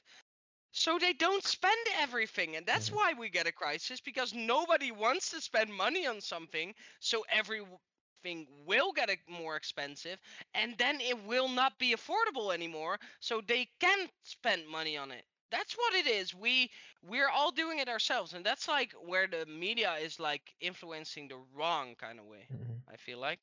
So 0.72 0.98
they 0.98 1.12
don't 1.12 1.44
spend 1.44 1.86
everything, 1.98 2.56
and 2.56 2.66
that's 2.66 2.90
Mhm. 2.90 2.92
why 2.92 3.12
we 3.18 3.28
get 3.30 3.46
a 3.46 3.52
crisis 3.52 4.00
because 4.00 4.32
nobody 4.34 4.90
wants 4.90 5.30
to 5.30 5.40
spend 5.40 5.72
money 5.74 6.06
on 6.06 6.20
something. 6.20 6.74
So 7.00 7.24
everything 7.30 8.46
will 8.66 8.92
get 8.92 9.10
more 9.28 9.56
expensive 9.56 10.18
and 10.54 10.76
then 10.78 11.00
it 11.00 11.24
will 11.24 11.48
not 11.48 11.78
be 11.78 11.94
affordable 11.94 12.52
anymore 12.52 12.98
so 13.20 13.40
they 13.40 13.68
can't 13.80 14.10
spend 14.22 14.66
money 14.68 14.96
on 14.96 15.10
it 15.10 15.24
that's 15.50 15.74
what 15.74 15.94
it 15.94 16.06
is 16.06 16.34
we 16.34 16.70
we're 17.02 17.28
all 17.28 17.50
doing 17.52 17.78
it 17.78 17.88
ourselves 17.88 18.32
and 18.34 18.44
that's 18.44 18.68
like 18.68 18.92
where 19.06 19.26
the 19.26 19.46
media 19.46 19.94
is 20.02 20.18
like 20.20 20.54
influencing 20.60 21.28
the 21.28 21.38
wrong 21.54 21.94
kind 21.96 22.18
of 22.18 22.26
way 22.26 22.48
i 22.92 22.96
feel 22.96 23.18
like 23.18 23.40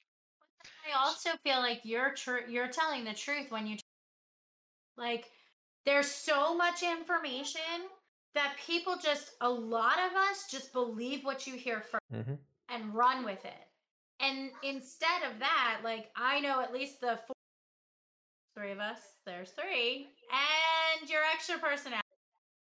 I 0.63 0.97
also 0.97 1.31
feel 1.43 1.59
like 1.59 1.81
you're 1.83 2.13
true. 2.13 2.41
You're 2.49 2.67
telling 2.67 3.03
the 3.03 3.13
truth 3.13 3.51
when 3.51 3.67
you 3.67 3.77
like. 4.97 5.31
There's 5.85 6.11
so 6.11 6.55
much 6.55 6.83
information 6.83 7.61
that 8.35 8.55
people 8.65 8.97
just 9.01 9.31
a 9.41 9.49
lot 9.49 9.97
of 9.99 10.15
us 10.15 10.47
just 10.51 10.73
believe 10.73 11.23
what 11.23 11.47
you 11.47 11.55
hear 11.55 11.81
first 11.81 12.03
Mhm. 12.11 12.37
and 12.67 12.93
run 12.93 13.23
with 13.25 13.43
it. 13.45 13.67
And 14.19 14.51
instead 14.63 15.23
of 15.23 15.39
that, 15.39 15.81
like 15.83 16.11
I 16.15 16.39
know 16.41 16.59
at 16.59 16.73
least 16.73 16.99
the 17.01 17.17
four, 17.25 17.35
three 18.55 18.71
of 18.71 18.79
us. 18.79 18.99
There's 19.25 19.51
three, 19.51 20.09
and 20.31 21.09
your 21.09 21.23
extra 21.33 21.57
personality. 21.57 22.03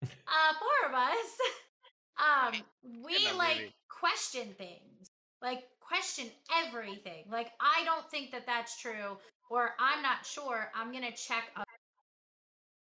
uh, 0.27 0.55
four 0.59 0.89
of 0.89 0.95
us. 0.95 1.39
um, 2.19 2.55
we 3.03 3.31
like 3.33 3.57
really. 3.59 3.75
question 3.89 4.55
things, 4.55 5.09
like 5.43 5.65
question 5.87 6.27
everything. 6.65 7.25
Like 7.31 7.51
I 7.61 7.85
don't 7.85 8.09
think 8.11 8.31
that 8.33 8.47
that's 8.47 8.81
true, 8.81 9.19
or 9.51 9.71
I'm 9.79 10.03
not 10.03 10.25
sure. 10.25 10.71
I'm 10.75 10.93
gonna 10.93 11.13
check. 11.13 11.45
Up. 11.57 11.67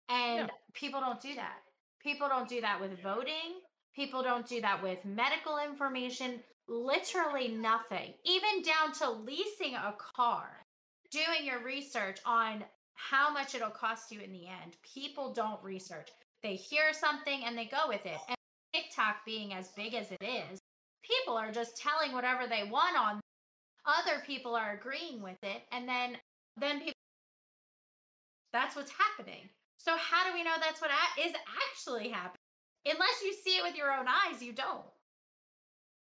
And 0.09 0.49
people 0.73 0.99
don't 0.99 1.21
do 1.21 1.35
that. 1.35 1.57
People 2.01 2.27
don't 2.27 2.49
do 2.49 2.61
that 2.61 2.79
with 2.81 3.01
voting. 3.01 3.61
People 3.95 4.23
don't 4.23 4.47
do 4.47 4.61
that 4.61 4.81
with 4.81 5.03
medical 5.05 5.59
information. 5.59 6.39
Literally 6.67 7.49
nothing. 7.49 8.13
Even 8.25 8.61
down 8.63 8.93
to 8.99 9.09
leasing 9.09 9.75
a 9.75 9.95
car, 10.15 10.65
doing 11.11 11.43
your 11.45 11.63
research 11.63 12.19
on 12.25 12.63
how 12.93 13.31
much 13.31 13.55
it'll 13.55 13.69
cost 13.69 14.11
you 14.11 14.19
in 14.21 14.31
the 14.31 14.47
end. 14.47 14.75
People 14.93 15.33
don't 15.33 15.63
research. 15.63 16.09
They 16.43 16.55
hear 16.55 16.93
something 16.93 17.43
and 17.45 17.57
they 17.57 17.65
go 17.65 17.87
with 17.87 18.05
it. 18.05 18.17
And 18.27 18.37
TikTok 18.73 19.25
being 19.25 19.53
as 19.53 19.69
big 19.69 19.93
as 19.93 20.11
it 20.11 20.23
is, 20.23 20.59
people 21.04 21.36
are 21.38 21.52
just 21.52 21.78
telling 21.78 22.14
whatever 22.14 22.47
they 22.47 22.64
want 22.64 22.97
on. 22.97 23.20
Other 23.86 24.22
people 24.26 24.56
are 24.56 24.74
agreeing 24.74 25.22
with 25.22 25.38
it, 25.43 25.64
and 25.72 25.88
then 25.88 26.18
then 26.58 26.80
people. 26.80 26.93
That's 28.54 28.76
what's 28.76 28.91
happening. 28.91 29.50
So 29.78 29.95
how 29.97 30.28
do 30.28 30.34
we 30.34 30.43
know 30.43 30.56
that's 30.60 30.82
what 30.82 30.91
a- 30.91 31.22
is 31.22 31.34
actually 31.72 32.10
happening? 32.10 32.38
Unless 32.86 33.22
you 33.24 33.34
see 33.34 33.58
it 33.58 33.64
with 33.64 33.76
your 33.76 33.91
own 33.93 34.08
eyes, 34.08 34.41
you 34.43 34.54
don't. 34.54 34.86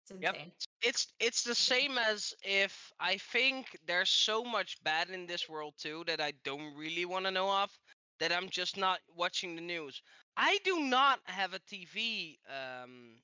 It's 0.02 0.10
Yep. 0.20 0.36
insane. 0.36 0.52
it's 0.82 1.06
it's 1.20 1.42
the 1.44 1.54
same 1.54 1.98
as 1.98 2.34
if 2.42 2.92
i 3.00 3.16
think 3.18 3.66
there's 3.86 4.10
so 4.10 4.44
much 4.44 4.82
bad 4.82 5.10
in 5.10 5.26
this 5.26 5.48
world 5.48 5.74
too 5.78 6.04
that 6.06 6.20
i 6.20 6.32
don't 6.44 6.74
really 6.76 7.04
want 7.04 7.24
to 7.24 7.30
know 7.30 7.50
of 7.50 7.70
that 8.20 8.32
I'm 8.32 8.48
just 8.50 8.76
not 8.76 9.00
watching 9.16 9.56
the 9.56 9.60
news. 9.62 10.00
I 10.36 10.58
do 10.64 10.78
not 10.80 11.18
have 11.24 11.54
a 11.54 11.58
TV 11.58 12.38
um, 12.48 13.16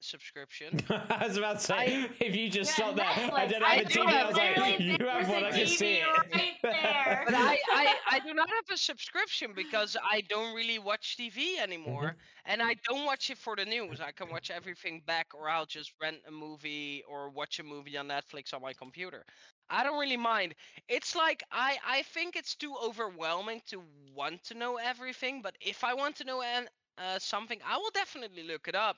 subscription. 0.00 0.80
I 0.90 1.26
was 1.26 1.36
about 1.36 1.54
to 1.58 1.60
say, 1.64 1.86
I- 1.86 2.08
if 2.20 2.34
you 2.36 2.50
just 2.50 2.72
Yeah, 2.72 2.74
stopped 2.74 2.96
there, 2.96 3.06
I 3.34 3.46
Netflix. 3.46 3.48
don't 3.48 3.62
have 3.62 3.78
a 3.78 3.84
do 3.88 4.00
TV. 4.00 4.20
I 4.20 4.26
have 4.26 4.28
was 4.28 4.36
like, 4.36 4.58
you 4.78 4.96
have 5.06 5.28
one, 5.28 5.44
I 5.44 5.52
can 5.52 5.66
see 5.66 5.86
TV 5.86 6.00
it. 6.00 6.10
right 6.32 6.56
there. 6.70 7.24
but 7.24 7.34
I, 7.34 7.58
I, 7.70 7.96
I 8.06 8.18
do 8.20 8.32
not 8.34 8.48
have 8.48 8.64
a 8.74 8.76
subscription 8.78 9.52
because 9.54 9.96
I 10.02 10.22
don't 10.22 10.54
really 10.54 10.78
watch 10.78 11.16
TV 11.16 11.58
anymore. 11.58 12.16
And 12.44 12.62
I 12.62 12.74
don't 12.88 13.04
watch 13.04 13.30
it 13.30 13.38
for 13.38 13.56
the 13.56 13.64
news. 13.64 14.00
I 14.00 14.12
can 14.12 14.30
watch 14.30 14.50
everything 14.50 15.02
back, 15.06 15.28
or 15.34 15.48
I'll 15.48 15.66
just 15.66 15.92
rent 16.00 16.18
a 16.26 16.30
movie 16.30 17.02
or 17.08 17.30
watch 17.30 17.58
a 17.58 17.62
movie 17.64 17.96
on 17.96 18.08
Netflix 18.08 18.52
on 18.54 18.62
my 18.62 18.72
computer. 18.74 19.24
I 19.68 19.82
don't 19.84 19.98
really 20.00 20.16
mind. 20.16 20.54
It's 20.88 21.14
like 21.16 21.42
I, 21.50 21.78
I 21.84 22.02
think 22.02 22.36
it's 22.36 22.54
too 22.56 22.74
overwhelming 22.76 23.62
to 23.68 23.82
want 24.14 24.44
to 24.44 24.54
know 24.54 24.76
everything. 24.76 25.42
But 25.42 25.56
if 25.60 25.84
I 25.84 25.94
want 25.94 26.16
to 26.16 26.24
know 26.24 26.42
an, 26.42 26.68
uh, 26.98 27.18
something, 27.18 27.60
I 27.64 27.76
will 27.78 27.90
definitely 27.92 28.42
look 28.44 28.68
it 28.68 28.74
up 28.74 28.96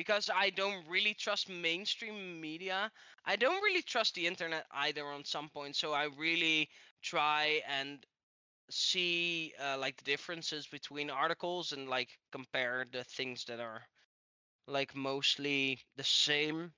because 0.00 0.30
I 0.34 0.48
don't 0.48 0.88
really 0.88 1.12
trust 1.14 1.50
mainstream 1.50 2.40
media. 2.40 2.90
I 3.26 3.36
don't 3.36 3.62
really 3.62 3.82
trust 3.82 4.14
the 4.14 4.26
internet 4.26 4.66
either 4.72 5.04
on 5.04 5.24
some 5.24 5.50
point. 5.50 5.76
So 5.76 5.92
I 5.92 6.04
really 6.16 6.70
try 7.02 7.60
and 7.68 8.04
see 8.70 9.52
uh, 9.60 9.76
like 9.78 9.96
the 9.98 10.04
differences 10.04 10.66
between 10.66 11.10
articles 11.10 11.72
and 11.72 11.88
like 11.88 12.08
compare 12.32 12.86
the 12.90 13.04
things 13.04 13.44
that 13.44 13.60
are 13.60 13.82
like 14.66 14.94
mostly 14.96 15.80
the 15.96 16.04
same. 16.04 16.72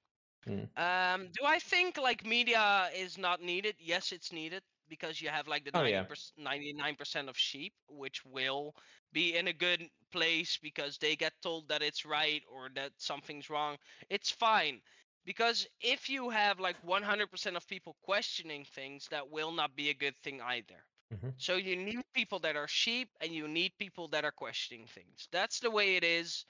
Mm. 0.47 0.69
Um, 0.77 1.29
do 1.33 1.45
I 1.47 1.59
think 1.61 1.99
like 1.99 2.25
media 2.27 2.91
is 2.97 3.19
not 3.19 3.41
needed? 3.41 3.77
Yes, 3.79 4.13
it's 4.13 4.33
needed 4.33 4.63
because 4.93 5.23
you 5.23 5.31
have 5.31 5.49
like 5.49 5.65
the 5.65 5.73
Oh, 5.75 5.85
yeah. 5.85 6.07
99 6.37 6.97
percent 6.97 7.29
of 7.29 7.39
sheep, 7.39 7.75
which 7.89 8.25
will 8.25 8.75
be 9.13 9.37
in 9.37 9.49
a 9.49 9.53
good 9.53 9.91
place 10.13 10.59
because 10.63 10.99
they 10.99 11.17
get 11.17 11.33
told 11.43 11.69
that 11.69 11.83
it's 11.83 12.05
right 12.07 12.43
or 12.51 12.71
that 12.75 12.93
something's 12.99 13.51
wrong. 13.51 13.79
It's 14.11 14.31
fine 14.31 14.83
because 15.25 15.67
if 15.81 16.09
you 16.11 16.31
have 16.31 16.61
like 16.61 16.77
100% 16.85 17.57
of 17.57 17.67
people 17.69 17.97
questioning 18.03 18.65
things, 18.65 19.09
that 19.11 19.31
will 19.31 19.53
not 19.53 19.77
be 19.77 19.91
a 19.91 19.95
good 19.95 20.17
thing 20.19 20.41
either. 20.43 20.85
Mhm. 21.11 21.35
So 21.37 21.57
you 21.57 21.77
need 21.77 22.05
people 22.15 22.41
that 22.41 22.57
are 22.57 22.69
sheep 22.69 23.09
and 23.21 23.35
you 23.35 23.49
need 23.49 23.73
people 23.79 24.09
that 24.09 24.25
are 24.25 24.33
questioning 24.33 24.87
things. 24.87 25.29
That's 25.33 25.61
the 25.61 25.71
way 25.71 25.97
it 25.97 26.05
is. 26.05 26.45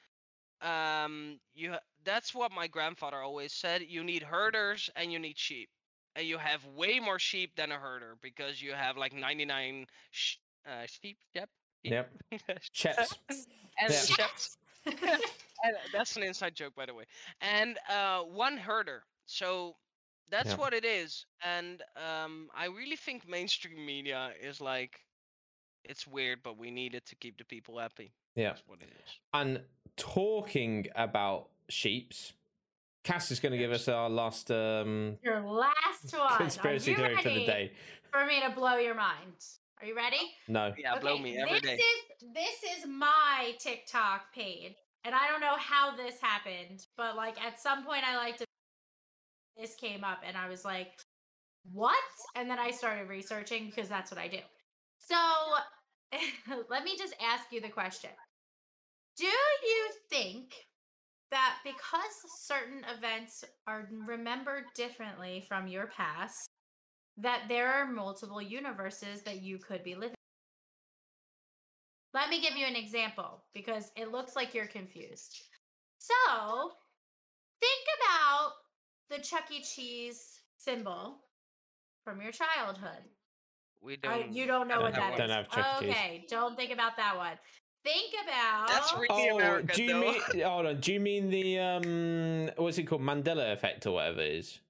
Um, 0.61 1.41
you 1.55 1.73
ha- 1.73 1.81
that's 2.05 2.35
what 2.35 2.53
my 2.53 2.67
grandfather 2.69 3.19
always 3.21 3.53
said. 3.53 3.83
You 3.83 4.05
need 4.05 4.23
herders 4.23 4.91
and 4.97 5.13
you 5.13 5.19
need 5.19 5.39
sheep, 5.39 5.71
and 6.17 6.27
you 6.27 6.39
have 6.39 6.65
way 6.67 7.01
more 7.01 7.19
sheep 7.19 7.57
than 7.57 7.73
a 7.73 7.77
herder 7.77 8.17
because 8.23 8.61
you 8.63 8.73
have 8.73 8.97
like 8.97 9.13
99 9.13 9.87
sh- 10.11 10.37
uh, 10.67 10.87
sheep. 10.87 11.19
Yep. 11.35 11.49
Yep. 11.85 12.11
Sheps. 12.73 13.15
and 13.29 13.91
Yeah. 13.91 13.99
sheps. 13.99 14.57
and 14.87 15.77
that's 15.93 16.17
an 16.17 16.23
inside 16.23 16.55
joke, 16.55 16.75
by 16.77 16.87
the 16.87 16.95
way. 16.95 17.05
And 17.41 17.77
uh, 17.91 18.21
one 18.21 18.57
herder. 18.57 19.03
So 19.27 19.75
that's 20.31 20.51
Yeah. 20.51 20.57
what 20.57 20.75
it 20.75 20.85
is. 20.85 21.27
And 21.45 21.83
um, 21.97 22.49
I 22.55 22.67
really 22.67 22.95
think 22.97 23.29
mainstream 23.29 23.85
media 23.85 24.31
is 24.41 24.61
like, 24.61 25.01
it's 25.85 26.07
weird, 26.07 26.39
but 26.45 26.57
we 26.57 26.71
need 26.71 26.95
it 26.95 27.05
to 27.07 27.17
keep 27.17 27.37
the 27.39 27.45
people 27.45 27.79
happy. 27.81 28.13
Yeah. 28.37 28.51
That's 28.51 28.63
what 28.67 28.79
it 28.81 28.91
is. 29.05 29.11
And 29.35 29.63
talking 29.97 30.87
about 30.95 31.49
sheeps, 31.69 32.33
Cass 33.05 33.31
is 33.33 33.41
going 33.41 33.53
to 33.53 33.59
give 33.59 33.73
us 33.73 33.89
our 33.89 34.09
last 34.09 34.51
um, 34.51 35.19
Your 35.23 35.41
last 35.41 36.17
one. 36.17 36.37
conspiracy 36.39 36.95
Are 36.95 36.99
you 36.99 37.05
theory 37.05 37.17
for 37.17 37.29
the 37.31 37.47
day. 37.47 37.73
For 38.11 38.25
me 38.27 38.41
to 38.47 38.51
blow 38.51 38.77
your 38.77 38.95
mind. 38.95 39.45
Are 39.81 39.87
you 39.87 39.97
ready? 39.97 40.31
No. 40.47 40.73
Yeah, 40.79 40.99
blow 41.01 41.19
me 41.19 41.37
every 41.37 41.59
this 41.59 41.63
day. 41.63 41.75
is 41.75 42.33
this 42.33 42.79
is 42.79 42.87
my 42.87 43.55
TikTok 43.59 44.33
page, 44.33 44.75
and 45.05 45.13
I 45.13 45.27
don't 45.29 45.41
know 45.41 45.57
how 45.59 45.97
this 45.97 46.21
happened, 46.21 46.87
but 46.97 47.17
like 47.17 47.43
at 47.45 47.61
some 47.61 47.85
point 47.85 48.09
I 48.09 48.17
like 48.17 48.37
to 48.37 48.47
this 49.59 49.75
came 49.75 50.05
up, 50.05 50.21
and 50.25 50.37
I 50.37 50.49
was 50.49 50.65
like, 50.65 50.93
"What?" 51.73 51.97
And 52.37 52.49
then 52.49 52.61
I 52.61 52.71
started 52.71 53.09
researching 53.09 53.67
because 53.67 53.89
that's 53.89 54.13
what 54.13 54.21
I 54.21 54.29
do. 54.29 54.39
So 54.99 55.17
let 56.71 56.85
me 56.85 56.97
just 56.97 57.15
ask 57.21 57.47
you 57.51 57.61
the 57.61 57.69
question: 57.69 58.11
Do 59.17 59.25
you 59.27 59.89
think 60.09 60.55
that 61.33 61.57
because 61.65 62.15
certain 62.39 62.85
events 62.97 63.45
are 63.67 63.89
remembered 64.07 64.65
differently 64.77 65.45
from 65.49 65.67
your 65.67 65.89
past, 65.89 66.47
that 67.17 67.43
there 67.49 67.73
are 67.73 67.91
multiple 67.91 68.41
universes 68.41 69.23
that 69.23 69.43
you 69.43 69.59
could 69.59 69.83
be 69.83 69.95
living? 69.97 70.15
Let 72.15 72.29
me 72.29 72.41
give 72.41 72.57
you 72.57 72.67
an 72.67 72.77
example 72.77 73.43
because 73.55 73.91
it 73.97 74.13
looks 74.13 74.37
like 74.37 74.55
you're 74.55 74.67
confused. 74.67 75.37
So, 75.99 76.73
think 77.61 77.87
about 78.01 78.53
the 79.11 79.19
Chuck 79.23 79.45
E. 79.51 79.63
Cheese 79.63 80.41
symbol 80.59 81.17
from 82.05 82.21
your 82.21 82.33
childhood. 82.33 83.09
We 83.81 83.97
don't. 83.97 84.33
you 84.33 84.47
don't 84.47 84.69
know 84.69 84.77
I 84.77 84.83
what 84.83 84.95
don't 84.95 85.17
that 85.17 85.31
have 85.31 85.47
is. 85.47 85.51
Don't 85.51 85.65
have 85.65 85.81
Chuck 85.81 85.83
E. 85.83 85.87
Cheese. 85.87 85.95
okay, 85.95 86.25
don't 86.29 86.57
think 86.57 86.73
about 86.73 86.97
that 86.99 87.17
one. 87.17 87.37
Think 87.85 88.15
about 88.25 88.69
That's 88.69 88.93
really 88.95 89.07
Oh, 89.11 89.37
American, 89.39 89.77
do 89.77 89.83
you 89.83 89.89
though. 89.93 90.01
mean? 90.01 90.21
Hold 90.45 90.67
on. 90.67 90.81
Do 90.81 90.93
you 90.93 91.01
mean 91.01 91.31
the 91.31 91.59
um? 91.59 92.51
What's 92.57 92.79
it 92.79 92.85
called? 92.85 93.03
Mandela 93.03 93.53
effect 93.53 93.87
or 93.87 93.95
whatever 93.95 94.21
it 94.21 94.33
is? 94.33 94.61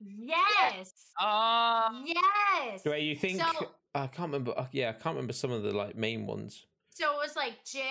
yes, 0.00 0.92
Ah, 1.18 2.02
yes. 2.04 2.84
Where 2.84 2.98
you 2.98 3.16
think? 3.16 3.40
So- 3.40 3.70
I 3.94 4.08
can't 4.08 4.28
remember. 4.32 4.52
uh, 4.56 4.66
Yeah, 4.72 4.88
I 4.88 4.92
can't 4.92 5.14
remember 5.14 5.32
some 5.32 5.52
of 5.52 5.62
the 5.62 5.72
like 5.72 5.94
main 5.94 6.26
ones. 6.26 6.66
So 6.90 7.12
it 7.12 7.16
was 7.16 7.36
like 7.36 7.64
Jif 7.64 7.82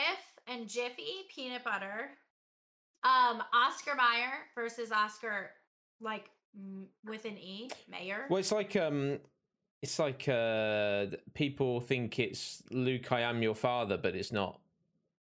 and 0.47 0.67
Jiffy 0.67 1.25
peanut 1.33 1.63
butter. 1.63 2.09
Um, 3.03 3.41
Oscar 3.53 3.95
Mayer 3.95 4.31
versus 4.55 4.91
Oscar, 4.91 5.51
like 6.01 6.29
m- 6.55 6.87
with 7.05 7.25
an 7.25 7.37
E, 7.37 7.69
Mayer. 7.89 8.25
Well, 8.29 8.39
it's 8.39 8.51
like 8.51 8.75
um, 8.75 9.19
it's 9.81 9.99
like 9.99 10.27
uh, 10.27 11.07
people 11.33 11.79
think 11.81 12.17
it's 12.19 12.63
Luke. 12.71 13.11
I 13.11 13.21
am 13.21 13.41
your 13.43 13.55
father, 13.55 13.97
but 13.97 14.15
it's 14.15 14.31
not. 14.31 14.59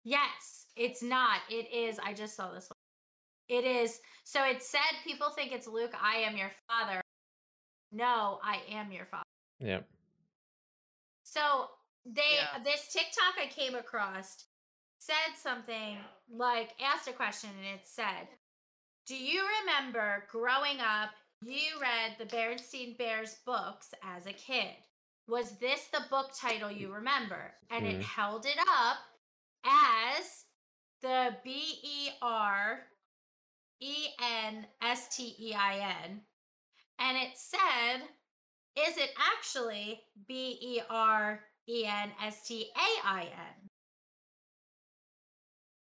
Yes, 0.09 0.69
it's 0.75 1.03
not. 1.03 1.41
It 1.51 1.71
is. 1.71 1.99
I 2.03 2.15
just 2.15 2.35
saw 2.35 2.51
this 2.51 2.71
one. 2.71 3.59
It 3.59 3.65
is. 3.67 4.01
So 4.25 4.43
it 4.43 4.63
said 4.63 4.81
people 5.05 5.29
think 5.29 5.53
it's 5.53 5.67
Luke. 5.67 5.93
I 6.03 6.17
am 6.17 6.35
your 6.35 6.51
father. 6.67 7.03
No, 7.93 8.41
I 8.43 8.63
am 8.71 8.91
your 8.91 9.05
father. 9.05 9.25
Yeah. 9.61 9.81
So 11.25 11.71
they 12.07 12.37
Yeah. 12.37 12.59
this 12.61 12.91
TikTok 12.91 13.37
I 13.39 13.49
came 13.49 13.75
across 13.75 14.47
said 14.99 15.37
something 15.37 15.99
like 16.31 16.75
asked 16.81 17.09
a 17.09 17.13
question 17.13 17.51
and 17.51 17.67
it 17.67 17.87
said, 17.87 18.29
"Do 19.05 19.15
you 19.15 19.47
remember 19.61 20.27
growing 20.31 20.81
up 20.81 21.11
you 21.43 21.79
read 21.81 22.17
the 22.17 22.25
Berenstein 22.25 22.97
Bears 22.97 23.35
books 23.45 23.93
as 24.03 24.25
a 24.25 24.33
kid? 24.33 24.75
Was 25.27 25.59
this 25.59 25.87
the 25.89 26.07
book 26.09 26.31
title 26.35 26.71
you 26.71 26.91
remember?" 26.95 27.55
And 27.69 27.87
it 27.87 27.97
Hmm. 27.97 28.01
held 28.01 28.47
it 28.47 28.59
up 28.67 28.99
as 29.69 30.45
the 31.03 31.37
B 31.45 31.79
E 31.85 32.11
R 32.23 32.81
E 33.81 34.09
N 34.47 34.67
S 34.83 35.15
T 35.17 35.35
E 35.39 35.55
I 35.55 35.95
N 36.07 36.21
and 36.99 37.17
it 37.17 37.37
said 37.37 38.03
is 38.77 38.97
it 38.97 39.11
actually 39.19 40.01
B 40.29 40.59
E 40.63 40.81
R 40.89 41.41
E 41.69 41.85
N 41.87 42.11
S 42.25 42.47
T 42.47 42.71
A 42.77 43.07
I 43.07 43.23
N? 43.23 43.69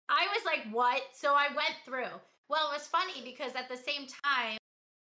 I 0.09 0.27
was 0.35 0.45
like, 0.45 0.73
what? 0.73 1.03
So 1.13 1.35
I 1.35 1.49
went 1.49 1.77
through. 1.85 2.21
Well, 2.49 2.71
it 2.71 2.75
was 2.75 2.87
funny 2.87 3.23
because 3.25 3.55
at 3.57 3.69
the 3.69 3.77
same 3.77 4.07
time, 4.25 4.59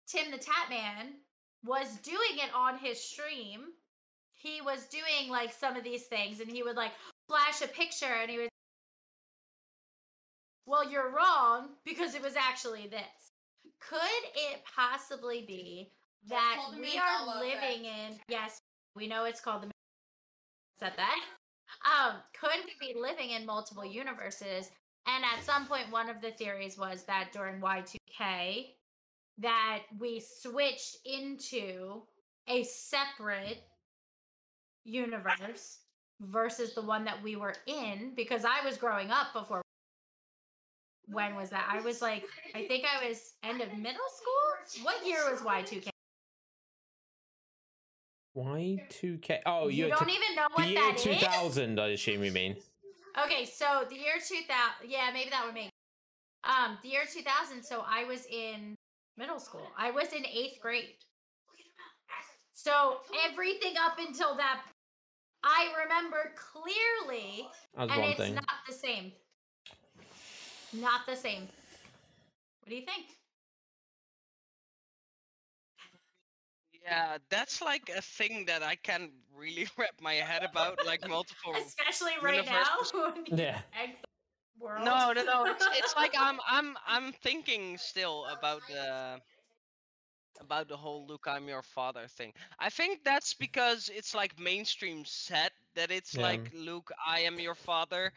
Tim 0.07 0.31
the 0.31 0.37
Tatman 0.37 1.13
was 1.65 1.97
doing 1.97 2.37
it 2.37 2.53
on 2.55 2.77
his 2.77 2.99
stream. 2.99 3.61
He 4.33 4.61
was 4.61 4.85
doing 4.85 5.29
like 5.29 5.51
some 5.51 5.75
of 5.75 5.83
these 5.83 6.03
things 6.03 6.39
and 6.39 6.49
he 6.49 6.63
would 6.63 6.75
like 6.75 6.91
flash 7.27 7.61
a 7.61 7.67
picture 7.67 8.05
and 8.21 8.29
he 8.29 8.37
was, 8.37 8.49
well, 10.65 10.89
you're 10.89 11.11
wrong 11.11 11.69
because 11.85 12.15
it 12.15 12.21
was 12.21 12.35
actually 12.35 12.87
this. 12.87 13.31
Could 13.79 13.99
it 14.35 14.61
possibly 14.75 15.43
be 15.47 15.91
that 16.29 16.57
we 16.79 16.97
are 16.97 17.39
living 17.39 17.85
in 17.85 18.17
yes 18.29 18.61
we 18.95 19.07
know 19.07 19.25
it's 19.25 19.41
called 19.41 19.63
the 19.63 19.71
said 20.79 20.93
that. 20.95 21.19
Um 21.85 22.15
could 22.39 22.63
we 22.65 22.93
be 22.93 22.99
living 22.99 23.31
in 23.31 23.45
multiple 23.45 23.85
universes? 23.85 24.71
And 25.05 25.23
at 25.25 25.43
some 25.43 25.67
point 25.67 25.91
one 25.91 26.09
of 26.09 26.21
the 26.21 26.31
theories 26.31 26.77
was 26.77 27.03
that 27.03 27.31
during 27.33 27.59
y2k 27.59 28.67
that 29.39 29.79
we 29.99 30.21
switched 30.21 30.97
into 31.05 32.03
a 32.47 32.63
separate 32.63 33.63
universe 34.85 35.79
versus 36.21 36.73
the 36.73 36.81
one 36.81 37.03
that 37.05 37.21
we 37.23 37.35
were 37.35 37.55
in 37.65 38.13
because 38.15 38.45
i 38.45 38.63
was 38.65 38.77
growing 38.77 39.09
up 39.11 39.33
before 39.33 39.62
when 41.13 41.35
was 41.35 41.49
that 41.49 41.67
i 41.71 41.79
was 41.81 42.01
like 42.01 42.23
i 42.55 42.65
think 42.65 42.83
i 42.85 43.07
was 43.07 43.33
end 43.43 43.61
of 43.61 43.69
middle 43.77 44.09
school 44.15 44.83
what 44.83 45.05
year 45.05 45.19
was 45.29 45.41
y2k 45.41 45.89
Y2K. 48.35 49.41
Oh, 49.45 49.67
you 49.67 49.89
don't 49.89 50.07
t- 50.07 50.15
even 50.15 50.35
know 50.35 50.47
the 50.49 50.61
what 50.61 50.67
year 50.67 50.79
that 50.79 50.95
is. 50.95 51.03
2000, 51.03 51.79
I 51.79 51.89
assume 51.89 52.23
you 52.23 52.31
mean. 52.31 52.55
Okay, 53.23 53.45
so 53.45 53.85
the 53.89 53.95
year 53.95 54.15
2000, 54.15 54.89
yeah, 54.89 55.11
maybe 55.13 55.29
that 55.29 55.45
would 55.45 55.53
make 55.53 55.69
um 56.43 56.77
the 56.81 56.89
year 56.89 57.03
2000, 57.07 57.63
so 57.63 57.83
I 57.87 58.05
was 58.05 58.25
in 58.25 58.75
middle 59.17 59.39
school. 59.39 59.67
I 59.77 59.91
was 59.91 60.11
in 60.13 60.23
8th 60.23 60.59
grade. 60.61 60.95
So 62.53 62.97
everything 63.29 63.73
up 63.77 63.99
until 63.99 64.35
that 64.37 64.61
I 65.43 65.69
remember 65.83 66.33
clearly 66.35 67.47
and 67.77 67.91
it's 68.05 68.17
thing. 68.17 68.35
not 68.35 68.45
the 68.67 68.73
same. 68.73 69.11
Not 70.73 71.05
the 71.05 71.15
same. 71.15 71.49
What 72.61 72.69
do 72.69 72.75
you 72.75 72.85
think? 72.85 73.05
Yeah, 76.83 77.17
that's 77.29 77.61
like 77.61 77.89
a 77.89 78.01
thing 78.01 78.45
that 78.45 78.63
I 78.63 78.75
can't 78.75 79.11
really 79.35 79.67
wrap 79.77 79.99
my 80.01 80.15
head 80.15 80.43
about, 80.43 80.81
like 80.83 81.03
multiple. 81.05 81.73
Especially 81.77 82.13
right 82.21 82.45
now. 82.45 82.65
universes. 82.65 82.91
when 82.93 83.25
the 83.25 83.31
Yeah. 83.31 83.61
world. 84.59 84.83
No, 84.83 85.13
no, 85.13 85.23
no. 85.23 85.45
It's, 85.45 85.67
it's 85.71 85.95
like 85.95 86.13
I'm 86.17 86.39
I'm 86.47 86.77
I'm 86.85 87.11
thinking 87.13 87.77
still 87.77 88.25
about 88.25 88.67
the 88.67 89.21
about 90.39 90.67
the 90.67 90.77
whole 90.77 91.05
"Luke, 91.07 91.25
I'm 91.27 91.47
your 91.47 91.61
father" 91.63 92.07
thing. 92.07 92.33
I 92.59 92.69
think 92.69 93.03
that's 93.03 93.33
because 93.33 93.89
it's 93.93 94.13
like 94.13 94.39
mainstream 94.39 95.05
set 95.05 95.51
that 95.75 95.91
it's 95.91 96.17
Yeah. 96.17 96.17
like 96.17 96.49
Luke, 96.53 96.91
I 97.05 97.21
am 97.21 97.39
your 97.39 97.55
father. 97.55 98.11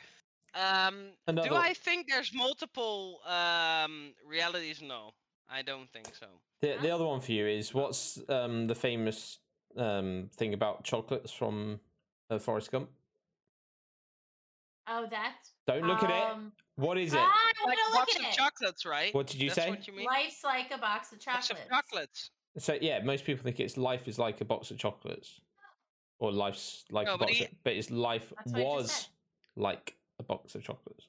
Um, 0.56 1.10
do 1.44 1.54
I 1.54 1.74
think 1.74 2.06
there's 2.08 2.32
multiple 2.32 3.20
um 3.26 4.14
realities? 4.26 4.80
No, 4.82 5.10
I 5.50 5.62
don't 5.62 5.90
think 5.92 6.14
so. 6.18 6.26
The, 6.62 6.76
the 6.80 6.90
other 6.90 7.04
one 7.04 7.20
for 7.20 7.32
you 7.32 7.46
is 7.46 7.74
what's 7.74 8.18
um, 8.30 8.66
the 8.66 8.74
famous 8.74 9.38
um, 9.76 10.30
thing 10.36 10.54
about 10.54 10.84
chocolates 10.84 11.30
from 11.30 11.78
uh, 12.30 12.38
Forrest 12.38 12.72
Gump? 12.72 12.88
Oh, 14.88 15.06
that. 15.10 15.34
Don't 15.66 15.82
look 15.86 16.02
at 16.02 16.10
it. 16.10 16.30
um, 16.32 16.52
What 16.76 16.96
is 16.96 17.12
it? 17.12 17.18
I 17.18 17.52
want 17.64 17.68
Like 17.68 17.76
to 17.76 17.82
a 17.82 17.90
look 17.90 17.98
box 18.00 18.14
at 18.16 18.22
of 18.22 18.26
it. 18.28 18.32
chocolates, 18.34 18.86
right? 18.86 19.14
What 19.14 19.26
did 19.26 19.40
you 19.42 19.48
That's 19.50 19.60
say? 19.60 19.70
What 19.70 19.86
you 19.86 19.94
mean? 19.94 20.06
Life's 20.06 20.42
like 20.44 20.70
a 20.72 20.78
box 20.78 21.12
of 21.12 21.18
Box 21.24 21.48
chocolates. 21.48 21.64
of 21.64 21.68
chocolates. 21.70 22.30
So 22.58 22.78
yeah, 22.80 23.00
most 23.02 23.24
people 23.24 23.42
think 23.44 23.60
it's 23.60 23.76
life 23.76 24.08
is 24.08 24.18
like 24.18 24.40
a 24.40 24.44
box 24.44 24.70
of 24.70 24.78
chocolates, 24.78 25.40
or 26.20 26.32
life's 26.32 26.84
like 26.90 27.06
No, 27.06 27.14
a 27.14 27.18
but 27.18 27.26
box. 27.28 27.38
he- 27.38 27.44
of, 27.44 27.50
but 27.64 27.72
it's 27.74 27.90
life 27.90 28.32
That's 28.36 28.52
what 28.52 28.60
I 28.60 28.62
just 28.64 28.76
was 28.76 28.90
said. 28.92 29.06
like 29.56 29.96
a 30.18 30.22
box 30.22 30.54
of 30.54 30.62
chocolates. 30.62 31.08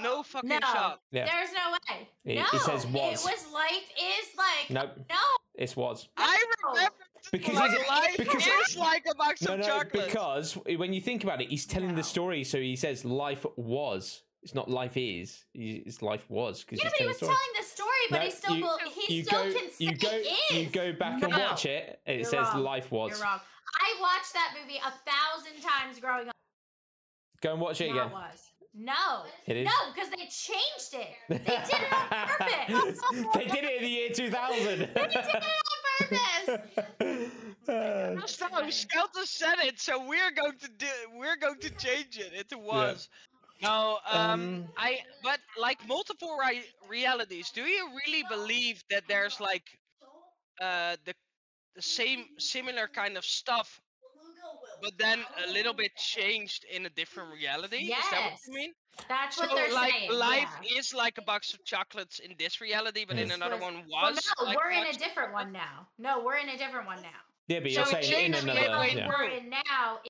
No 0.00 0.22
fucking 0.22 0.48
No, 0.48 0.58
shot. 0.60 1.00
Yeah. 1.10 1.24
there's 1.26 1.52
no 1.52 1.72
way. 1.72 2.08
It- 2.24 2.34
no, 2.36 2.46
it 2.52 2.60
says 2.62 2.86
was. 2.86 3.24
It 3.24 3.30
was 3.30 3.52
life 3.52 3.90
is 3.98 4.36
like. 4.36 4.70
Nope, 4.70 4.90
No, 5.08 5.16
it's 5.54 5.76
was. 5.76 6.08
I 6.16 6.44
No. 6.64 6.70
remember 6.72 6.92
Because 7.32 7.54
like, 7.54 7.72
it's- 7.72 7.88
life 7.88 8.16
because- 8.18 8.46
is 8.68 8.76
like 8.76 9.04
a 9.10 9.14
box 9.14 9.42
No, 9.42 9.54
of 9.54 9.60
no, 9.60 9.66
chocolates. 9.66 10.06
because 10.06 10.52
when 10.78 10.92
you 10.92 11.00
think 11.00 11.24
about 11.24 11.40
it, 11.40 11.48
he's 11.48 11.66
telling 11.66 11.90
No. 11.90 11.96
the 11.96 12.02
story, 12.02 12.44
so 12.44 12.58
he 12.60 12.76
says 12.76 13.04
life 13.04 13.44
was. 13.56 14.22
It's 14.42 14.54
not 14.54 14.70
life 14.70 14.96
is. 14.96 15.44
he- 15.52 15.82
It's 15.86 16.02
life 16.02 16.24
was 16.30 16.62
because 16.62 16.78
yeah, 16.78 16.84
he's 16.84 16.92
but 16.92 16.98
he 16.98 16.98
telling 16.98 17.08
was 17.08 17.18
the 17.18 17.24
story. 17.26 17.36
telling 17.36 17.54
the 17.58 17.66
story, 17.66 18.02
but 18.10 18.18
No, 18.18 18.24
he 18.24 18.30
still 18.30 18.56
you- 18.56 18.62
bel- 18.62 18.78
he 19.06 19.14
you 19.16 19.24
still 19.24 19.44
go, 19.44 19.52
can 19.58 19.70
say 19.72 19.84
you 19.84 19.96
go, 19.96 20.08
is. 20.10 20.52
you 20.52 20.66
go 20.66 20.92
back 20.92 21.22
and 21.22 21.32
watch 21.32 21.66
it. 21.66 22.00
and 22.06 22.14
It 22.14 22.20
You're 22.20 22.30
says 22.30 22.46
wrong. 22.54 22.62
life 22.62 22.92
was. 22.92 23.10
You're 23.12 23.20
wrong. 23.26 23.40
I 23.80 23.96
watched 24.00 24.32
that 24.34 24.54
movie 24.60 24.76
a 24.78 24.90
thousand 25.10 25.60
times 25.62 25.98
growing 25.98 26.28
up. 26.28 26.35
Go 27.46 27.52
and 27.52 27.60
watch 27.60 27.80
it 27.80 27.94
Not 27.94 28.06
again. 28.06 28.10
was. 28.10 28.50
No. 28.74 29.22
It 29.46 29.56
is. 29.58 29.66
No, 29.66 29.92
because 29.94 30.10
they 30.10 30.26
changed 30.26 30.94
it. 30.94 31.14
They 31.28 31.38
did 31.38 31.48
it 31.70 31.92
on 31.92 32.08
purpose. 32.26 33.00
they 33.34 33.44
did 33.46 33.62
it 33.64 33.76
in 33.76 33.82
the 33.84 33.88
year 33.88 34.10
2000. 34.10 34.64
They 34.66 34.86
did 34.86 34.94
it 34.96 35.34
on 35.34 36.08
purpose. 36.98 37.30
Uh, 37.68 38.14
Just 38.20 38.40
no, 38.40 38.70
Skelter 38.70 39.24
said 39.24 39.56
it, 39.64 39.80
so 39.80 39.98
we're 40.06 40.30
going 40.30 40.56
to 40.60 40.68
do. 40.68 40.86
We're 41.16 41.36
going 41.36 41.58
to 41.58 41.70
change 41.70 42.16
it. 42.16 42.32
It 42.32 42.54
was. 42.56 43.08
No, 43.60 43.98
um, 44.08 44.30
Um, 44.30 44.64
I. 44.76 45.00
But 45.24 45.40
like 45.60 45.84
multiple 45.88 46.36
ri- 46.38 46.62
realities. 46.88 47.50
Do 47.50 47.62
you 47.62 47.88
really 48.06 48.22
believe 48.30 48.84
that 48.90 49.02
there's 49.08 49.40
like, 49.40 49.64
uh, 50.60 50.94
the, 51.04 51.14
the 51.74 51.82
same 51.82 52.26
similar 52.38 52.86
kind 52.86 53.16
of 53.16 53.24
stuff, 53.24 53.80
but 54.82 54.92
then 54.98 55.24
a 55.46 55.52
little 55.52 55.72
bit 55.74 55.94
changed 55.96 56.64
in 56.72 56.86
a 56.86 56.90
different 56.90 57.32
reality? 57.32 57.76
Is 57.76 57.90
that 57.90 58.22
what 58.22 58.30
Yes. 58.32 58.40
you 58.46 58.54
mean? 58.54 58.72
That's 59.08 59.36
So 59.36 59.46
what 59.46 59.54
they're 59.56 59.72
like 59.72 59.92
saying. 59.92 60.12
life 60.12 60.48
yeah. 60.62 60.78
is 60.78 60.94
like 60.94 61.18
a 61.18 61.22
box 61.22 61.52
of 61.54 61.64
chocolates 61.64 62.18
in 62.18 62.34
this 62.38 62.60
reality, 62.60 63.04
but 63.06 63.18
in 63.18 63.28
Yes. 63.28 63.36
another 63.36 63.56
Was- 63.56 63.62
one 63.62 63.74
Well, 63.90 64.12
was. 64.12 64.32
no, 64.38 64.44
like 64.46 64.56
we're 64.58 64.70
in 64.70 64.86
a 64.86 64.92
different 64.92 65.32
one 65.32 65.52
now. 65.52 65.88
No, 65.98 66.20
we're 66.24 66.36
in 66.36 66.48
a 66.48 66.56
different 66.56 66.86
one 66.86 67.02
now. 67.02 67.20
yeah, 67.48 67.60
but 67.60 67.70
So 67.72 67.80
you're 67.80 67.82
it 67.82 67.88
saying 67.88 68.04
in 68.04 68.10
changed 68.32 68.42
another. 68.44 68.60
midway 68.60 68.94
Yeah. 68.94 69.08
We're 69.08 69.24
in 69.24 69.50
now. 69.50 70.00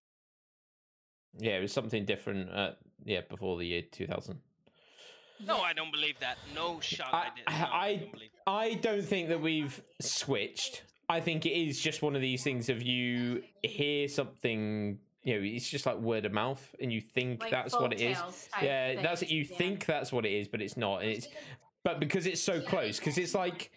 yeah, 1.39 1.59
it 1.59 1.61
was 1.62 1.73
something 1.73 2.05
different. 2.05 2.51
Uh, 2.51 2.73
yeah, 3.05 3.21
before 3.29 3.57
the 3.59 3.67
year 3.67 3.83
2000. 3.83 4.41
No, 5.41 5.61
I 5.61 5.73
don't 5.75 5.91
believe 5.91 6.19
that. 6.21 6.39
No 6.55 6.81
shot. 6.81 7.12
I- 7.12 7.31
I, 7.47 7.53
I- 7.55 7.87
I 7.89 7.97
don't. 7.97 8.23
I 8.47 8.75
don't 8.75 9.03
think 9.03 9.29
that 9.29 9.41
we've 9.41 9.83
switched. 10.01 10.83
I 11.09 11.20
think 11.20 11.46
it 11.46 11.50
is 11.50 11.80
just 11.80 12.02
one 12.02 12.16
of 12.16 12.22
these 12.22 12.42
things 12.42 12.68
of 12.68 12.82
you 12.82 13.42
hear 13.62 14.09
something, 14.09 14.98
you 15.22 15.34
know, 15.34 15.40
it's 15.44 15.68
just 15.68 15.86
like 15.86 15.98
word 15.98 16.24
of 16.24 16.32
mouth, 16.32 16.74
and 16.80 16.92
you 16.92 17.00
think 17.00 17.42
Like 17.42 17.50
that's 17.50 17.74
what 17.74 17.92
it 17.92 18.00
is. 18.00 18.18
Yeah, 18.61 19.00
that's 19.00 19.20
things, 19.20 19.30
you 19.30 19.42
yeah. 19.42 19.57
think 19.57 19.86
that's 19.86 20.12
what 20.12 20.26
it 20.26 20.32
is, 20.32 20.48
but 20.48 20.61
it's 20.61 20.76
not. 20.76 21.02
And 21.02 21.11
it's 21.11 21.28
but 21.84 22.00
because 22.00 22.26
it's 22.26 22.40
so 22.40 22.61
close, 22.61 22.98
because 22.98 23.16
it's 23.16 23.34
like, 23.34 23.70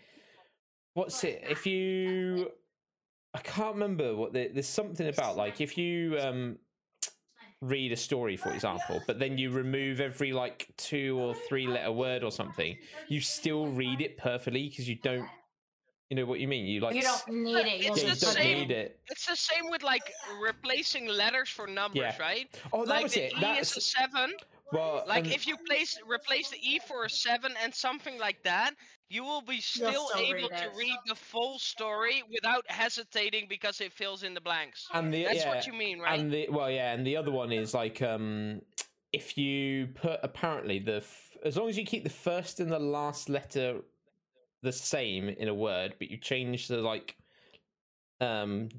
what's 0.95 1.23
it? 1.23 1.43
If 1.47 1.67
you, 1.67 2.49
I 3.35 3.39
can't 3.39 3.75
remember 3.75 4.15
what 4.15 4.33
the, 4.33 4.49
there's 4.51 4.67
something 4.67 5.07
about 5.07 5.37
like 5.37 5.61
if 5.61 5.77
you 5.77 6.17
um 6.19 6.57
read 7.61 7.91
a 7.91 7.95
story, 7.95 8.37
for 8.37 8.51
example, 8.51 9.01
but 9.05 9.19
then 9.19 9.37
you 9.37 9.51
remove 9.51 9.99
every 9.99 10.31
like 10.31 10.69
two 10.77 11.19
or 11.19 11.35
three 11.35 11.67
letter 11.67 11.91
word 11.91 12.23
or 12.23 12.31
something, 12.31 12.77
you 13.07 13.21
still 13.21 13.67
read 13.67 14.01
it 14.01 14.17
perfectly 14.17 14.69
because 14.69 14.87
you 14.89 14.95
don't. 14.95 15.27
You 16.09 16.15
know 16.17 16.25
what 16.25 16.39
you 16.39 16.47
mean? 16.47 16.65
You 16.65 16.79
like 16.81 16.95
You 16.95 17.03
don't 17.03 17.27
need 17.29 17.55
it. 17.55 17.67
It's 17.67 17.67
yeah, 17.67 17.87
You'll 17.87 17.97
you 17.97 18.15
the 18.15 18.19
don't 18.25 18.33
same- 18.33 18.57
need 18.59 18.71
it. 18.71 18.99
It's 19.11 19.27
the 19.27 19.35
same 19.35 19.69
with 19.69 19.83
like 19.83 20.11
replacing 20.41 21.05
letters 21.07 21.49
for 21.49 21.67
numbers, 21.67 22.01
Yeah. 22.01 22.17
right? 22.19 22.47
Oh, 22.73 22.79
that 22.85 22.89
like 22.89 23.03
was 23.03 23.13
the 23.13 23.25
it. 23.25 23.33
E 23.33 23.35
is 23.35 23.41
That's 23.41 23.77
a 23.77 23.81
seven. 23.81 24.33
well, 24.71 25.03
Like 25.07 25.25
um, 25.25 25.31
if 25.31 25.45
you 25.45 25.55
place 25.67 25.99
replace 26.07 26.49
the 26.49 26.57
E 26.67 26.79
for 26.87 27.05
a 27.05 27.09
seven 27.09 27.53
and 27.63 27.73
something 27.73 28.17
like 28.17 28.41
that, 28.43 28.71
you 29.11 29.23
will 29.23 29.41
be 29.41 29.61
still, 29.61 30.07
still 30.07 30.19
able 30.19 30.49
read 30.49 30.57
to 30.57 30.69
read 30.75 30.97
the 31.07 31.15
full 31.15 31.59
story 31.59 32.23
without 32.31 32.63
hesitating 32.71 33.45
because 33.47 33.79
it 33.79 33.93
fills 33.93 34.23
in 34.23 34.33
the 34.33 34.41
blanks. 34.41 34.87
and 34.93 35.13
the 35.13 35.25
That's 35.25 35.37
yeah, 35.37 35.49
what 35.49 35.67
you 35.67 35.73
mean, 35.73 35.99
right? 35.99 36.19
And 36.19 36.31
the 36.33 36.47
well, 36.49 36.71
yeah, 36.71 36.91
and 36.93 37.05
the 37.05 37.17
other 37.17 37.31
one 37.31 37.51
is 37.51 37.75
like 37.75 38.01
um, 38.01 38.61
if 39.13 39.37
you 39.37 39.87
put 39.93 40.19
apparently 40.23 40.79
the 40.79 40.97
f- 40.97 41.37
as 41.45 41.55
long 41.55 41.69
as 41.69 41.77
you 41.77 41.85
keep 41.85 42.03
the 42.03 42.09
first 42.09 42.59
and 42.59 42.71
the 42.71 42.79
last 42.79 43.29
letter 43.29 43.81
the 44.61 44.71
same 44.71 45.29
in 45.29 45.47
a 45.47 45.53
word, 45.53 45.95
but 45.99 46.09
you 46.09 46.17
change 46.17 46.67
the 46.67 46.81
like 46.81 47.17
um 48.21 48.69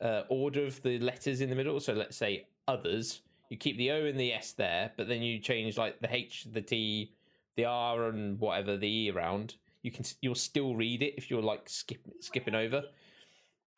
uh, 0.00 0.24
order 0.28 0.64
of 0.64 0.82
the 0.82 0.98
letters 0.98 1.40
in 1.40 1.48
the 1.50 1.56
middle. 1.56 1.80
So 1.80 1.92
let's 1.94 2.16
say 2.16 2.48
others, 2.68 3.22
you 3.48 3.56
keep 3.56 3.76
the 3.76 3.90
O 3.92 4.04
and 4.04 4.18
the 4.18 4.32
S 4.32 4.52
there, 4.52 4.92
but 4.96 5.08
then 5.08 5.22
you 5.22 5.38
change 5.38 5.78
like 5.78 6.00
the 6.00 6.14
H, 6.14 6.44
the 6.44 6.62
T, 6.62 7.14
the 7.56 7.64
R, 7.64 8.08
and 8.08 8.38
whatever 8.38 8.76
the 8.76 8.88
E 8.88 9.10
around. 9.10 9.56
You 9.82 9.90
can 9.90 10.04
you'll 10.20 10.34
still 10.34 10.74
read 10.76 11.02
it 11.02 11.14
if 11.16 11.30
you're 11.30 11.42
like 11.42 11.68
skip, 11.68 12.00
skipping 12.20 12.54
over. 12.54 12.90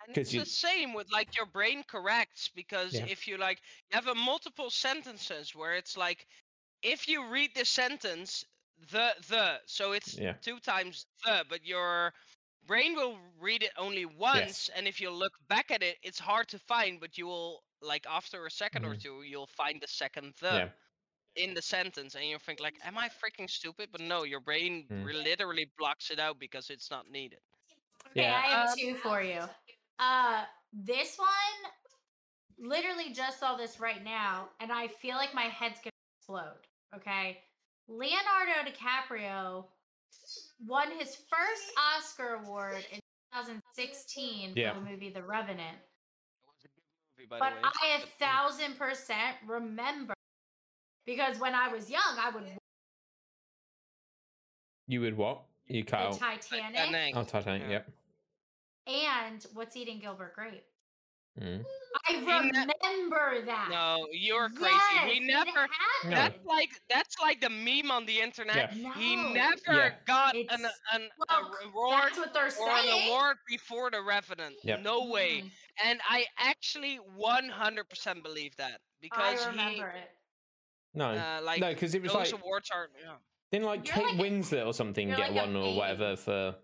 And 0.06 0.16
it's 0.16 0.32
you- 0.32 0.40
the 0.40 0.46
same 0.46 0.94
with 0.94 1.10
like 1.10 1.36
your 1.36 1.46
brain 1.46 1.82
corrects 1.84 2.48
because 2.48 2.94
Yeah. 2.94 3.06
if 3.06 3.26
you 3.26 3.36
like 3.36 3.62
you 3.90 3.94
have 3.96 4.06
a 4.06 4.14
multiple 4.14 4.70
sentences 4.70 5.54
where 5.54 5.74
it's 5.74 5.96
like 5.96 6.28
if 6.82 7.08
you 7.08 7.28
read 7.28 7.54
the 7.54 7.64
sentence 7.64 8.44
the 8.78 9.14
the 9.28 9.60
so 9.66 9.92
it's 9.92 10.18
Yeah. 10.18 10.38
two 10.42 10.58
times 10.60 11.06
the 11.24 11.44
but 11.48 11.64
your 11.64 12.12
brain 12.64 12.94
will 12.94 13.18
read 13.38 13.62
it 13.62 13.72
only 13.78 14.04
once 14.04 14.68
and 14.74 14.86
if 14.86 15.00
you 15.00 15.10
look 15.10 15.32
back 15.48 15.70
at 15.70 15.82
it 15.82 15.96
it's 16.02 16.18
hard 16.18 16.48
to 16.48 16.58
find 16.58 17.00
but 17.00 17.16
you 17.18 17.26
will 17.26 17.62
like 17.80 18.06
after 18.06 18.44
a 18.46 18.50
2nd 18.50 18.84
or 18.84 18.94
Mhm. 18.94 18.96
two 18.96 19.22
you'll 19.22 19.46
find 19.46 19.80
the 19.80 19.88
second 19.88 20.34
the 20.40 20.60
yeah. 20.60 20.72
in 21.36 21.54
the 21.54 21.62
sentence 21.62 22.14
and 22.14 22.24
you 22.26 22.38
think 22.38 22.60
like 22.60 22.78
am 22.84 22.98
i 22.98 23.08
freaking 23.08 23.48
stupid 23.50 23.90
but 23.92 24.00
no 24.00 24.24
your 24.24 24.40
brain 24.40 24.90
Mm. 24.90 25.10
literally 25.12 25.70
blocks 25.78 26.10
it 26.10 26.18
out 26.20 26.38
because 26.38 26.70
it's 26.70 26.90
not 26.90 27.08
needed 27.10 27.40
Okay, 28.06 28.24
Yeah. 28.24 28.34
I 28.34 28.46
have 28.48 28.60
Um, 28.72 28.78
two 28.78 28.94
for 28.96 29.22
you. 29.22 29.48
Uh, 29.98 30.44
this 30.72 31.18
one, 31.18 31.72
literally 32.58 33.12
just 33.12 33.38
saw 33.40 33.56
this 33.56 33.80
right 33.80 34.02
now, 34.02 34.50
and 34.60 34.72
I 34.72 34.88
feel 34.88 35.16
like 35.16 35.34
my 35.34 35.44
head's 35.44 35.80
gonna 35.80 35.90
explode. 36.20 36.68
Okay, 36.94 37.44
Leonardo 37.88 38.68
DiCaprio 38.70 39.64
won 40.66 40.90
his 40.98 41.16
first 41.16 41.70
Oscar 41.96 42.40
award 42.44 42.84
in 42.92 43.00
2016 43.32 44.52
Yeah. 44.56 44.72
for 44.74 44.80
the 44.80 44.90
movie 44.90 45.10
The 45.10 45.22
Revenant. 45.22 45.76
it 45.78 46.46
was 46.46 46.64
a 46.64 46.68
good 46.68 46.82
movie 47.18 47.28
by 47.28 47.38
But 47.38 47.50
the 47.50 47.62
way 47.62 47.70
I 47.98 48.02
a 48.02 48.06
thousand 48.18 48.76
percent 48.78 49.36
remember 49.46 50.14
because 51.04 51.38
when 51.38 51.54
I 51.54 51.68
was 51.72 51.88
young, 51.90 52.02
I 52.18 52.30
would 52.34 52.44
You 54.88 55.00
would 55.02 55.16
what? 55.16 55.42
You 55.68 55.82
the 55.84 55.90
cut. 55.90 56.12
Titanic. 56.18 56.76
Titanic. 56.76 57.16
Oh, 57.16 57.24
Titanic. 57.24 57.68
Yep. 57.70 57.90
and 58.86 59.46
What's 59.54 59.76
Eating 59.76 59.98
Gilbert 60.00 60.34
Grape. 60.34 60.64
Mm. 61.40 61.64
I 62.08 62.14
remember 62.14 63.44
that. 63.46 63.68
No, 63.70 64.06
you're 64.12 64.48
crazy. 64.50 64.74
Yes, 64.94 65.08
we 65.08 65.20
never. 65.20 65.50
happened. 65.50 66.12
That's 66.12 66.44
like 66.46 66.70
that's 66.88 67.14
like 67.20 67.40
the 67.40 67.50
meme 67.50 67.90
on 67.90 68.06
the 68.06 68.20
internet. 68.20 68.74
Yeah. 68.74 68.94
He 68.94 69.16
No. 69.16 69.28
never 69.32 69.60
Yeah. 69.68 69.94
got 70.06 70.34
an 70.34 70.40
It's- 70.40 70.72
an 70.94 71.08
Well, 71.28 71.38
a 71.52 71.66
reward 71.66 72.02
That's 72.04 72.18
what 72.18 72.32
they're 72.34 72.46
or 72.60 72.70
an 72.70 73.08
award 73.08 73.36
before 73.48 73.90
the 73.90 74.02
Revenant. 74.02 74.56
Yep. 74.62 74.80
No 74.80 75.04
way. 75.06 75.42
Mm, 75.42 75.50
And 75.84 76.00
I 76.08 76.26
actually 76.38 76.98
100% 77.18 78.22
believe 78.22 78.56
that 78.56 78.80
because 79.00 79.40
I 79.40 79.42
he, 79.42 79.48
remember 79.50 79.88
it. 79.88 80.10
No, 80.94 81.10
uh, 81.10 81.40
like 81.42 81.60
no, 81.60 81.68
because 81.68 81.94
it 81.94 82.00
was 82.02 82.12
those 82.12 82.32
like 82.32 82.40
awards 82.42 82.70
are. 82.70 82.88
Yeah. 83.02 83.16
didn't 83.52 83.66
like 83.66 83.86
You're 83.86 83.94
Kate 83.96 84.04
like 84.06 84.14
a- 84.14 84.22
Winslet 84.22 84.66
or 84.66 84.72
something 84.72 85.08
get 85.10 85.18
like 85.18 85.34
one 85.34 85.54
or 85.56 85.62
baby. 85.64 85.76
whatever 85.78 86.16
for 86.16 86.56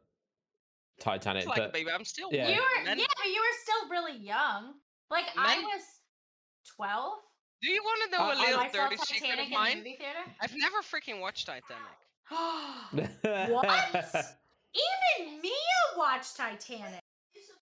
Titanic. 1.02 1.46
Like, 1.46 1.56
but 1.58 1.72
baby, 1.72 1.90
I'm 1.90 2.04
still. 2.04 2.28
Yeah. 2.32 2.48
You 2.48 2.56
were, 2.56 2.84
Men- 2.84 2.98
yeah, 2.98 3.04
but 3.18 3.26
you 3.28 3.40
were 3.40 3.56
still 3.62 3.90
really 3.90 4.16
young. 4.18 4.74
Like 5.10 5.24
I 5.36 5.58
was 5.60 5.82
twelve. 6.76 7.14
Do 7.60 7.68
you 7.70 7.82
want 7.82 8.10
to 8.12 8.18
know 8.18 8.26
a 8.26 8.34
little 8.38 8.60
I 8.60 8.70
saw 8.70 8.84
dirty 8.88 8.96
secret 8.96 9.30
Titanic 9.30 9.38
of 9.40 9.44
in 9.46 9.50
the 9.50 9.56
mine? 9.56 9.76
movie 9.78 9.96
theater. 9.98 10.18
I've 10.40 10.54
never 10.56 10.78
freaking 10.78 11.20
watched 11.20 11.46
Titanic. 11.46 11.98
What? 13.50 14.04
Even 14.74 15.40
Mia 15.42 15.52
watched 15.98 16.36
Titanic. 16.36 17.00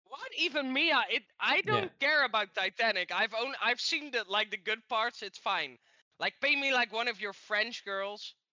What 0.10 0.32
even 0.38 0.74
Mia? 0.74 1.02
It 1.10 1.24
I 1.40 1.62
don't 1.62 1.92
care 2.00 2.26
about 2.26 2.54
Titanic. 2.56 3.12
I've 3.14 3.34
own 3.40 3.54
I've 3.64 3.80
seen 3.80 4.12
the 4.12 4.24
like 4.28 4.52
the 4.52 4.58
good 4.58 4.80
parts. 4.90 5.22
It's 5.22 5.38
fine. 5.38 5.78
Like 6.20 6.34
pay 6.42 6.56
me 6.56 6.74
like 6.74 6.92
one 6.92 7.08
of 7.08 7.22
your 7.22 7.34
French 7.34 7.86
girls. 7.86 8.34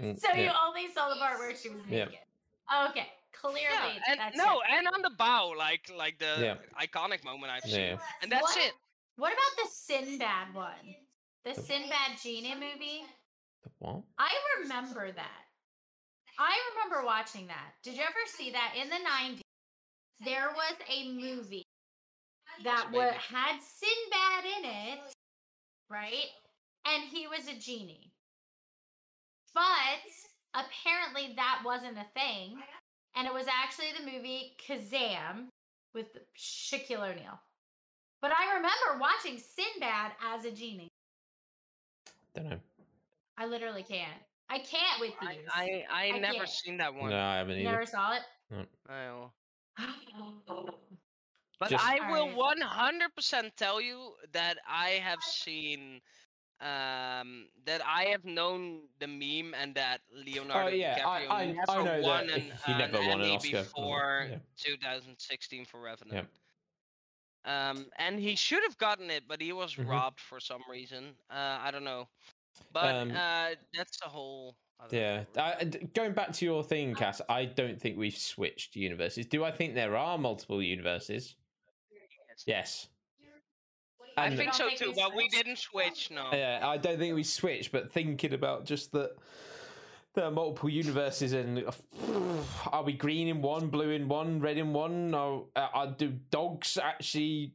Mm, 0.00 0.18
So 0.18 0.32
you 0.34 0.44
yeah. 0.44 0.54
only 0.66 0.88
saw 0.94 1.10
the 1.10 1.16
part 1.16 1.38
where 1.38 1.54
she 1.54 1.68
was 1.68 1.82
Yeah. 1.86 2.06
naked. 2.06 2.20
Okay, 2.88 3.08
clearly 3.32 3.64
Yeah, 3.70 4.00
and 4.08 4.20
that's 4.20 4.36
no, 4.36 4.60
it. 4.60 4.66
and 4.70 4.86
on 4.88 5.02
the 5.02 5.10
bow, 5.10 5.54
like 5.56 5.90
like 5.96 6.18
the 6.18 6.36
Yeah. 6.38 6.84
iconic 6.86 7.24
moment 7.24 7.52
I've 7.52 7.62
seen, 7.64 7.80
Yeah. 7.80 7.98
and 8.22 8.30
that's 8.30 8.42
What? 8.42 8.56
it. 8.58 8.72
What 9.16 9.32
about 9.32 9.64
the 9.64 9.70
Sinbad 9.70 10.54
one? 10.54 10.94
The 11.44 11.54
Sinbad 11.54 12.18
genie 12.22 12.54
movie? 12.54 13.04
The 13.62 13.70
What? 13.78 14.02
I 14.18 14.34
remember 14.60 15.12
that. 15.12 15.44
I 16.38 16.58
remember 16.74 17.04
watching 17.04 17.46
that. 17.48 17.74
Did 17.82 17.94
you 17.96 18.02
ever 18.02 18.24
see 18.26 18.50
that 18.52 18.74
in 18.76 18.88
the 18.88 18.98
90s? 18.98 19.42
There 20.24 20.50
was 20.54 20.74
a 20.88 21.12
movie 21.12 21.64
that 22.62 22.84
Yes, 22.84 22.92
wa- 22.92 23.04
baby. 23.10 23.16
had 23.18 23.60
Sinbad 23.62 24.44
in 24.44 24.64
it, 24.64 25.14
right? 25.88 26.30
And 26.86 27.04
he 27.04 27.26
was 27.26 27.46
a 27.48 27.54
genie. 27.54 28.12
But 29.52 30.00
apparently 30.54 31.34
that 31.34 31.62
wasn't 31.64 31.98
a 31.98 32.04
thing. 32.14 32.62
And 33.16 33.26
it 33.26 33.34
was 33.34 33.46
actually 33.48 33.88
the 33.98 34.10
movie 34.10 34.52
Kazam 34.66 35.48
with 35.94 36.16
Shaquille 36.38 37.10
O'Neal. 37.10 37.40
But 38.22 38.32
I 38.32 38.54
remember 38.54 39.00
watching 39.00 39.38
Sinbad 39.38 40.12
as 40.24 40.44
a 40.44 40.50
genie. 40.50 40.88
Don't 42.34 42.50
know. 42.50 42.60
I 43.38 43.46
literally 43.46 43.82
can't. 43.82 44.20
I 44.48 44.58
can't 44.58 45.00
with 45.00 45.12
I 45.20 45.34
these. 45.34 45.46
I, 45.52 45.84
I, 45.90 46.12
I 46.14 46.18
never 46.18 46.34
can't. 46.34 46.48
seen 46.48 46.76
that 46.78 46.94
one. 46.94 47.10
No, 47.10 47.18
I 47.18 47.36
haven't 47.36 47.56
either. 47.58 47.70
never 47.70 47.86
saw 47.86 48.14
it? 48.14 48.22
I 48.88 49.06
know. 49.06 49.32
But 51.60 51.68
Just- 51.68 51.84
I 51.84 52.10
will 52.10 52.28
100% 52.28 53.50
tell 53.54 53.82
you 53.82 54.14
that 54.32 54.56
I 54.66 54.92
have 55.04 55.18
seen 55.22 56.00
um 56.60 57.48
that 57.64 57.80
I 57.86 58.04
have 58.04 58.24
known 58.24 58.82
the 58.98 59.06
meme 59.06 59.54
and 59.54 59.74
that 59.76 60.00
Leonardo 60.12 60.70
Oh, 60.70 60.74
yeah, 60.74 60.98
I- 61.06 61.22
DiCaprio 61.22 61.30
I- 61.30 61.46
never 61.46 61.70
I 61.70 61.76
know 61.78 61.84
that 61.84 62.02
won 62.02 62.30
an, 62.30 62.40
he 62.66 62.72
never 62.74 62.98
an 62.98 63.08
won 63.08 63.20
an 63.22 63.30
Oscar. 63.30 63.50
Before 63.62 64.26
yeah. 64.30 64.38
2016 64.58 65.64
for 65.64 65.80
Revenant. 65.80 66.28
Um, 67.46 67.86
and 67.98 68.18
he 68.20 68.36
should 68.36 68.62
have 68.64 68.76
gotten 68.76 69.10
it, 69.10 69.26
but 69.26 69.40
he 69.40 69.52
was 69.52 69.74
Mhm. 69.74 69.88
robbed 69.88 70.20
for 70.20 70.38
some 70.40 70.62
reason. 70.68 71.16
Uh, 71.30 71.58
I 71.62 71.70
don't 71.70 71.84
know. 71.84 72.08
But 72.72 72.94
Um, 72.94 73.10
uh, 73.12 73.54
that's 73.72 73.98
the 73.98 74.08
whole. 74.08 74.54
Yeah. 74.90 75.24
story. 75.32 75.46
I, 75.60 75.64
d- 75.64 75.78
going 75.94 76.12
back 76.12 76.32
to 76.32 76.44
your 76.44 76.62
thing, 76.64 76.94
Cass, 76.94 77.20
I 77.28 77.46
don't 77.46 77.80
think 77.80 77.96
we've 77.98 78.16
switched 78.16 78.76
universes. 78.76 79.24
Do 79.26 79.44
I 79.44 79.50
think 79.50 79.74
there 79.74 79.96
are 79.96 80.18
multiple 80.18 80.62
universes? 80.62 81.36
Yes. 82.46 82.88
I 84.16 84.34
think 84.34 84.54
so 84.54 84.68
too, 84.70 84.88
we 84.88 84.94
but 84.94 85.14
we 85.16 85.28
didn't 85.28 85.58
switch. 85.58 86.10
No. 86.10 86.30
Yeah, 86.32 86.60
I 86.62 86.76
don't 86.76 86.98
think 86.98 87.14
we 87.14 87.22
switched, 87.22 87.72
but 87.72 87.92
thinking 87.92 88.34
about 88.34 88.64
just 88.64 88.92
that 88.92 89.16
there 90.14 90.24
are 90.24 90.30
multiple 90.30 90.68
universes 90.68 91.32
and 91.32 91.64
are 92.72 92.82
we 92.82 92.92
green 92.92 93.28
in 93.28 93.42
one, 93.42 93.68
blue 93.68 93.90
in 93.90 94.08
one, 94.08 94.40
red 94.40 94.58
in 94.58 94.72
one? 94.72 95.14
Or 95.14 95.46
uh, 95.56 95.68
uh, 95.74 95.86
do 95.86 96.08
dogs 96.30 96.76
actually 96.82 97.54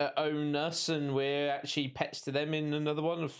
uh, 0.00 0.10
own 0.16 0.56
us 0.56 0.88
and 0.88 1.14
we're 1.14 1.50
actually 1.50 1.88
pets 1.88 2.20
to 2.22 2.32
them 2.32 2.54
in 2.54 2.74
another 2.74 3.02
one? 3.02 3.30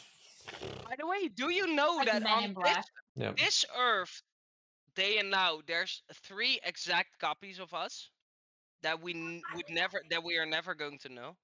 By 0.85 0.95
the 0.99 1.07
way, 1.07 1.29
do 1.29 1.51
you 1.51 1.75
know 1.75 1.97
Like 1.97 2.07
that 2.07 2.27
on 2.27 2.55
this, 2.63 2.85
Yeah. 3.17 3.33
this 3.37 3.65
Earth, 3.79 4.23
day 4.95 5.19
and 5.19 5.31
now, 5.31 5.61
there's 5.67 6.03
three 6.13 6.61
exact 6.65 7.19
copies 7.19 7.59
of 7.59 7.73
us 7.75 8.11
that 8.83 9.01
we 9.01 9.15
n- 9.15 9.43
would 9.55 9.69
never, 9.71 10.03
that 10.11 10.23
we 10.23 10.37
are 10.39 10.47
never 10.47 10.75
going 10.75 10.99
to 10.99 11.09
know. 11.09 11.37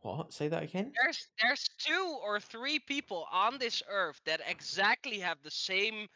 What? 0.00 0.32
Say 0.32 0.48
that 0.48 0.62
again? 0.64 0.96
There's 0.96 1.28
there's 1.40 1.68
two 1.78 2.18
or 2.22 2.40
three 2.40 2.78
people 2.78 3.26
on 3.30 3.58
this 3.58 3.82
Earth 3.88 4.20
that 4.24 4.40
exactly 4.46 5.18
have 5.20 5.42
the 5.42 5.50
same 5.50 6.08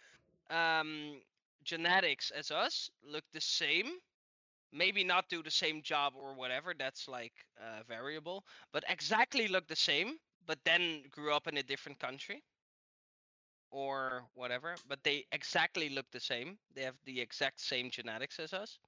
um, 0.51 1.23
genetics 1.65 2.31
as 2.31 2.51
us, 2.51 2.91
look 3.03 3.25
the 3.33 3.41
same. 3.41 4.01
Maybe 4.73 5.05
not 5.05 5.29
do 5.29 5.43
the 5.43 5.51
same 5.51 5.83
job 5.83 6.15
or 6.17 6.35
whatever. 6.35 6.75
That's 6.75 7.09
like 7.09 7.47
uh, 7.61 7.83
variable, 7.85 8.45
but 8.73 8.85
exactly 8.89 9.49
look 9.49 9.67
the 9.69 9.77
same. 9.77 10.19
But 10.47 10.65
then 10.65 11.05
grew 11.11 11.33
up 11.35 11.47
in 11.49 11.57
a 11.59 11.63
different 11.63 11.99
country 12.01 12.43
or 13.71 14.29
whatever. 14.35 14.77
But 14.87 15.03
they 15.05 15.27
exactly 15.33 15.89
look 15.89 16.11
the 16.11 16.21
same. 16.21 16.59
They 16.75 16.83
have 16.83 16.97
the 17.05 17.21
exact 17.21 17.61
same 17.61 17.91
genetics 17.91 18.39
as 18.39 18.53
us. 18.53 18.79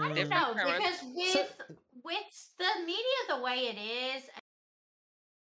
I 0.00 0.12
Mm, 0.12 0.14
don't 0.14 0.30
know 0.30 0.54
parents. 0.54 0.86
because 0.88 1.02
with 1.14 1.60
with 2.04 2.54
the 2.58 2.70
media 2.84 3.20
the 3.28 3.40
way 3.42 3.66
it 3.68 3.78
is, 3.78 4.30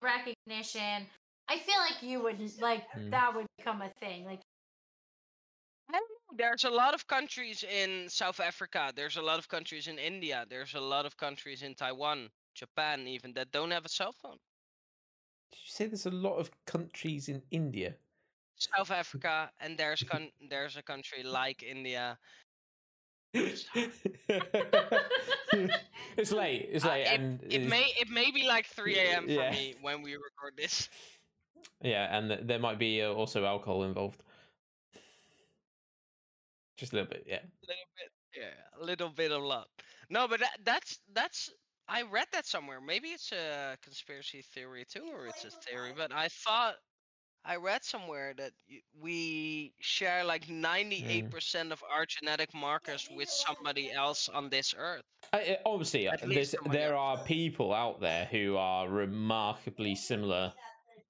recognition. 0.03 1.09
I 1.49 1.59
feel 1.59 1.79
like 1.79 2.03
you 2.03 2.23
would 2.23 2.41
like 2.61 2.87
Mm. 2.97 3.11
that 3.11 3.35
would 3.35 3.47
become 3.57 3.83
a 3.83 3.91
thing. 4.01 4.25
Like 4.25 4.41
I 5.89 5.93
don't 5.93 6.09
know, 6.31 6.37
There's 6.39 6.65
a 6.65 6.71
lot 6.71 6.95
of 6.95 7.07
countries 7.07 7.63
in 7.63 8.09
South 8.09 8.41
Africa. 8.41 8.93
There's 8.97 9.17
a 9.19 9.23
lot 9.23 9.39
of 9.39 9.49
countries 9.49 9.87
in 9.89 9.99
India. 9.99 10.47
There's 10.49 10.73
a 10.75 10.81
lot 10.81 11.05
of 11.05 11.19
countries 11.19 11.63
in 11.63 11.75
Taiwan, 11.75 12.33
Japan, 12.55 13.07
even 13.07 13.35
that 13.35 13.51
don't 13.51 13.73
have 13.73 13.85
a 13.85 13.91
cell 13.91 14.13
phone. 14.13 14.39
Did 15.53 15.61
you 15.61 15.69
say 15.71 15.87
there's 15.87 16.07
a 16.07 16.11
lot 16.11 16.39
of 16.41 16.65
countries 16.65 17.29
in 17.29 17.47
India? 17.53 18.01
South 18.55 18.91
Africa, 18.93 19.53
and 19.59 19.79
there's 19.79 20.03
con- 20.05 20.33
there's 20.41 20.77
a 20.77 20.83
country 20.83 21.23
like 21.25 21.63
India. 21.63 22.19
it's 26.17 26.33
late. 26.33 26.69
It's 26.73 26.85
Uh, 26.85 26.89
late, 26.89 27.07
it, 27.07 27.21
and 27.21 27.43
it 27.49 27.63
may 27.69 27.93
it 27.99 28.09
may 28.11 28.31
be 28.31 28.47
like 28.47 28.67
3 28.67 28.99
a.m. 28.99 29.25
for 29.27 29.31
Yeah. 29.33 29.51
me 29.51 29.75
when 29.81 30.03
we 30.03 30.15
record 30.15 30.57
this. 30.57 30.89
yeah, 31.83 32.17
and 32.17 32.29
th- 32.31 32.41
there 32.45 32.59
might 32.59 32.79
be 32.79 33.03
uh, 33.03 33.13
also 33.13 33.45
alcohol 33.45 33.85
involved. 33.85 34.23
Just 36.77 36.93
a 36.93 36.97
little 36.97 37.11
bit, 37.11 37.25
yeah. 37.27 37.37
a 37.37 37.67
little 37.69 37.89
bit, 37.97 38.11
yeah, 38.35 38.81
a 38.81 38.85
little 38.85 39.11
bit 39.11 39.33
of 39.33 39.43
lot. 39.43 39.69
No, 40.09 40.27
but 40.27 40.41
that, 40.41 40.59
that's 40.65 40.99
that's 41.13 41.51
I 41.89 42.03
read 42.03 42.27
that 42.33 42.47
somewhere. 42.47 42.81
Maybe 42.81 43.09
it's 43.09 43.31
a 43.33 43.77
conspiracy 43.83 44.43
theory 44.43 44.85
too, 44.89 45.05
or 45.13 45.27
it's 45.27 45.45
a 45.45 45.51
theory. 45.51 45.93
But 45.97 46.13
I 46.13 46.29
thought 46.29 46.77
I 47.45 47.57
read 47.57 47.83
somewhere 47.85 48.35
that 48.37 48.53
we 49.01 49.73
share 49.81 50.25
like 50.25 50.49
ninety-eight 50.49 51.31
percent 51.31 51.73
of 51.73 51.83
our 51.91 52.05
genetic 52.07 52.55
markers 52.55 53.09
with 53.17 53.29
somebody 53.31 53.91
else 53.93 54.29
on 54.29 54.51
this 54.51 54.75
earth. 54.77 55.03
I, 55.33 55.39
I- 55.39 55.59
obviously, 55.65 56.07
uh, 56.09 56.13
At 56.13 56.29
least 56.29 56.35
there's, 56.35 56.51
somebody 56.51 56.79
there 56.79 56.95
else. 56.95 57.21
are 57.21 57.25
people 57.25 57.73
out 57.73 58.01
there 58.01 58.27
who 58.27 58.57
are 58.57 58.89
remarkably 58.89 59.95
similar 59.95 60.53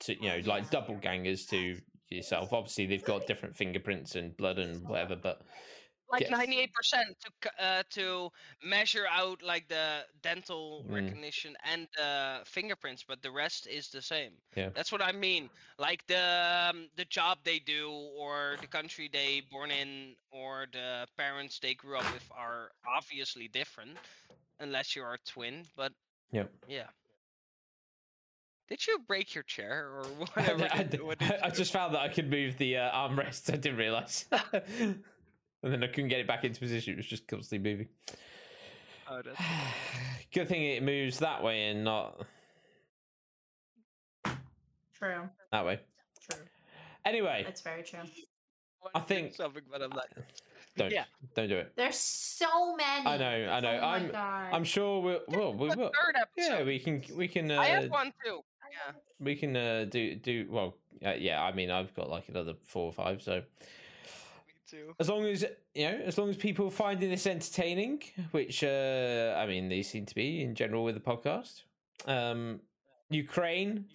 to, 0.00 0.14
you 0.22 0.28
know, 0.28 0.40
like 0.46 0.70
double 0.70 0.96
gangers 0.96 1.46
to 1.46 1.76
yourself. 2.10 2.52
Obviously, 2.52 2.86
they've 2.86 3.04
got 3.04 3.26
different 3.26 3.54
fingerprints 3.56 4.14
and 4.14 4.36
blood 4.36 4.58
and 4.58 4.86
whatever, 4.88 5.16
but 5.16 5.42
Like 6.10 6.22
Yes. 6.22 6.30
ninety-eight 6.30 6.72
percent 6.74 7.16
to 7.42 7.64
uh, 7.64 7.82
to 7.90 8.30
measure 8.64 9.06
out 9.08 9.42
like 9.42 9.68
the 9.68 10.04
dental 10.22 10.84
Mm. 10.88 10.94
recognition 10.94 11.56
and 11.64 11.86
the 11.96 12.40
fingerprints, 12.44 13.04
but 13.06 13.22
the 13.22 13.30
rest 13.30 13.66
is 13.68 13.88
the 13.90 14.02
same. 14.02 14.32
Yeah. 14.56 14.70
That's 14.74 14.90
what 14.90 15.02
I 15.02 15.12
mean. 15.12 15.50
Like 15.78 16.04
the 16.08 16.68
um, 16.70 16.88
the 16.96 17.04
job 17.04 17.38
they 17.44 17.60
do, 17.60 17.88
or 18.18 18.56
the 18.60 18.66
country 18.66 19.08
they 19.12 19.42
born 19.52 19.70
in, 19.70 20.16
or 20.32 20.66
the 20.72 21.06
parents 21.16 21.58
they 21.60 21.74
grew 21.74 21.96
up 21.98 22.12
with 22.12 22.28
are 22.36 22.70
obviously 22.86 23.46
different, 23.48 23.96
unless 24.58 24.96
you 24.96 25.02
are 25.02 25.14
a 25.14 25.18
twin. 25.24 25.64
But 25.76 25.92
yeah 26.32 26.44
yeah. 26.68 26.88
Did 28.68 28.86
you 28.86 28.98
break 29.06 29.34
your 29.34 29.44
chair 29.44 29.88
or 29.94 30.02
whatever? 30.34 30.64
I, 30.64 30.78
I- 30.78 31.38
I 31.42 31.46
you- 31.48 31.52
just 31.54 31.72
found 31.72 31.94
that 31.94 32.00
I 32.00 32.08
could 32.08 32.30
move 32.30 32.56
the 32.58 32.78
uh, 32.78 32.90
armrest. 32.92 33.52
I 33.52 33.56
didn't 33.56 33.78
realize. 33.78 34.26
and 35.62 35.72
then 35.72 35.82
I 35.84 35.86
couldn't 35.88 36.08
get 36.08 36.20
it 36.20 36.26
back 36.26 36.44
into 36.44 36.60
position. 36.60 36.94
It 36.94 36.96
was 36.98 37.06
just 37.06 37.26
constantly 37.28 37.70
moving. 37.70 37.88
Oh, 39.08 39.20
that's 39.24 39.40
Good 40.32 40.48
thing 40.48 40.62
it 40.62 40.82
moves 40.82 41.18
that 41.18 41.42
way 41.42 41.68
and 41.68 41.82
not 41.84 42.24
True. 44.94 45.28
that 45.52 45.64
way. 45.64 45.80
True. 46.30 46.40
Anyway, 47.04 47.42
That's 47.44 47.62
very 47.62 47.82
true. 47.82 48.00
I 48.94 49.00
think- 49.00 49.34
something, 49.34 49.62
but 49.70 49.82
I'm 49.82 49.90
like, 49.90 50.10
don't 50.76 50.92
Yeah. 50.92 51.04
don't 51.34 51.48
do 51.48 51.56
it. 51.56 51.72
There's 51.76 51.96
so 51.96 52.76
many. 52.76 53.06
I 53.06 53.16
know, 53.16 53.50
I 53.52 53.60
know. 53.60 53.78
Oh 53.82 53.86
I'm 53.86 54.10
God. 54.10 54.52
I'm 54.54 54.64
sure 54.64 55.00
we'll 55.02 55.20
well 55.28 55.52
we 55.54 55.68
will. 55.68 55.76
third 55.90 56.16
episode. 56.20 56.52
Yeah, 56.58 56.62
we 56.64 56.78
can 56.78 57.02
we 57.16 57.28
can 57.28 57.50
I 57.50 57.56
uh, 57.70 57.80
have 57.82 57.90
one 57.90 58.12
too. 58.24 58.40
Yeah. 58.70 58.92
we 59.18 59.34
can 59.36 59.56
uh, 59.56 59.86
do 59.90 60.14
do 60.14 60.46
well. 60.48 60.76
Uh, 61.04 61.12
yeah, 61.12 61.42
I 61.42 61.52
mean 61.52 61.70
I've 61.70 61.92
got 61.94 62.08
like 62.08 62.28
another 62.28 62.54
four 62.66 62.84
or 62.86 62.92
five. 62.92 63.22
So 63.22 63.36
Me 63.36 63.42
too. 64.70 64.94
as 65.00 65.08
long 65.08 65.24
as 65.24 65.44
you 65.74 65.84
know, 65.90 66.00
as 66.04 66.16
long 66.18 66.28
as 66.30 66.36
people 66.36 66.66
are 66.66 66.70
finding 66.70 67.10
this 67.10 67.26
entertaining, 67.26 68.02
which 68.30 68.62
uh, 68.64 69.34
I 69.36 69.46
mean 69.46 69.68
they 69.68 69.82
seem 69.82 70.06
to 70.06 70.14
be 70.14 70.42
in 70.42 70.54
general 70.54 70.84
with 70.84 70.94
the 70.94 71.00
podcast. 71.00 71.62
Um, 72.06 72.60
Ukraine. 73.10 73.86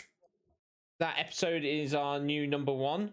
That 1.00 1.16
episode 1.20 1.64
is 1.66 1.94
our 1.94 2.20
new 2.20 2.48
number 2.48 2.72
one. 2.72 3.12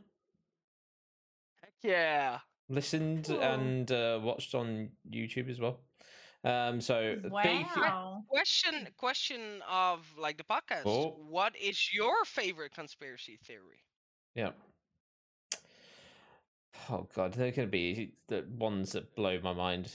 Heck 1.63 1.73
yeah. 1.83 2.39
Listened 2.69 3.27
Cool. 3.27 3.41
and 3.41 3.91
uh, 3.91 4.21
watched 4.23 4.55
on 4.55 4.91
YouTube 5.11 5.51
as 5.51 5.59
well. 5.59 5.81
Um, 6.45 6.81
so 6.81 7.17
big- 7.23 7.33
Wow. 7.77 8.25
Question 8.29 8.89
question 8.97 9.63
of 9.71 9.99
like 10.19 10.37
the 10.39 10.45
podcast. 10.45 10.83
Oh. 10.87 11.17
What 11.29 11.57
is 11.57 11.93
your 11.93 12.25
favorite 12.25 12.73
conspiracy 12.75 13.39
theory? 13.45 13.83
Yeah. 14.35 14.51
Oh 16.91 17.07
god, 17.15 17.33
they're 17.35 17.51
going 17.51 17.69
to 17.69 17.71
be 17.73 18.13
the 18.29 18.45
ones 18.59 18.93
that 18.93 19.15
blow 19.15 19.39
my 19.43 19.53
mind. 19.53 19.93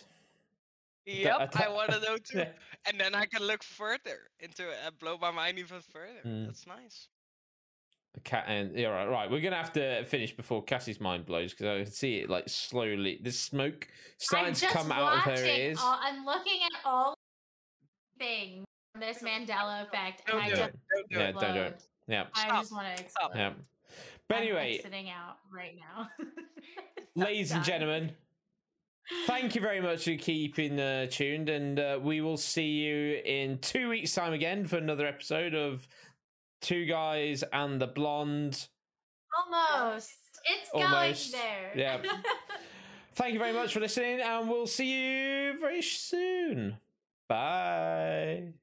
Yep, 1.05 1.35
I, 1.39 1.45
don't- 1.63 1.73
want 1.75 1.91
to 1.91 1.99
know 2.01 2.17
too. 2.17 2.39
Yeah. 2.39 2.49
And 2.89 2.97
then 2.99 3.13
I 3.15 3.25
can 3.25 3.43
look 3.45 3.63
further 3.63 4.29
into 4.39 4.63
it 4.69 4.77
and 4.85 4.97
blow 4.97 5.17
my 5.17 5.31
mind 5.31 5.59
even 5.59 5.81
further. 5.81 6.21
Mm. 6.25 6.45
That's 6.45 6.65
nice. 6.65 7.07
The 8.13 8.21
cat 8.21 8.45
and 8.47 8.73
yeah, 8.77 8.88
right, 8.88 9.07
right. 9.09 9.29
We're 9.29 9.41
gonna 9.41 9.57
have 9.57 9.73
to 9.73 10.05
finish 10.05 10.35
before 10.35 10.63
Cassie's 10.63 11.01
mind 11.01 11.25
blows 11.25 11.51
because 11.53 11.67
I 11.67 11.83
can 11.83 11.91
see 11.91 12.19
it 12.19 12.29
like 12.29 12.47
slowly. 12.47 13.19
The 13.21 13.31
smoke 13.31 13.88
starting 14.19 14.53
to 14.53 14.67
come 14.67 14.91
out 14.91 15.17
of 15.17 15.19
her 15.23 15.45
ears. 15.45 15.77
all- 15.81 15.99
I'm 16.01 16.23
looking 16.25 16.59
at 16.63 16.79
all 16.85 17.13
things 18.19 18.63
from 18.93 19.01
this 19.01 19.19
Mandela 19.21 19.83
effect, 19.85 20.21
and 20.29 20.38
Don't 20.38 20.41
I 20.41 20.49
do 20.49 20.55
just 20.55 20.69
it. 20.69 20.79
Don't 20.95 21.09
do 21.09 21.17
Yeah, 21.19 21.27
it. 21.27 21.33
don't 21.39 21.53
do 21.53 21.59
it. 21.59 21.67
explode. 21.73 21.89
Yeah, 22.07 22.23
I 22.33 22.39
Stop. 22.47 22.61
just 22.61 22.71
want 22.71 22.97
to 22.97 23.03
yeah. 23.35 23.53
But 24.30 24.39
anyway, 24.39 24.75
exiting 24.75 25.09
out 25.09 25.38
right 25.53 25.75
now. 25.78 26.09
ladies 27.15 27.51
and 27.51 27.63
gentlemen, 27.63 28.11
thank 29.25 29.55
you 29.55 29.61
very 29.61 29.80
much 29.80 30.03
for 30.03 30.15
keeping 30.15 30.80
uh, 30.80 31.07
tuned, 31.09 31.49
and 31.49 31.80
uh, 31.80 31.99
we 32.01 32.21
will 32.21 32.38
see 32.38 32.67
you 32.67 33.21
in 33.23 33.59
two 33.59 33.89
weeks' 33.89 34.13
time 34.13 34.34
again 34.34 34.65
for 34.65 34.78
another 34.78 35.07
episode 35.07 35.53
of 35.53 35.88
Two 36.61 36.86
Guys 36.86 37.43
and 37.53 37.80
the 37.80 37.88
Blonde. 37.88 38.67
Almost. 39.38 40.11
It's 40.45 40.69
Almost. 40.73 41.32
going 41.32 41.43
there. 41.43 41.71
Yeah. 41.75 42.01
Thank 43.15 43.34
you 43.34 43.39
very 43.39 43.53
much 43.53 43.73
for 43.73 43.80
listening, 43.80 44.19
and 44.19 44.49
we'll 44.49 44.67
see 44.67 45.47
you 45.47 45.59
very 45.59 45.82
soon. 45.82 46.78
Bye. 47.28 48.53